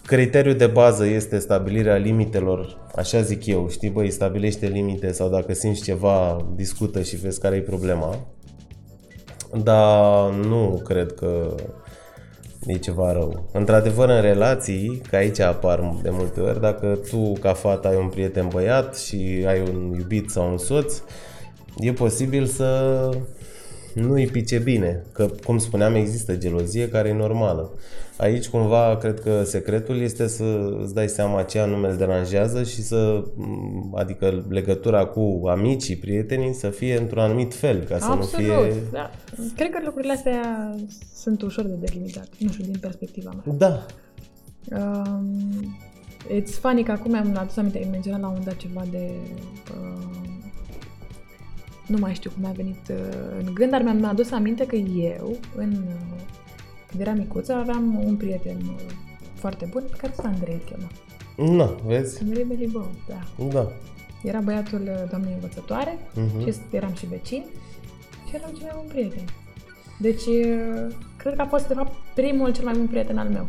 criteriul 0.06 0.56
de 0.56 0.68
bază 0.68 1.06
este 1.06 1.40
stabilirea 1.40 1.96
limitelor, 1.96 2.88
așa 2.96 3.22
zic 3.22 3.46
eu, 3.46 3.70
știi, 3.70 3.90
băi, 3.90 4.12
stabilește 4.12 4.68
limite 4.68 5.12
sau 5.12 5.30
dacă 5.30 5.54
simți 5.54 5.84
ceva, 5.84 6.46
discută 6.56 7.02
și 7.02 7.16
vezi 7.16 7.40
care 7.40 7.56
e 7.56 7.62
problema. 7.62 8.28
Dar 9.64 10.32
nu 10.32 10.82
cred 10.84 11.12
că 11.12 11.56
e 12.66 12.78
ceva 12.78 13.12
rău. 13.12 13.50
Într-adevăr, 13.54 14.10
în 14.10 14.22
relații, 14.22 15.02
că 15.10 15.16
aici 15.16 15.40
apar 15.40 16.00
de 16.02 16.10
multe 16.10 16.40
ori, 16.40 16.62
dacă 16.62 17.00
tu, 17.10 17.34
ca 17.40 17.54
fată, 17.54 17.88
ai 17.88 17.96
un 17.96 18.10
prieten 18.10 18.48
băiat 18.52 18.98
și 18.98 19.44
ai 19.48 19.62
un 19.62 19.94
iubit 19.98 20.30
sau 20.30 20.52
un 20.52 20.58
soț, 20.58 21.02
e 21.78 21.92
posibil 21.94 22.46
să 22.46 23.10
nu 23.94 24.14
îi 24.14 24.28
pice 24.28 24.58
bine. 24.58 25.04
Că, 25.12 25.28
cum 25.44 25.58
spuneam, 25.58 25.96
există 25.96 26.36
gelozie 26.36 26.90
care 26.90 27.10
e 27.10 27.14
normală. 27.14 27.72
Aici, 28.24 28.48
cumva, 28.48 28.98
cred 28.98 29.20
că 29.20 29.44
secretul 29.44 30.00
este 30.00 30.28
să 30.28 30.78
îți 30.84 30.94
dai 30.94 31.08
seama 31.08 31.44
ce 31.44 31.60
anume 31.60 31.88
îți 31.88 31.98
deranjează 31.98 32.64
și 32.64 32.82
să, 32.82 33.24
adică 33.94 34.46
legătura 34.50 35.06
cu 35.06 35.42
amicii, 35.48 35.96
prietenii, 35.96 36.54
să 36.54 36.70
fie 36.70 36.98
într-un 36.98 37.22
anumit 37.22 37.54
fel, 37.54 37.84
ca 37.84 38.00
să 38.00 38.06
Absolut, 38.06 38.48
nu 38.48 38.54
fie... 38.54 38.74
da. 38.92 39.10
Cred 39.56 39.70
că 39.70 39.80
lucrurile 39.86 40.14
astea 40.14 40.76
sunt 41.16 41.42
ușor 41.42 41.66
de 41.66 41.76
delimitat, 41.80 42.28
nu 42.38 42.52
știu, 42.52 42.64
din 42.64 42.80
perspectiva 42.80 43.32
mea. 43.32 43.56
Da. 43.58 43.86
Um, 44.78 45.78
it's 46.30 46.60
funny 46.60 46.84
că 46.84 46.92
acum 46.92 47.12
mi-am 47.12 47.38
adus 47.38 47.58
aminte, 47.58 47.78
ai 47.78 47.88
menționat 47.92 48.22
la 48.22 48.28
un 48.28 48.42
dat 48.44 48.56
ceva 48.56 48.86
de... 48.92 49.10
Uh, 49.72 50.32
nu 51.88 51.98
mai 52.00 52.14
știu 52.14 52.32
cum 52.36 52.46
a 52.46 52.52
venit 52.52 52.90
uh, 52.90 53.46
în 53.46 53.54
gând, 53.54 53.72
dar 53.72 53.82
mi-am 53.82 54.06
adus 54.06 54.32
aminte 54.32 54.66
că 54.66 54.76
eu, 54.76 55.38
în, 55.56 55.72
uh, 55.72 56.22
când 56.94 57.08
eram 57.08 57.18
micuță, 57.18 57.54
aveam 57.54 58.04
un 58.06 58.16
prieten 58.16 58.58
uh, 58.68 58.92
foarte 59.34 59.66
bun, 59.72 59.84
pe 59.92 59.98
care 59.98 60.14
tot 60.16 60.26
Andrei 60.26 60.54
îl 60.54 60.62
chema. 60.70 60.88
Nu, 61.56 61.70
vezi? 61.86 62.22
Andrei 62.24 62.44
Belibău, 62.44 62.88
da. 63.08 63.46
Da. 63.46 63.72
Era 64.24 64.40
băiatul 64.40 64.82
uh, 64.82 65.10
doamnei 65.10 65.34
învățătoare 65.34 65.98
Mhm. 66.16 66.44
și 66.46 66.54
eram 66.72 66.94
și 66.94 67.06
vecini 67.06 67.46
și 68.30 68.36
eram 68.36 68.50
cel 68.54 68.62
mai 68.64 68.74
bun 68.76 68.86
prieten. 68.94 69.24
Deci, 70.00 70.26
uh, 70.26 70.94
cred 71.18 71.36
că 71.36 71.42
a 71.42 71.46
fost, 71.46 71.68
de 71.68 71.74
fapt, 71.74 71.92
primul 72.16 72.52
cel 72.54 72.64
mai 72.64 72.74
bun 72.78 72.88
prieten 72.88 73.18
al 73.18 73.28
meu. 73.28 73.48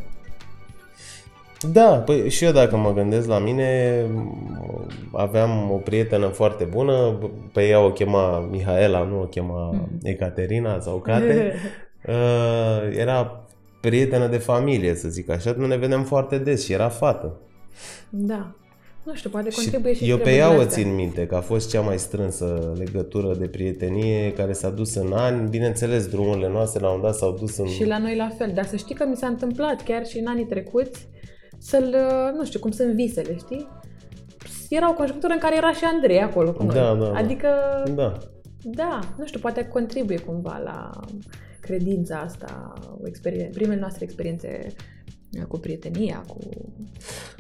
Da, 1.73 1.87
păi 1.99 2.31
și 2.31 2.45
eu 2.45 2.53
dacă 2.53 2.77
mă 2.77 2.93
gândesc 2.93 3.29
la 3.29 3.39
mine, 3.39 4.01
m- 4.05 5.11
aveam 5.13 5.71
o 5.71 5.77
prietenă 5.77 6.27
foarte 6.27 6.65
bună, 6.65 7.19
pe 7.53 7.67
ea 7.69 7.81
o 7.81 7.91
chema 7.93 8.39
Mihaela, 8.39 9.03
nu 9.05 9.21
o 9.21 9.25
chema 9.25 9.71
Mhm. 9.71 9.99
Ecaterina 10.03 10.81
sau 10.81 10.97
Cate. 10.99 11.53
Uh, 12.09 12.97
era 12.97 13.47
prietenă 13.81 14.27
de 14.27 14.37
familie, 14.37 14.95
să 14.95 15.09
zic 15.09 15.31
așa, 15.31 15.55
nu 15.57 15.67
ne 15.67 15.77
vedeam 15.77 16.05
foarte 16.05 16.39
des 16.39 16.65
și 16.65 16.73
era 16.73 16.89
fată. 16.89 17.37
da. 18.11 18.55
Nu 19.05 19.15
știu, 19.15 19.31
poate 19.31 19.49
contribuie 19.55 19.95
și, 19.95 20.09
eu 20.11 20.17
pe 20.17 20.23
treburile 20.23 20.45
ea 20.51 20.57
o 20.57 20.61
astea. 20.61 20.67
țin 20.83 20.95
minte, 20.95 21.27
că 21.27 21.35
a 21.35 21.41
fost 21.41 21.71
cea 21.71 21.81
mai 21.81 21.99
strânsă 21.99 22.73
legătură 22.79 23.35
de 23.35 23.47
prietenie 23.47 24.33
care 24.33 24.53
s-a 24.53 24.71
dus 24.71 24.95
în 24.95 25.13
ani. 25.13 25.49
Bineînțeles, 25.49 26.07
drumurile 26.07 26.49
noastre 26.49 26.81
la 26.81 26.91
un 26.91 27.01
dat 27.01 27.15
s-au 27.15 27.33
dus 27.33 27.57
în... 27.57 27.67
Și 27.67 27.87
la 27.87 27.99
noi 27.99 28.17
la 28.17 28.29
fel, 28.39 28.51
dar 28.55 28.65
să 28.65 28.77
știi 28.77 28.95
că 28.95 29.07
mi 29.09 29.17
s-a 29.17 29.27
întâmplat 29.27 29.83
chiar 29.83 30.07
și 30.07 30.19
în 30.19 30.27
anii 30.27 30.45
trecuți 30.45 31.09
să-l, 31.59 31.95
uh, 31.95 32.39
nu 32.39 32.45
știu, 32.45 32.59
cum 32.61 32.71
sunt 32.71 32.93
visele, 32.95 33.37
știi? 33.37 33.69
Era 34.69 34.91
o 34.91 34.95
conjunctură 34.95 35.33
în 35.33 35.39
care 35.39 35.57
era 35.57 35.73
și 35.73 35.85
Andrei 35.95 36.21
acolo 36.21 36.53
cu 36.53 36.63
noi. 36.63 36.75
Da, 36.75 36.95
da, 36.95 37.05
da. 37.05 37.13
Adică, 37.19 37.49
Da. 37.95 38.19
da, 38.63 39.01
nu 39.19 39.27
știu, 39.27 39.41
poate 39.41 39.65
contribuie 39.65 40.19
cumva 40.19 40.61
la 40.65 40.91
credința 41.65 42.17
asta, 42.19 42.73
o 43.03 43.07
experien- 43.09 43.51
primele 43.53 43.81
noastre 43.81 44.05
experiențe 44.05 44.67
uh, 45.39 45.45
cu 45.49 45.59
prietenia, 45.59 46.25
cu... 46.27 46.39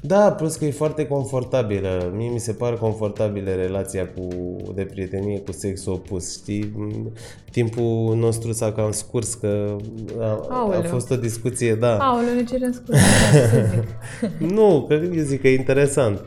Da, 0.00 0.32
plus 0.32 0.56
că 0.56 0.64
e 0.64 0.70
foarte 0.70 1.06
confortabilă. 1.06 2.12
Mie 2.16 2.28
mi 2.30 2.38
se 2.38 2.52
pare 2.52 2.76
confortabilă 2.76 3.50
relația 3.50 4.08
cu, 4.08 4.28
de 4.74 4.82
prietenie 4.84 5.40
cu 5.40 5.52
sexul 5.52 5.92
opus, 5.92 6.32
știi? 6.40 6.72
M, 6.76 7.12
Timpul 7.50 8.16
nostru 8.16 8.52
s-a 8.52 8.72
cam 8.72 8.90
scurs, 8.90 9.34
că 9.34 9.76
a, 10.20 10.24
a 10.24 10.46
Aoleu. 10.50 10.82
fost 10.82 11.10
o 11.10 11.16
discuție, 11.16 11.74
da. 11.74 11.96
Aoleu, 11.98 12.34
ne 12.34 12.44
cerem 12.44 12.72
scuze, 12.72 12.98
să 13.50 13.66
zic. 13.74 14.50
Nu, 14.50 14.84
că 14.88 14.94
eu 14.94 15.22
zic 15.22 15.40
că 15.40 15.48
e 15.48 15.54
interesant. 15.54 16.20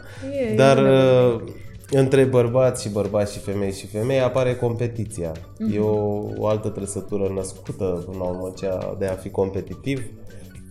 E, 0.51 0.55
Dar 0.55 0.77
e 0.77 0.81
uh, 0.81 1.41
între 1.89 2.23
bărbați 2.23 2.83
și 2.83 2.89
bărbați 2.89 3.33
și 3.33 3.39
femei 3.39 3.71
și 3.71 3.87
femei 3.87 4.19
apare 4.19 4.55
competiția. 4.55 5.31
E 5.73 5.79
o, 5.79 6.25
o 6.37 6.47
altă 6.47 6.69
trăsătură 6.69 7.31
născută, 7.35 8.03
până 8.05 8.17
la 8.17 8.29
urmă, 8.29 8.53
cea 8.57 8.95
de 8.99 9.05
a 9.05 9.13
fi 9.13 9.29
competitiv. 9.29 10.03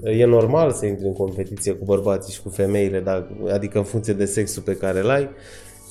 E 0.03 0.25
normal 0.25 0.73
să 0.73 0.87
intri 0.87 1.07
în 1.07 1.13
competiție 1.13 1.73
cu 1.73 1.85
bărbații 1.85 2.33
și 2.33 2.43
cu 2.43 2.49
femeile, 2.49 3.01
dar, 3.01 3.27
adică 3.53 3.79
în 3.79 3.85
funcție 3.85 4.13
de 4.13 4.25
sexul 4.25 4.63
pe 4.63 4.77
care 4.77 4.99
îl 4.99 5.11
ai, 5.11 5.29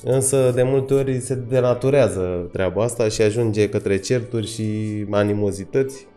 însă 0.03 0.51
de 0.55 0.63
multe 0.63 0.93
ori 0.93 1.19
se 1.19 1.36
denaturează 1.36 2.49
treaba 2.51 2.84
asta 2.84 3.07
și 3.07 3.21
ajunge 3.21 3.69
către 3.69 3.97
certuri 3.97 4.47
și 4.47 4.65
animozități, 5.09 6.07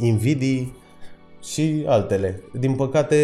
invidii 0.00 0.76
și 1.44 1.84
altele. 1.86 2.42
Din 2.52 2.74
păcate, 2.74 3.16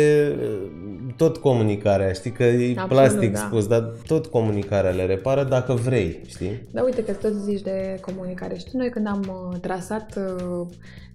tot 1.16 1.36
comunicarea, 1.36 2.12
știi 2.12 2.30
că 2.30 2.42
e 2.42 2.70
Absolut, 2.70 2.88
plastic 2.88 3.32
da. 3.32 3.38
spus, 3.38 3.66
dar 3.66 3.92
tot 4.06 4.26
comunicarea 4.26 4.90
le 4.90 5.06
repară 5.06 5.44
dacă 5.44 5.72
vrei, 5.72 6.20
știi? 6.26 6.66
Da, 6.70 6.82
uite 6.82 7.04
că 7.04 7.12
tot 7.12 7.32
zici 7.32 7.60
de 7.60 7.98
comunicare. 8.00 8.56
Știi, 8.56 8.78
noi 8.78 8.90
când 8.90 9.06
am 9.06 9.50
uh, 9.52 9.58
trasat 9.60 10.16
uh, 10.16 10.66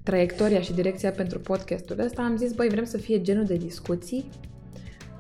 traiectoria 0.04 0.60
și 0.60 0.74
direcția 0.74 1.12
pentru 1.12 1.40
podcastul 1.40 2.00
ăsta, 2.00 2.22
am 2.22 2.38
zis, 2.38 2.52
băi, 2.52 2.70
vrem 2.70 2.86
să 2.86 2.98
fie 2.98 3.22
genul 3.22 3.46
de 3.46 3.56
discuții 3.56 4.30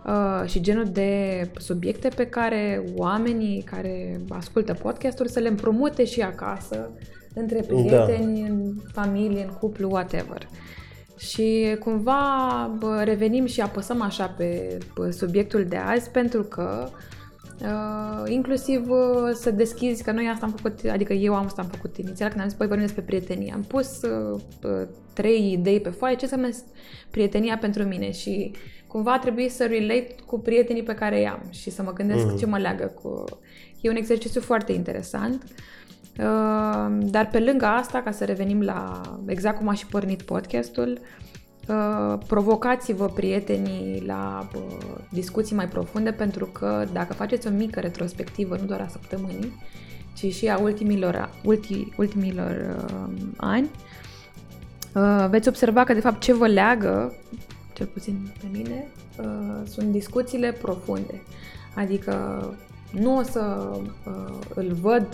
uh, 0.05 0.49
și 0.49 0.61
genul 0.61 0.85
de 0.85 1.41
subiecte 1.57 2.07
pe 2.15 2.25
care 2.27 2.83
oamenii 2.95 3.61
care 3.61 4.21
ascultă 4.29 4.73
podcasturi 4.73 5.29
să 5.31 5.39
le 5.39 5.47
împrumute 5.47 6.05
și 6.05 6.21
acasă, 6.21 6.89
între 7.33 7.59
prieteni, 7.67 8.41
da. 8.41 8.47
în 8.47 8.73
familie, 8.91 9.43
în 9.43 9.49
cuplu, 9.59 9.89
whatever. 9.89 10.47
Și 11.27 11.75
cumva 11.79 12.21
bă, 12.77 13.01
revenim 13.03 13.45
și 13.45 13.61
apăsăm 13.61 14.01
așa 14.01 14.27
pe, 14.27 14.77
pe 14.93 15.11
subiectul 15.11 15.65
de 15.65 15.75
azi 15.75 16.09
pentru 16.09 16.43
că 16.43 16.89
Uh, 17.61 18.23
inclusiv 18.31 18.89
uh, 18.89 19.31
să 19.33 19.51
deschizi, 19.51 20.03
că 20.03 20.11
noi 20.11 20.27
asta 20.27 20.45
am 20.45 20.51
făcut, 20.51 20.89
adică 20.89 21.13
eu 21.13 21.35
am 21.35 21.45
asta 21.45 21.61
am 21.61 21.67
făcut 21.67 21.97
inițial 21.97 22.29
când 22.29 22.41
am 22.41 22.47
zis, 22.47 22.57
băi, 22.57 22.67
vorbim 22.67 22.85
despre 22.85 23.03
prietenie. 23.03 23.53
Am 23.53 23.61
pus 23.61 24.01
uh, 24.01 24.39
uh, 24.63 24.87
trei 25.13 25.51
idei 25.51 25.79
pe 25.79 25.89
foaie, 25.89 26.15
ce 26.15 26.23
înseamnă 26.23 26.49
prietenia 27.11 27.57
pentru 27.57 27.83
mine 27.83 28.11
și 28.11 28.51
cumva 28.87 29.13
a 29.13 29.19
trebuit 29.19 29.51
să 29.51 29.65
relate 29.65 30.15
cu 30.25 30.39
prietenii 30.39 30.83
pe 30.83 30.93
care 30.93 31.19
i-am 31.19 31.43
și 31.49 31.69
să 31.69 31.81
mă 31.83 31.93
gândesc 31.93 32.25
mm. 32.25 32.37
ce 32.37 32.45
mă 32.45 32.57
leagă 32.57 32.85
cu... 33.01 33.23
E 33.81 33.89
un 33.89 33.95
exercițiu 33.95 34.41
foarte 34.41 34.71
interesant. 34.71 35.43
Uh, 35.43 35.49
dar 36.99 37.29
pe 37.31 37.39
lângă 37.39 37.65
asta, 37.65 38.01
ca 38.01 38.11
să 38.11 38.25
revenim 38.25 38.61
la 38.61 39.01
exact 39.25 39.57
cum 39.57 39.67
a 39.67 39.73
și 39.73 39.85
pornit 39.85 40.21
podcastul, 40.21 40.99
Uh, 41.67 42.19
provocați-vă 42.27 43.05
prietenii 43.05 44.03
la 44.05 44.49
uh, 44.55 44.61
discuții 45.11 45.55
mai 45.55 45.67
profunde 45.67 46.11
pentru 46.11 46.45
că 46.45 46.85
dacă 46.93 47.13
faceți 47.13 47.47
o 47.47 47.49
mică 47.49 47.79
retrospectivă, 47.79 48.57
nu 48.59 48.65
doar 48.65 48.81
a 48.81 48.87
săptămânii, 48.87 49.61
ci 50.15 50.33
și 50.33 50.47
a 50.47 50.57
ultimilor, 50.57 51.29
ulti, 51.43 51.93
ultimilor 51.97 52.77
uh, 52.77 53.23
ani, 53.37 53.69
uh, 54.93 55.25
veți 55.29 55.47
observa 55.47 55.83
că 55.83 55.93
de 55.93 55.99
fapt 55.99 56.21
ce 56.21 56.33
vă 56.33 56.47
leagă, 56.47 57.13
cel 57.73 57.85
puțin 57.85 58.33
pe 58.39 58.45
mine, 58.51 58.87
uh, 59.19 59.61
sunt 59.67 59.91
discuțiile 59.91 60.51
profunde. 60.51 61.21
Adică 61.75 62.43
nu 62.91 63.17
o 63.17 63.21
să 63.21 63.71
uh, 64.05 64.37
îl 64.53 64.73
văd 64.81 65.07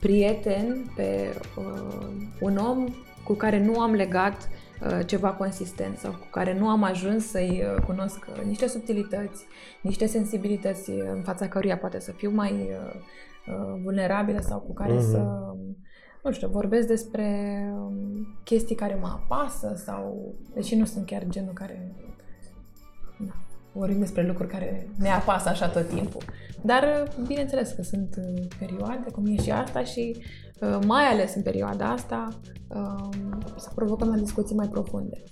prieten 0.00 0.92
pe 0.96 1.34
uh, 1.58 2.06
un 2.40 2.56
om 2.56 2.86
cu 3.24 3.32
care 3.32 3.64
nu 3.64 3.80
am 3.80 3.92
legat 3.92 4.48
uh, 4.82 5.06
ceva 5.06 5.28
consistent 5.32 5.96
sau 5.98 6.10
cu 6.10 6.26
care 6.30 6.58
nu 6.58 6.68
am 6.68 6.82
ajuns 6.82 7.26
să-i 7.26 7.62
uh, 7.76 7.82
cunosc 7.82 8.26
uh, 8.28 8.42
niște 8.46 8.66
subtilități, 8.66 9.44
niște 9.82 10.06
sensibilități 10.06 10.90
uh, 10.90 11.02
în 11.14 11.22
fața 11.22 11.48
căruia 11.48 11.76
poate 11.78 12.00
să 12.00 12.12
fiu 12.12 12.30
mai 12.30 12.52
uh, 12.52 12.94
uh, 13.46 13.80
vulnerabilă 13.82 14.40
sau 14.40 14.58
cu 14.58 14.72
care 14.74 14.92
Mhm. 14.92 15.10
să, 15.10 15.18
nu 16.22 16.32
știu, 16.32 16.48
vorbesc 16.48 16.86
despre 16.86 17.58
um, 17.74 18.26
chestii 18.44 18.74
care 18.76 18.98
mă 19.00 19.08
apasă 19.08 19.72
sau, 19.84 20.34
deși 20.54 20.74
nu 20.74 20.84
sunt 20.84 21.06
chiar 21.06 21.24
genul 21.28 21.52
care, 21.52 21.94
da, 21.96 22.09
vorbim 23.72 23.98
despre 23.98 24.26
lucruri 24.26 24.48
care 24.48 24.86
ne 24.98 25.08
apasă 25.08 25.48
așa 25.48 25.68
tot 25.68 25.88
timpul. 25.88 26.22
Dar, 26.62 26.82
uh, 26.82 27.26
bineînțeles 27.26 27.70
că 27.70 27.82
sunt 27.82 28.14
uh, 28.18 28.42
perioade, 28.58 29.10
cum 29.12 29.26
e 29.26 29.42
și 29.42 29.50
asta 29.50 29.84
și 29.84 30.16
uh, 30.60 30.78
mai 30.86 31.04
ales 31.04 31.34
în 31.34 31.42
perioada 31.42 31.84
asta, 31.84 32.28
um, 32.68 33.42
să 33.56 33.68
provocăm 33.74 34.08
la 34.08 34.16
discuții 34.16 34.56
mai 34.56 34.68
profunde. 34.68 35.22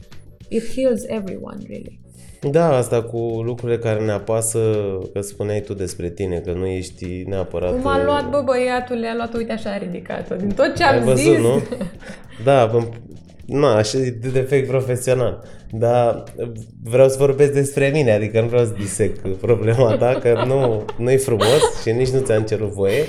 It 0.48 0.62
heals 0.74 1.02
everyone, 1.06 1.58
really. 1.66 2.00
Da, 2.40 2.76
asta 2.76 3.02
cu 3.02 3.18
lucrurile 3.18 3.78
care 3.78 4.04
ne 4.04 4.10
apasă, 4.10 4.58
că 5.12 5.20
spuneai 5.20 5.60
tu 5.60 5.74
despre 5.74 6.10
tine, 6.10 6.38
că 6.38 6.52
nu 6.52 6.66
ești 6.66 7.22
neapărat... 7.26 7.70
Cum 7.70 7.86
a 7.86 7.98
uh, 7.98 8.04
luat, 8.04 8.30
bă, 8.30 8.42
băiatul, 8.44 8.96
le-a 8.96 9.14
luat, 9.14 9.34
uite 9.34 9.52
așa, 9.52 9.70
a 9.70 9.78
ridicat-o. 9.78 10.34
Din 10.34 10.48
tot 10.48 10.76
ce 10.76 10.84
Ai 10.84 10.96
am 10.98 11.04
văzut, 11.04 11.34
zis. 11.34 11.38
nu? 11.38 11.62
Da, 12.44 12.70
bă, 13.48 13.56
na, 13.56 13.76
așa 13.76 13.98
e 13.98 14.10
de 14.10 14.28
defect 14.28 14.68
profesional. 14.68 15.44
Dar 15.70 16.24
vreau 16.82 17.08
să 17.08 17.16
vorbesc 17.18 17.52
despre 17.52 17.90
mine, 17.92 18.12
adică 18.12 18.40
nu 18.40 18.46
vreau 18.46 18.64
să 18.64 18.72
disec 18.78 19.36
problema 19.36 19.96
ta, 19.96 20.18
că 20.22 20.42
nu, 20.46 20.84
nu 20.98 21.10
e 21.10 21.16
frumos 21.16 21.80
și 21.82 21.90
nici 21.90 22.08
nu 22.08 22.20
ți-am 22.20 22.42
cerut 22.42 22.72
voie. 22.72 23.02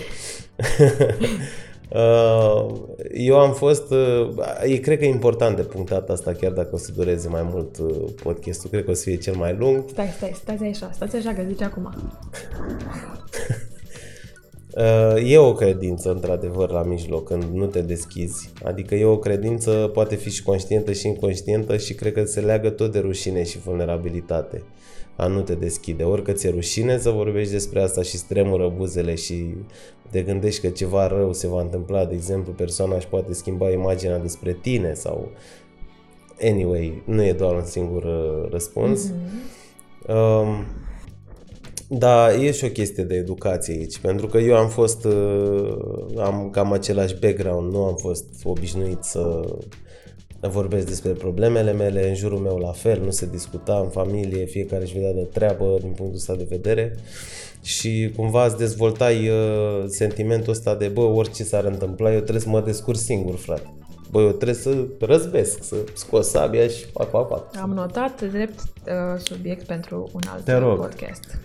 Uh, 1.89 2.75
eu 3.13 3.39
am 3.39 3.53
fost, 3.53 3.91
uh, 3.91 4.29
e, 4.63 4.77
cred 4.77 4.97
că 4.97 5.05
e 5.05 5.09
important 5.09 5.55
de 5.55 5.61
punctat 5.61 6.09
asta, 6.09 6.31
chiar 6.31 6.51
dacă 6.51 6.69
o 6.71 6.77
să 6.77 6.91
dureze 6.95 7.27
mai 7.27 7.41
mult 7.43 7.77
uh, 7.77 8.09
podcastul, 8.23 8.69
cred 8.69 8.83
că 8.83 8.91
o 8.91 8.93
să 8.93 9.03
fie 9.03 9.17
cel 9.17 9.35
mai 9.35 9.55
lung. 9.59 9.83
Stai, 9.87 10.13
stai, 10.17 10.31
stai 10.35 10.69
așa, 10.69 10.89
stai 10.93 11.19
așa 11.19 11.33
că 11.33 11.43
zici 11.47 11.61
acum. 11.61 11.93
E 15.23 15.37
o 15.37 15.53
credință, 15.53 16.11
într-adevăr, 16.11 16.69
la 16.69 16.83
mijloc, 16.83 17.27
când 17.27 17.43
nu 17.53 17.65
te 17.65 17.81
deschizi. 17.81 18.51
Adică 18.63 18.95
e 18.95 19.05
o 19.05 19.17
credință, 19.17 19.89
poate 19.93 20.15
fi 20.15 20.29
și 20.29 20.43
conștientă 20.43 20.91
și 20.91 21.07
inconștientă 21.07 21.77
și 21.77 21.93
cred 21.93 22.13
că 22.13 22.25
se 22.25 22.39
leagă 22.39 22.69
tot 22.69 22.91
de 22.91 22.99
rușine 22.99 23.43
și 23.43 23.59
vulnerabilitate 23.59 24.63
a 25.19 25.27
nu 25.27 25.41
te 25.41 25.55
deschide. 25.55 26.03
Orică 26.03 26.31
ți-e 26.31 26.49
rușine 26.49 26.97
să 26.97 27.09
vorbești 27.09 27.51
despre 27.51 27.81
asta 27.81 28.01
și 28.01 28.17
stremură 28.17 28.73
buzele 28.75 29.15
și 29.15 29.45
te 30.09 30.21
gândești 30.21 30.61
că 30.61 30.67
ceva 30.67 31.07
rău 31.07 31.33
se 31.33 31.47
va 31.47 31.61
întâmpla, 31.61 32.05
de 32.05 32.13
exemplu, 32.13 32.51
persoana 32.51 32.95
își 32.95 33.07
poate 33.07 33.33
schimba 33.33 33.69
imaginea 33.69 34.17
despre 34.17 34.57
tine 34.61 34.93
sau... 34.93 35.29
Anyway, 36.41 37.01
nu 37.05 37.23
e 37.23 37.33
doar 37.33 37.55
un 37.55 37.65
singur 37.65 38.03
uh, 38.03 38.51
răspuns. 38.51 39.07
Mm-hmm. 39.07 40.13
Um, 40.13 40.65
da, 41.91 42.33
e 42.33 42.51
și 42.51 42.65
o 42.65 42.69
chestie 42.69 43.03
de 43.03 43.15
educație 43.15 43.73
aici, 43.73 43.97
pentru 43.97 44.27
că 44.27 44.37
eu 44.37 44.55
am 44.55 44.69
fost, 44.69 45.05
uh, 45.05 45.77
am 46.17 46.49
cam 46.51 46.71
același 46.71 47.15
background, 47.19 47.71
nu 47.71 47.83
am 47.83 47.95
fost 47.95 48.25
obișnuit 48.43 49.03
să 49.03 49.41
vorbesc 50.39 50.87
despre 50.87 51.11
problemele 51.11 51.71
mele, 51.71 52.07
în 52.07 52.15
jurul 52.15 52.37
meu 52.37 52.57
la 52.57 52.71
fel, 52.71 53.01
nu 53.03 53.09
se 53.09 53.25
discuta 53.25 53.79
în 53.83 53.89
familie, 53.89 54.45
fiecare 54.45 54.83
își 54.83 54.93
vedea 54.93 55.13
de 55.13 55.27
treabă 55.33 55.77
din 55.79 55.91
punctul 55.91 56.15
ăsta 56.15 56.35
de 56.35 56.45
vedere 56.49 56.95
și 57.61 58.11
cumva 58.15 58.45
îți 58.45 58.57
dezvoltai 58.57 59.29
uh, 59.29 59.85
sentimentul 59.87 60.51
ăsta 60.51 60.75
de 60.75 60.87
bă, 60.87 61.01
orice 61.01 61.43
s-ar 61.43 61.65
întâmpla, 61.65 62.11
eu 62.11 62.19
trebuie 62.19 62.41
să 62.41 62.49
mă 62.49 62.61
descurc 62.61 62.97
singur, 62.97 63.35
frate. 63.35 63.73
Bă, 64.11 64.21
eu 64.21 64.31
trebuie 64.31 64.53
să 64.53 64.85
răzbesc, 64.99 65.63
să 65.63 65.75
scot 65.93 66.23
sabia 66.23 66.67
și 66.67 66.85
fac, 66.85 67.09
fac, 67.09 67.27
fac. 67.27 67.57
Am 67.61 67.69
notat 67.69 68.31
drept 68.31 68.59
uh, 68.59 69.19
subiect 69.23 69.65
pentru 69.65 70.09
un 70.13 70.21
alt 70.27 70.43
Te 70.43 70.57
rog. 70.57 70.77
podcast. 70.77 71.39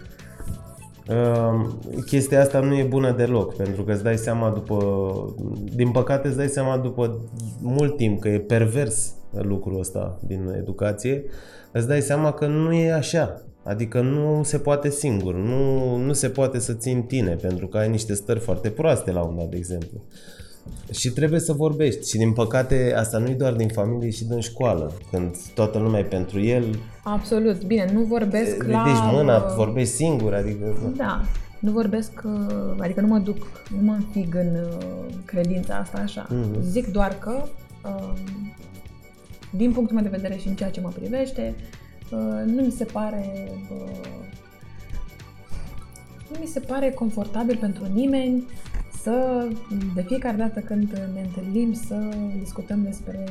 Uh, 1.09 1.71
chestia 2.07 2.41
asta 2.41 2.61
nu 2.61 2.75
e 2.75 2.83
bună 2.83 3.13
deloc, 3.13 3.57
pentru 3.57 3.83
că 3.83 3.93
îți 3.93 4.03
dai 4.03 4.19
seama 4.19 4.51
după, 4.51 5.35
din 5.75 5.91
păcate 5.91 6.29
îți 6.29 6.37
dai 6.37 6.49
seama 6.49 6.77
după 6.77 7.21
mult 7.61 7.97
timp 7.97 8.21
că 8.21 8.29
e 8.29 8.39
pervers 8.39 9.15
lucrul 9.31 9.79
ăsta 9.79 10.19
din 10.27 10.55
educație, 10.57 11.25
îți 11.73 11.87
dai 11.87 12.01
seama 12.01 12.33
că 12.33 12.47
nu 12.47 12.73
e 12.73 12.93
așa. 12.93 13.43
Adică 13.63 14.01
nu 14.01 14.43
se 14.43 14.59
poate 14.59 14.91
singur, 14.91 15.35
nu, 15.35 15.97
nu 15.97 16.13
se 16.13 16.29
poate 16.29 16.59
să 16.59 16.73
ții 16.73 17.03
tine, 17.03 17.35
pentru 17.35 17.67
că 17.67 17.79
ai 17.79 17.89
niște 17.89 18.15
stări 18.15 18.41
foarte 18.41 18.71
proaste 18.71 19.13
la 19.13 19.23
un 19.23 19.37
dat, 19.37 19.49
de 19.49 19.57
exemplu. 19.57 20.03
Și 20.93 21.11
trebuie 21.11 21.41
să 21.41 21.53
vorbești. 21.53 22.09
Și 22.09 22.17
din 22.17 22.33
păcate 22.33 22.95
asta 22.97 23.19
nu 23.19 23.29
e 23.29 23.35
doar 23.35 23.53
din 23.53 23.69
familie, 23.69 24.11
și 24.11 24.25
din 24.25 24.41
școală. 24.41 24.93
Când 25.11 25.37
toată 25.55 25.79
lumea 25.79 26.01
e 26.01 26.05
pentru 26.05 26.41
el. 26.41 26.65
Absolut. 27.03 27.65
Bine, 27.65 27.91
nu 27.93 28.03
vorbesc 28.03 28.63
ridici 28.63 28.73
la... 28.73 28.85
Ridici 28.85 29.03
mâna, 29.13 29.55
vorbești 29.57 29.95
singur, 29.95 30.35
adică... 30.35 30.93
Da. 30.97 31.21
Nu 31.59 31.71
vorbesc, 31.71 32.23
uh, 32.25 32.77
adică 32.79 33.01
nu 33.01 33.07
mă 33.07 33.19
duc, 33.19 33.63
nu 33.71 33.83
mă 33.83 33.93
înfig 33.93 34.35
în 34.35 34.55
uh, 34.55 35.15
credința 35.25 35.75
asta 35.75 35.99
așa. 35.99 36.27
Mm-hmm. 36.27 36.61
Zic 36.61 36.87
doar 36.87 37.19
că, 37.19 37.45
um, 37.85 38.53
din 39.51 39.73
punctul 39.73 39.95
meu 39.95 40.05
de 40.05 40.17
vedere 40.17 40.37
și 40.37 40.49
în 40.49 40.55
ceea 40.55 40.71
ce 40.71 40.81
mă 40.81 40.93
privește, 40.99 41.55
uh, 42.11 42.53
nu 42.53 42.63
mi 42.63 42.71
se 42.71 42.85
pare 42.85 43.51
nu 46.31 46.39
mi 46.41 46.47
se 46.47 46.61
pare 46.61 46.91
confortabil 46.91 47.57
pentru 47.57 47.85
nimeni 47.93 48.45
să, 49.05 49.47
de 49.95 50.03
fiecare 50.03 50.37
dată 50.37 50.61
când 50.61 50.93
ne 51.15 51.21
întâlnim, 51.21 51.73
să 51.73 52.09
discutăm 52.39 52.83
despre, 52.83 53.25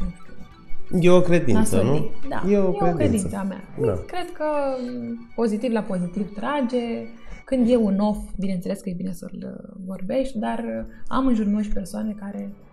nu 0.00 0.10
știu, 0.10 1.10
E 1.10 1.10
o 1.10 1.20
credință, 1.20 1.82
nu? 1.82 2.10
Da, 2.28 2.50
e 2.50 2.56
o, 2.56 2.68
e 2.68 2.76
credință. 2.76 2.92
o 2.92 2.96
credință 2.96 3.36
a 3.36 3.42
mea. 3.42 3.64
Da. 3.80 4.02
Cred 4.06 4.32
că 4.32 4.44
pozitiv 5.34 5.72
la 5.72 5.80
pozitiv 5.80 6.34
trage. 6.34 7.06
Când 7.44 7.70
e 7.70 7.76
un 7.76 7.98
off, 7.98 8.18
bineînțeles 8.38 8.80
că 8.80 8.88
e 8.88 8.94
bine 8.96 9.12
să-l 9.12 9.60
vorbești, 9.86 10.38
dar 10.38 10.86
am 11.06 11.26
în 11.26 11.34
jurul 11.34 11.52
meu 11.52 11.60
și 11.60 11.68
persoane 11.68 12.14
care 12.18 12.50
Uh, 12.50 12.63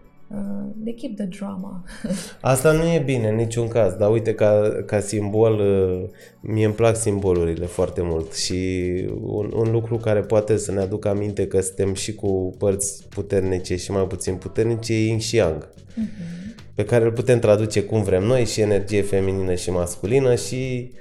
they 0.84 0.94
keep 0.94 1.16
the 1.16 1.26
drama. 1.26 1.84
Asta 2.42 2.72
nu 2.72 2.84
e 2.84 3.02
bine 3.06 3.28
în 3.28 3.36
niciun 3.36 3.68
caz, 3.68 3.94
dar 3.94 4.12
uite, 4.12 4.34
ca, 4.34 4.84
ca 4.86 5.00
simbol, 5.00 5.60
uh, 5.60 6.10
mie 6.42 6.66
îmi 6.66 6.74
plac 6.74 6.96
simbolurile 6.96 7.66
foarte 7.66 8.02
mult 8.04 8.34
și 8.34 8.92
un, 9.22 9.52
un 9.56 9.72
lucru 9.72 9.98
care 9.98 10.20
poate 10.20 10.58
să 10.58 10.72
ne 10.72 10.80
aducă 10.80 11.10
aminte 11.10 11.48
că 11.48 11.62
suntem 11.62 11.94
și 11.94 12.16
cu 12.16 12.56
părți 12.58 13.08
puternice 13.10 13.76
și 13.76 13.92
mai 13.92 14.04
puțin 14.04 14.36
puternice 14.36 14.94
e 14.94 15.06
yin 15.06 15.20
și 15.20 15.36
yang, 15.36 15.70
uh-huh. 15.70 16.74
pe 16.76 16.84
care 16.84 17.06
îl 17.06 17.12
putem 17.12 17.40
traduce 17.40 17.84
cum 17.84 18.04
vrem 18.04 18.24
noi 18.24 18.46
și 18.46 18.62
energie 18.62 19.02
feminină 19.02 19.56
și 19.56 19.72
masculină 19.72 20.36
și 20.36 20.92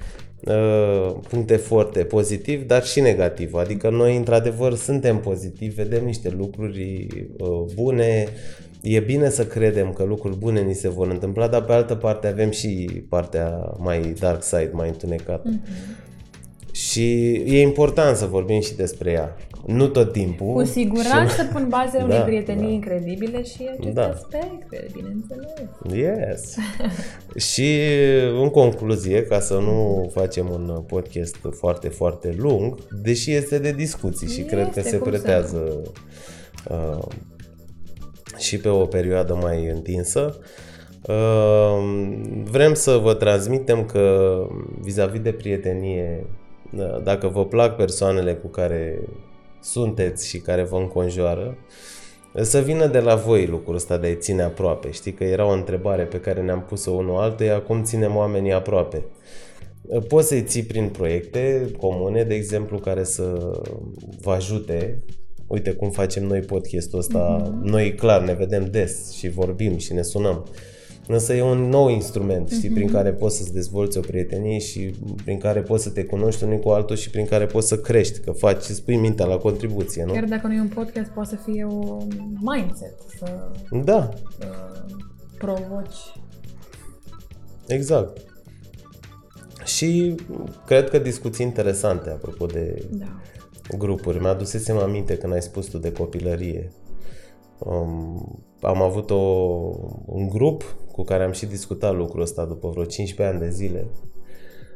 uh, 0.45 1.14
puncte 1.28 1.57
foarte 1.57 2.05
pozitiv, 2.05 2.66
dar 2.66 2.85
și 2.85 3.01
negativ. 3.01 3.55
Adică 3.55 3.91
noi, 3.91 4.16
într-adevăr, 4.16 4.74
suntem 4.74 5.18
pozitivi, 5.18 5.74
vedem 5.74 6.05
niște 6.05 6.35
lucruri 6.39 7.07
uh, 7.39 7.72
bune, 7.74 8.28
e 8.83 9.01
bine 9.01 9.31
să 9.31 9.47
credem 9.47 9.93
că 9.93 10.05
lucruri 10.05 10.37
bune 10.37 10.61
ni 10.61 10.74
se 10.74 10.89
vor 10.89 11.09
întâmpla, 11.09 11.49
dar 11.49 11.64
pe 11.64 11.72
altă 11.72 11.95
parte 11.95 12.26
avem 12.26 12.51
și 12.51 13.03
partea 13.09 13.74
mai 13.78 14.14
dark 14.18 14.43
side, 14.43 14.70
mai 14.72 14.89
întunecată. 14.89 15.51
Mm-hmm. 15.51 16.09
Și 16.72 17.33
e 17.33 17.61
important 17.61 18.16
să 18.16 18.26
vorbim 18.26 18.61
și 18.61 18.74
despre 18.74 19.11
ea. 19.11 19.37
Nu 19.66 19.87
tot 19.87 20.12
timpul. 20.12 20.53
Cu 20.53 20.64
siguranță 20.64 21.43
și... 21.43 21.49
pun 21.49 21.66
bazele 21.68 22.05
da, 22.09 22.14
unei 22.14 22.20
prietenii 22.20 22.66
da. 22.66 22.72
incredibile 22.72 23.43
și 23.43 23.68
aceste 23.70 23.91
da. 23.91 24.09
aspecte, 24.09 24.87
bineînțeles. 24.93 25.51
Yes. 25.93 26.57
și 27.53 27.78
în 28.43 28.49
concluzie, 28.49 29.24
ca 29.24 29.41
să 29.41 29.55
nu 29.55 30.11
facem 30.14 30.51
un 30.51 30.83
podcast 30.87 31.37
foarte, 31.51 31.89
foarte 31.89 32.35
lung, 32.39 32.78
deși 33.03 33.33
este 33.33 33.59
de 33.59 33.72
discuții 33.72 34.28
și 34.28 34.41
este, 34.41 34.55
cred 34.55 34.72
că 34.72 34.81
se 34.81 34.97
pretează 34.97 35.83
uh, 36.70 37.05
și 38.41 38.59
pe 38.59 38.68
o 38.68 38.86
perioadă 38.86 39.34
mai 39.34 39.66
întinsă. 39.66 40.38
Ehm, 41.07 42.45
vrem 42.51 42.74
să 42.74 42.97
vă 42.97 43.14
transmitem 43.14 43.84
că 43.84 44.36
vis-a-vis 44.80 45.20
de 45.20 45.32
prietenie, 45.32 46.26
da, 46.70 47.01
dacă 47.05 47.28
vă 47.28 47.47
plac 47.47 47.76
persoanele 47.76 48.34
cu 48.34 48.47
care 48.47 48.99
sunteți 49.61 50.28
și 50.28 50.38
care 50.38 50.62
vă 50.62 50.76
înconjoară, 50.76 51.57
să 52.34 52.61
vină 52.61 52.86
de 52.86 53.01
la 53.01 53.14
voi 53.14 53.47
lucrul 53.47 53.74
ăsta 53.74 53.97
de 53.97 54.07
a-i 54.07 54.16
ține 54.16 54.43
aproape. 54.43 54.91
Știi 54.91 55.12
că 55.12 55.24
era 55.24 55.47
o 55.47 55.53
întrebare 55.53 56.03
pe 56.03 56.20
care 56.20 56.43
ne-am 56.43 56.62
pus-o 56.62 56.91
unul 56.91 57.18
altuia, 57.18 57.61
cum 57.61 57.82
ținem 57.82 58.16
oamenii 58.16 58.53
aproape. 58.53 59.05
Poți 60.09 60.28
să-i 60.28 60.43
ții 60.43 60.62
prin 60.62 60.88
proiecte 60.88 61.70
comune, 61.78 62.22
de 62.22 62.34
exemplu, 62.34 62.78
care 62.78 63.05
să 63.05 63.53
vă 64.20 64.32
ajute 64.32 65.03
uite 65.51 65.73
cum 65.73 65.91
facem 65.91 66.25
noi 66.25 66.41
podcastul 66.41 66.99
ăsta, 66.99 67.43
mm-hmm. 67.43 67.63
noi 67.63 67.95
clar 67.95 68.23
ne 68.23 68.35
vedem 68.35 68.65
des 68.71 69.13
și 69.13 69.29
vorbim 69.29 69.77
și 69.79 69.93
ne 69.93 70.03
sunăm. 70.03 70.47
Însă 71.07 71.35
e 71.35 71.43
un 71.43 71.69
nou 71.69 71.89
instrument, 71.89 72.51
știi, 72.51 72.69
mm-hmm. 72.69 72.73
prin 72.73 72.85
mhm. 72.85 72.95
care 72.95 73.13
poți 73.13 73.37
să-ți 73.37 73.53
dezvolți 73.53 73.99
o 73.99 74.01
prietenie 74.01 74.59
și 74.59 74.95
prin 75.25 75.39
care 75.39 75.61
poți 75.61 75.83
să 75.83 75.91
te 75.91 76.05
cunoști 76.05 76.45
unul 76.45 76.59
cu 76.59 76.69
altul 76.69 76.97
și 76.97 77.11
prin 77.11 77.27
care 77.27 77.47
poți 77.47 77.69
să 77.69 77.79
crești, 77.79 78.21
că 78.21 78.31
faci 78.31 78.63
și 78.63 78.75
spui 78.75 78.97
mintea 78.97 79.27
la 79.27 79.37
contribuție, 79.37 80.05
nu? 80.05 80.13
Chiar 80.13 80.25
dacă 80.25 80.47
nu 80.47 80.55
e 80.55 80.61
un 80.61 80.69
podcast, 80.69 81.11
poate 81.11 81.29
să 81.29 81.37
fie 81.45 81.65
o 81.65 81.97
mindset, 82.41 82.95
să 83.19 83.51
da. 83.85 84.09
Uh, 84.41 84.95
provoci. 85.39 86.13
Exact. 87.67 88.21
Și 89.65 90.15
cred 90.67 90.89
că 90.89 90.99
discuții 90.99 91.45
interesante, 91.45 92.11
apropo 92.11 92.47
de 92.47 92.87
da 92.91 93.21
grupuri. 93.79 94.21
Mi-adusesem 94.21 94.77
aminte 94.77 95.16
când 95.16 95.33
ai 95.33 95.43
spus 95.43 95.66
tu 95.66 95.79
de 95.79 95.93
copilărie. 95.93 96.73
Um, 97.59 98.45
am 98.61 98.83
avut 98.83 99.11
o, 99.11 99.16
un 100.07 100.29
grup 100.29 100.77
cu 100.93 101.03
care 101.03 101.23
am 101.25 101.33
și 101.33 101.47
discutat 101.47 101.95
lucrul 101.95 102.23
ăsta 102.23 102.45
după 102.45 102.68
vreo 102.68 102.85
15 102.85 103.35
ani 103.35 103.45
de 103.45 103.51
zile. 103.55 103.87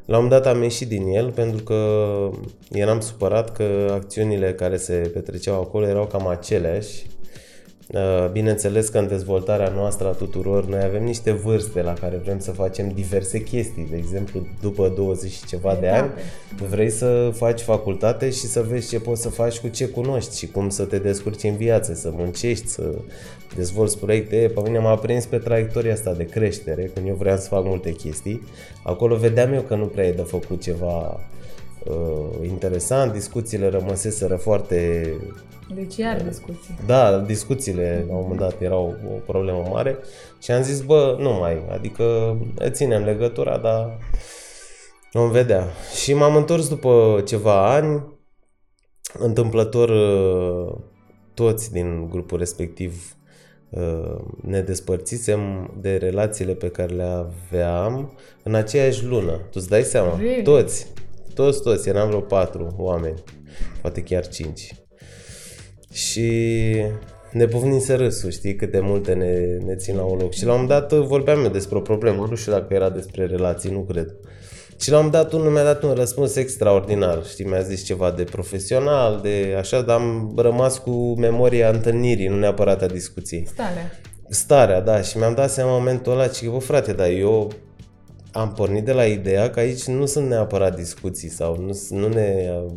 La 0.07 0.18
un 0.18 0.28
dat 0.28 0.47
am 0.47 0.62
ieșit 0.62 0.88
din 0.88 1.07
el 1.07 1.30
pentru 1.30 1.62
că 1.62 2.01
eram 2.70 3.01
supărat 3.01 3.53
că 3.53 3.90
acțiunile 3.92 4.55
care 4.55 4.76
se 4.76 5.11
petreceau 5.12 5.61
acolo 5.61 5.86
erau 5.86 6.07
cam 6.07 6.26
aceleași 6.26 7.07
Uh, 7.07 7.13
bineînțeles 8.32 8.89
că 8.89 8.99
în 8.99 9.09
dezvoltarea 9.09 9.68
noastră 9.68 10.09
a 10.09 10.11
tuturor 10.11 10.66
noi 10.66 10.82
avem 10.82 11.05
niște 11.05 11.32
vârste 11.32 11.82
la 11.82 11.93
care 11.93 12.16
vrem 12.16 12.39
să 12.39 12.51
facem 12.51 12.89
diverse 12.89 13.43
chestii. 13.43 13.87
De 13.91 13.97
exemplu, 13.97 14.47
după 14.61 14.89
20 14.89 15.30
și 15.30 15.45
ceva 15.47 15.76
de 15.80 15.89
ani, 15.89 16.11
vrei 16.68 16.91
să 16.91 17.30
faci 17.35 17.61
facultate 17.61 18.30
și 18.30 18.47
să 18.47 18.62
vezi 18.62 18.89
ce 18.89 19.01
poți 19.01 19.22
să 19.22 19.28
faci 19.28 19.59
cu 19.59 19.68
ce 19.68 19.87
cunoști 19.87 20.39
și 20.39 20.47
cum 20.47 20.68
să 20.68 20.85
te 20.85 20.99
descurci 20.99 21.43
în 21.43 21.57
viață, 21.57 21.95
să 21.95 22.11
muncești, 22.12 22.66
să 22.66 22.95
dezvolți 23.57 23.99
proiecte. 23.99 24.51
Pe 24.55 24.61
mine 24.64 24.78
m-a 24.78 24.97
prins 24.97 25.26
pe 25.26 25.39
traiectoria 25.39 25.93
asta 25.93 26.12
de 26.12 26.24
creștere, 26.24 26.91
când 26.95 27.07
eu 27.07 27.14
vreau 27.14 27.37
să 27.37 27.49
fac 27.49 27.64
multe 27.64 27.93
chestii. 27.93 28.43
Acolo 28.82 29.16
vedeam 29.16 29.53
eu 29.53 29.61
că 29.61 29.74
nu 29.74 29.87
prea 29.87 30.07
e 30.07 30.12
de 30.12 30.22
făcut 30.22 30.62
ceva 30.62 31.20
uh, 31.85 32.49
interesant, 32.49 33.12
discuțiile 33.12 33.68
rămăseseră 33.68 34.37
foarte... 34.37 35.07
Deci 35.74 35.96
iar 35.96 36.22
discuții. 36.22 36.78
Da, 36.86 37.18
discuțiile 37.18 38.04
la 38.08 38.14
un 38.14 38.20
moment 38.20 38.40
dat 38.40 38.60
erau 38.60 38.96
o 39.14 39.18
problemă 39.26 39.66
mare 39.70 39.98
și 40.42 40.50
am 40.50 40.62
zis, 40.62 40.80
bă, 40.80 41.16
nu 41.18 41.32
mai, 41.32 41.62
adică 41.70 42.36
ținem 42.68 43.04
legătura, 43.04 43.58
dar 43.58 43.98
vom 45.12 45.30
vedea. 45.30 45.66
Și 46.02 46.14
m-am 46.14 46.36
întors 46.36 46.68
după 46.68 47.22
ceva 47.26 47.74
ani, 47.74 48.12
întâmplător 49.18 49.88
uh, 49.88 50.74
toți 51.34 51.72
din 51.72 52.08
grupul 52.10 52.38
respectiv 52.38 53.16
uh, 53.70 54.16
ne 54.42 54.60
despărțisem 54.60 55.70
de 55.80 55.96
relațiile 55.96 56.54
pe 56.54 56.68
care 56.68 56.94
le 56.94 57.02
aveam 57.02 58.12
în 58.42 58.54
aceeași 58.54 59.04
lună. 59.04 59.32
Tu 59.32 59.52
îți 59.52 59.68
dai 59.68 59.82
seama? 59.82 60.16
Really? 60.18 60.42
Toți. 60.42 60.92
Toți, 61.34 61.62
toți. 61.62 61.88
Eram 61.88 62.08
vreo 62.08 62.20
patru 62.20 62.74
oameni. 62.78 63.22
Poate 63.80 64.02
chiar 64.02 64.28
cinci. 64.28 64.84
Și 65.95 66.30
ne 67.30 67.47
pufnim 67.47 67.80
să 67.80 67.97
râsul, 67.97 68.30
știi, 68.30 68.57
cât 68.57 68.70
de 68.70 68.80
multe 68.80 69.12
ne, 69.12 69.64
ne 69.66 69.74
țin 69.74 69.97
la 69.97 70.03
un 70.03 70.18
loc. 70.18 70.32
Și 70.32 70.45
la 70.45 70.53
un 70.53 70.61
moment 70.61 70.80
dat 70.80 70.99
vorbeam 70.99 71.45
eu 71.45 71.51
despre 71.51 71.76
o 71.76 71.80
problemă, 71.80 72.26
nu 72.30 72.34
știu 72.34 72.53
dacă 72.53 72.74
era 72.74 72.90
despre 72.90 73.26
relații, 73.26 73.70
nu 73.70 73.80
cred. 73.80 74.14
Și 74.80 74.90
la 74.90 74.99
un 74.99 75.05
moment 75.05 75.22
dat 75.22 75.32
unul 75.40 75.53
mi-a 75.53 75.64
dat 75.64 75.82
un 75.82 75.92
răspuns 75.92 76.36
extraordinar, 76.36 77.24
știi, 77.26 77.45
mi-a 77.45 77.61
zis 77.61 77.84
ceva 77.84 78.11
de 78.11 78.24
profesional, 78.24 79.20
de 79.22 79.55
așa, 79.59 79.80
dar 79.80 79.97
am 79.97 80.32
rămas 80.36 80.78
cu 80.78 81.14
memoria 81.18 81.70
întâlnirii, 81.70 82.28
nu 82.28 82.38
neapărat 82.38 82.82
a 82.82 82.86
discuției. 82.86 83.47
Starea. 83.47 83.90
Starea, 84.28 84.80
da, 84.80 85.01
și 85.01 85.18
mi-am 85.18 85.34
dat 85.34 85.51
seama 85.51 85.70
în 85.70 85.78
momentul 85.78 86.12
ăla, 86.12 86.26
că, 86.26 86.51
bă, 86.51 86.59
frate, 86.59 86.92
dar 86.92 87.09
eu 87.09 87.53
am 88.35 88.53
pornit 88.53 88.85
de 88.85 88.93
la 88.93 89.05
ideea 89.05 89.51
că 89.51 89.61
aici 89.61 89.85
nu 89.85 90.07
sunt 90.07 90.28
neapărat 90.28 90.76
discuții 90.76 91.28
sau 91.28 91.57
nu, 91.57 91.99
nu 91.99 92.09
ne 92.09 92.51
uh, 92.64 92.72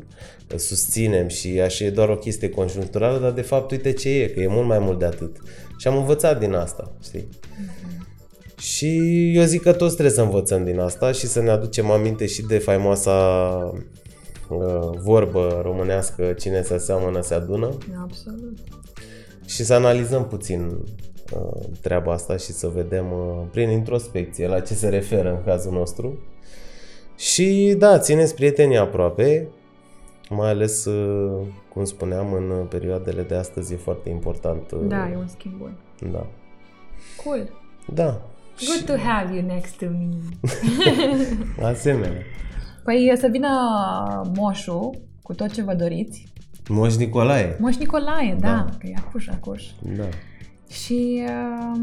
susținem 0.55 1.28
și 1.28 1.62
așa 1.62 1.86
e 1.86 1.89
doar 1.89 2.10
o 2.10 2.18
chestie 2.18 2.49
conjuncturală, 2.49 3.20
dar 3.20 3.32
de 3.32 3.41
fapt 3.41 3.72
uite 3.72 3.91
ce 3.91 4.10
e, 4.10 4.28
că 4.28 4.39
e 4.39 4.47
mult 4.47 4.68
mai 4.68 4.80
mult 4.80 4.99
de 4.99 5.05
atât. 5.05 5.38
Și 5.78 5.88
am 5.88 5.97
învățat 5.97 6.39
din 6.39 6.53
asta, 6.53 6.91
știi? 7.03 7.30
Și 8.58 9.32
eu 9.36 9.43
zic 9.43 9.62
că 9.62 9.74
toți 9.74 9.93
trebuie 9.93 10.16
să 10.16 10.22
învățăm 10.22 10.64
din 10.64 10.80
asta 10.80 11.12
și 11.12 11.28
să 11.28 11.41
ne 11.41 11.49
aducem 11.49 11.91
aminte 11.91 12.26
și 12.26 12.41
de 12.41 12.58
faimoasa 12.58 13.12
uh, 14.49 14.99
vorbă 14.99 15.60
românească, 15.64 16.34
cine 16.39 16.62
se 16.62 16.74
aseamănă 16.74 17.22
se 17.22 17.34
adună. 17.34 17.78
Absolut. 18.01 18.58
Și 19.45 19.64
să 19.64 19.74
analizăm 19.74 20.28
puțin 20.28 20.62
uh, 20.62 20.78
treaba 21.82 22.11
asta 22.13 22.38
și 22.38 22.51
să 22.51 22.67
vedem 22.67 23.05
uh, 23.11 23.43
prin 23.51 23.69
introspecție 23.69 24.47
la 24.47 24.59
ce 24.59 24.73
se 24.73 24.89
referă 24.89 25.30
în 25.30 25.43
cazul 25.45 25.71
nostru. 25.71 26.17
Și 27.17 27.75
da, 27.78 27.99
țineți 27.99 28.36
prietenii 28.36 28.78
aproape, 28.78 29.47
mai 30.30 30.49
ales, 30.49 30.86
uh, 30.86 31.45
cum 31.73 31.84
spuneam, 31.84 32.34
în 32.34 32.65
perioadele 32.69 33.21
de 33.21 33.36
astăzi 33.36 33.73
e 33.73 33.78
foarte 33.78 34.09
important. 34.09 34.71
Uh, 34.71 34.80
Da, 34.88 35.09
e 35.11 35.15
un 35.17 35.28
schimb 35.28 35.53
bun. 35.57 35.78
Da. 36.11 36.25
Cool. 37.23 37.49
Da. 37.93 38.21
Good 38.65 38.86
to 38.86 39.03
have 39.07 39.36
you 39.36 39.45
next 39.45 39.78
to 39.78 39.86
me. 39.86 40.07
Asemenea. 41.71 42.21
Păi 42.84 43.13
să 43.17 43.28
vină 43.32 43.47
moșul 44.36 44.97
cu 45.23 45.34
tot 45.34 45.51
ce 45.51 45.63
vă 45.63 45.73
doriți. 45.73 46.28
Moș 46.69 46.95
Nicolae. 46.95 47.57
Moș 47.59 47.75
Nicolae, 47.75 48.38
da, 48.39 48.47
Da. 48.47 48.65
că 48.80 48.88
e 48.88 48.93
acuș, 48.97 49.28
acuș. 49.28 49.63
Da. 49.97 50.03
Și 50.70 51.24
uh, 51.26 51.82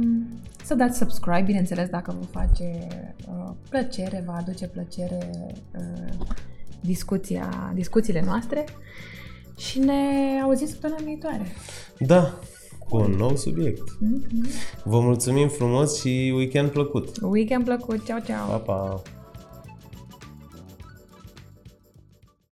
să 0.65 0.75
dați 0.75 0.99
subscribe, 0.99 1.43
bineînțeles, 1.47 1.89
dacă 1.89 2.17
vă 2.21 2.39
face 2.39 2.87
uh, 3.29 3.51
plăcere, 3.69 4.23
vă 4.27 4.33
aduce 4.33 4.67
plăcere 4.67 5.31
uh, 5.79 6.27
discuția, 6.81 7.73
discuțiile 7.75 8.23
noastre. 8.27 8.65
Și 9.57 9.79
ne 9.79 10.41
auzim 10.43 10.67
săptămâna 10.67 11.01
viitoare. 11.05 11.47
Da, 11.99 12.39
cu 12.89 12.97
un 12.97 13.11
nou 13.11 13.37
subiect. 13.37 13.83
Mm-hmm. 13.83 14.83
Vă 14.85 15.01
mulțumim 15.01 15.49
frumos 15.49 16.01
și 16.01 16.33
weekend 16.37 16.71
plăcut. 16.71 17.09
Weekend 17.23 17.65
plăcut, 17.65 18.05
ceau, 18.05 18.19
ceau! 18.19 18.47
Pa, 18.49 18.57
pa! 18.57 19.03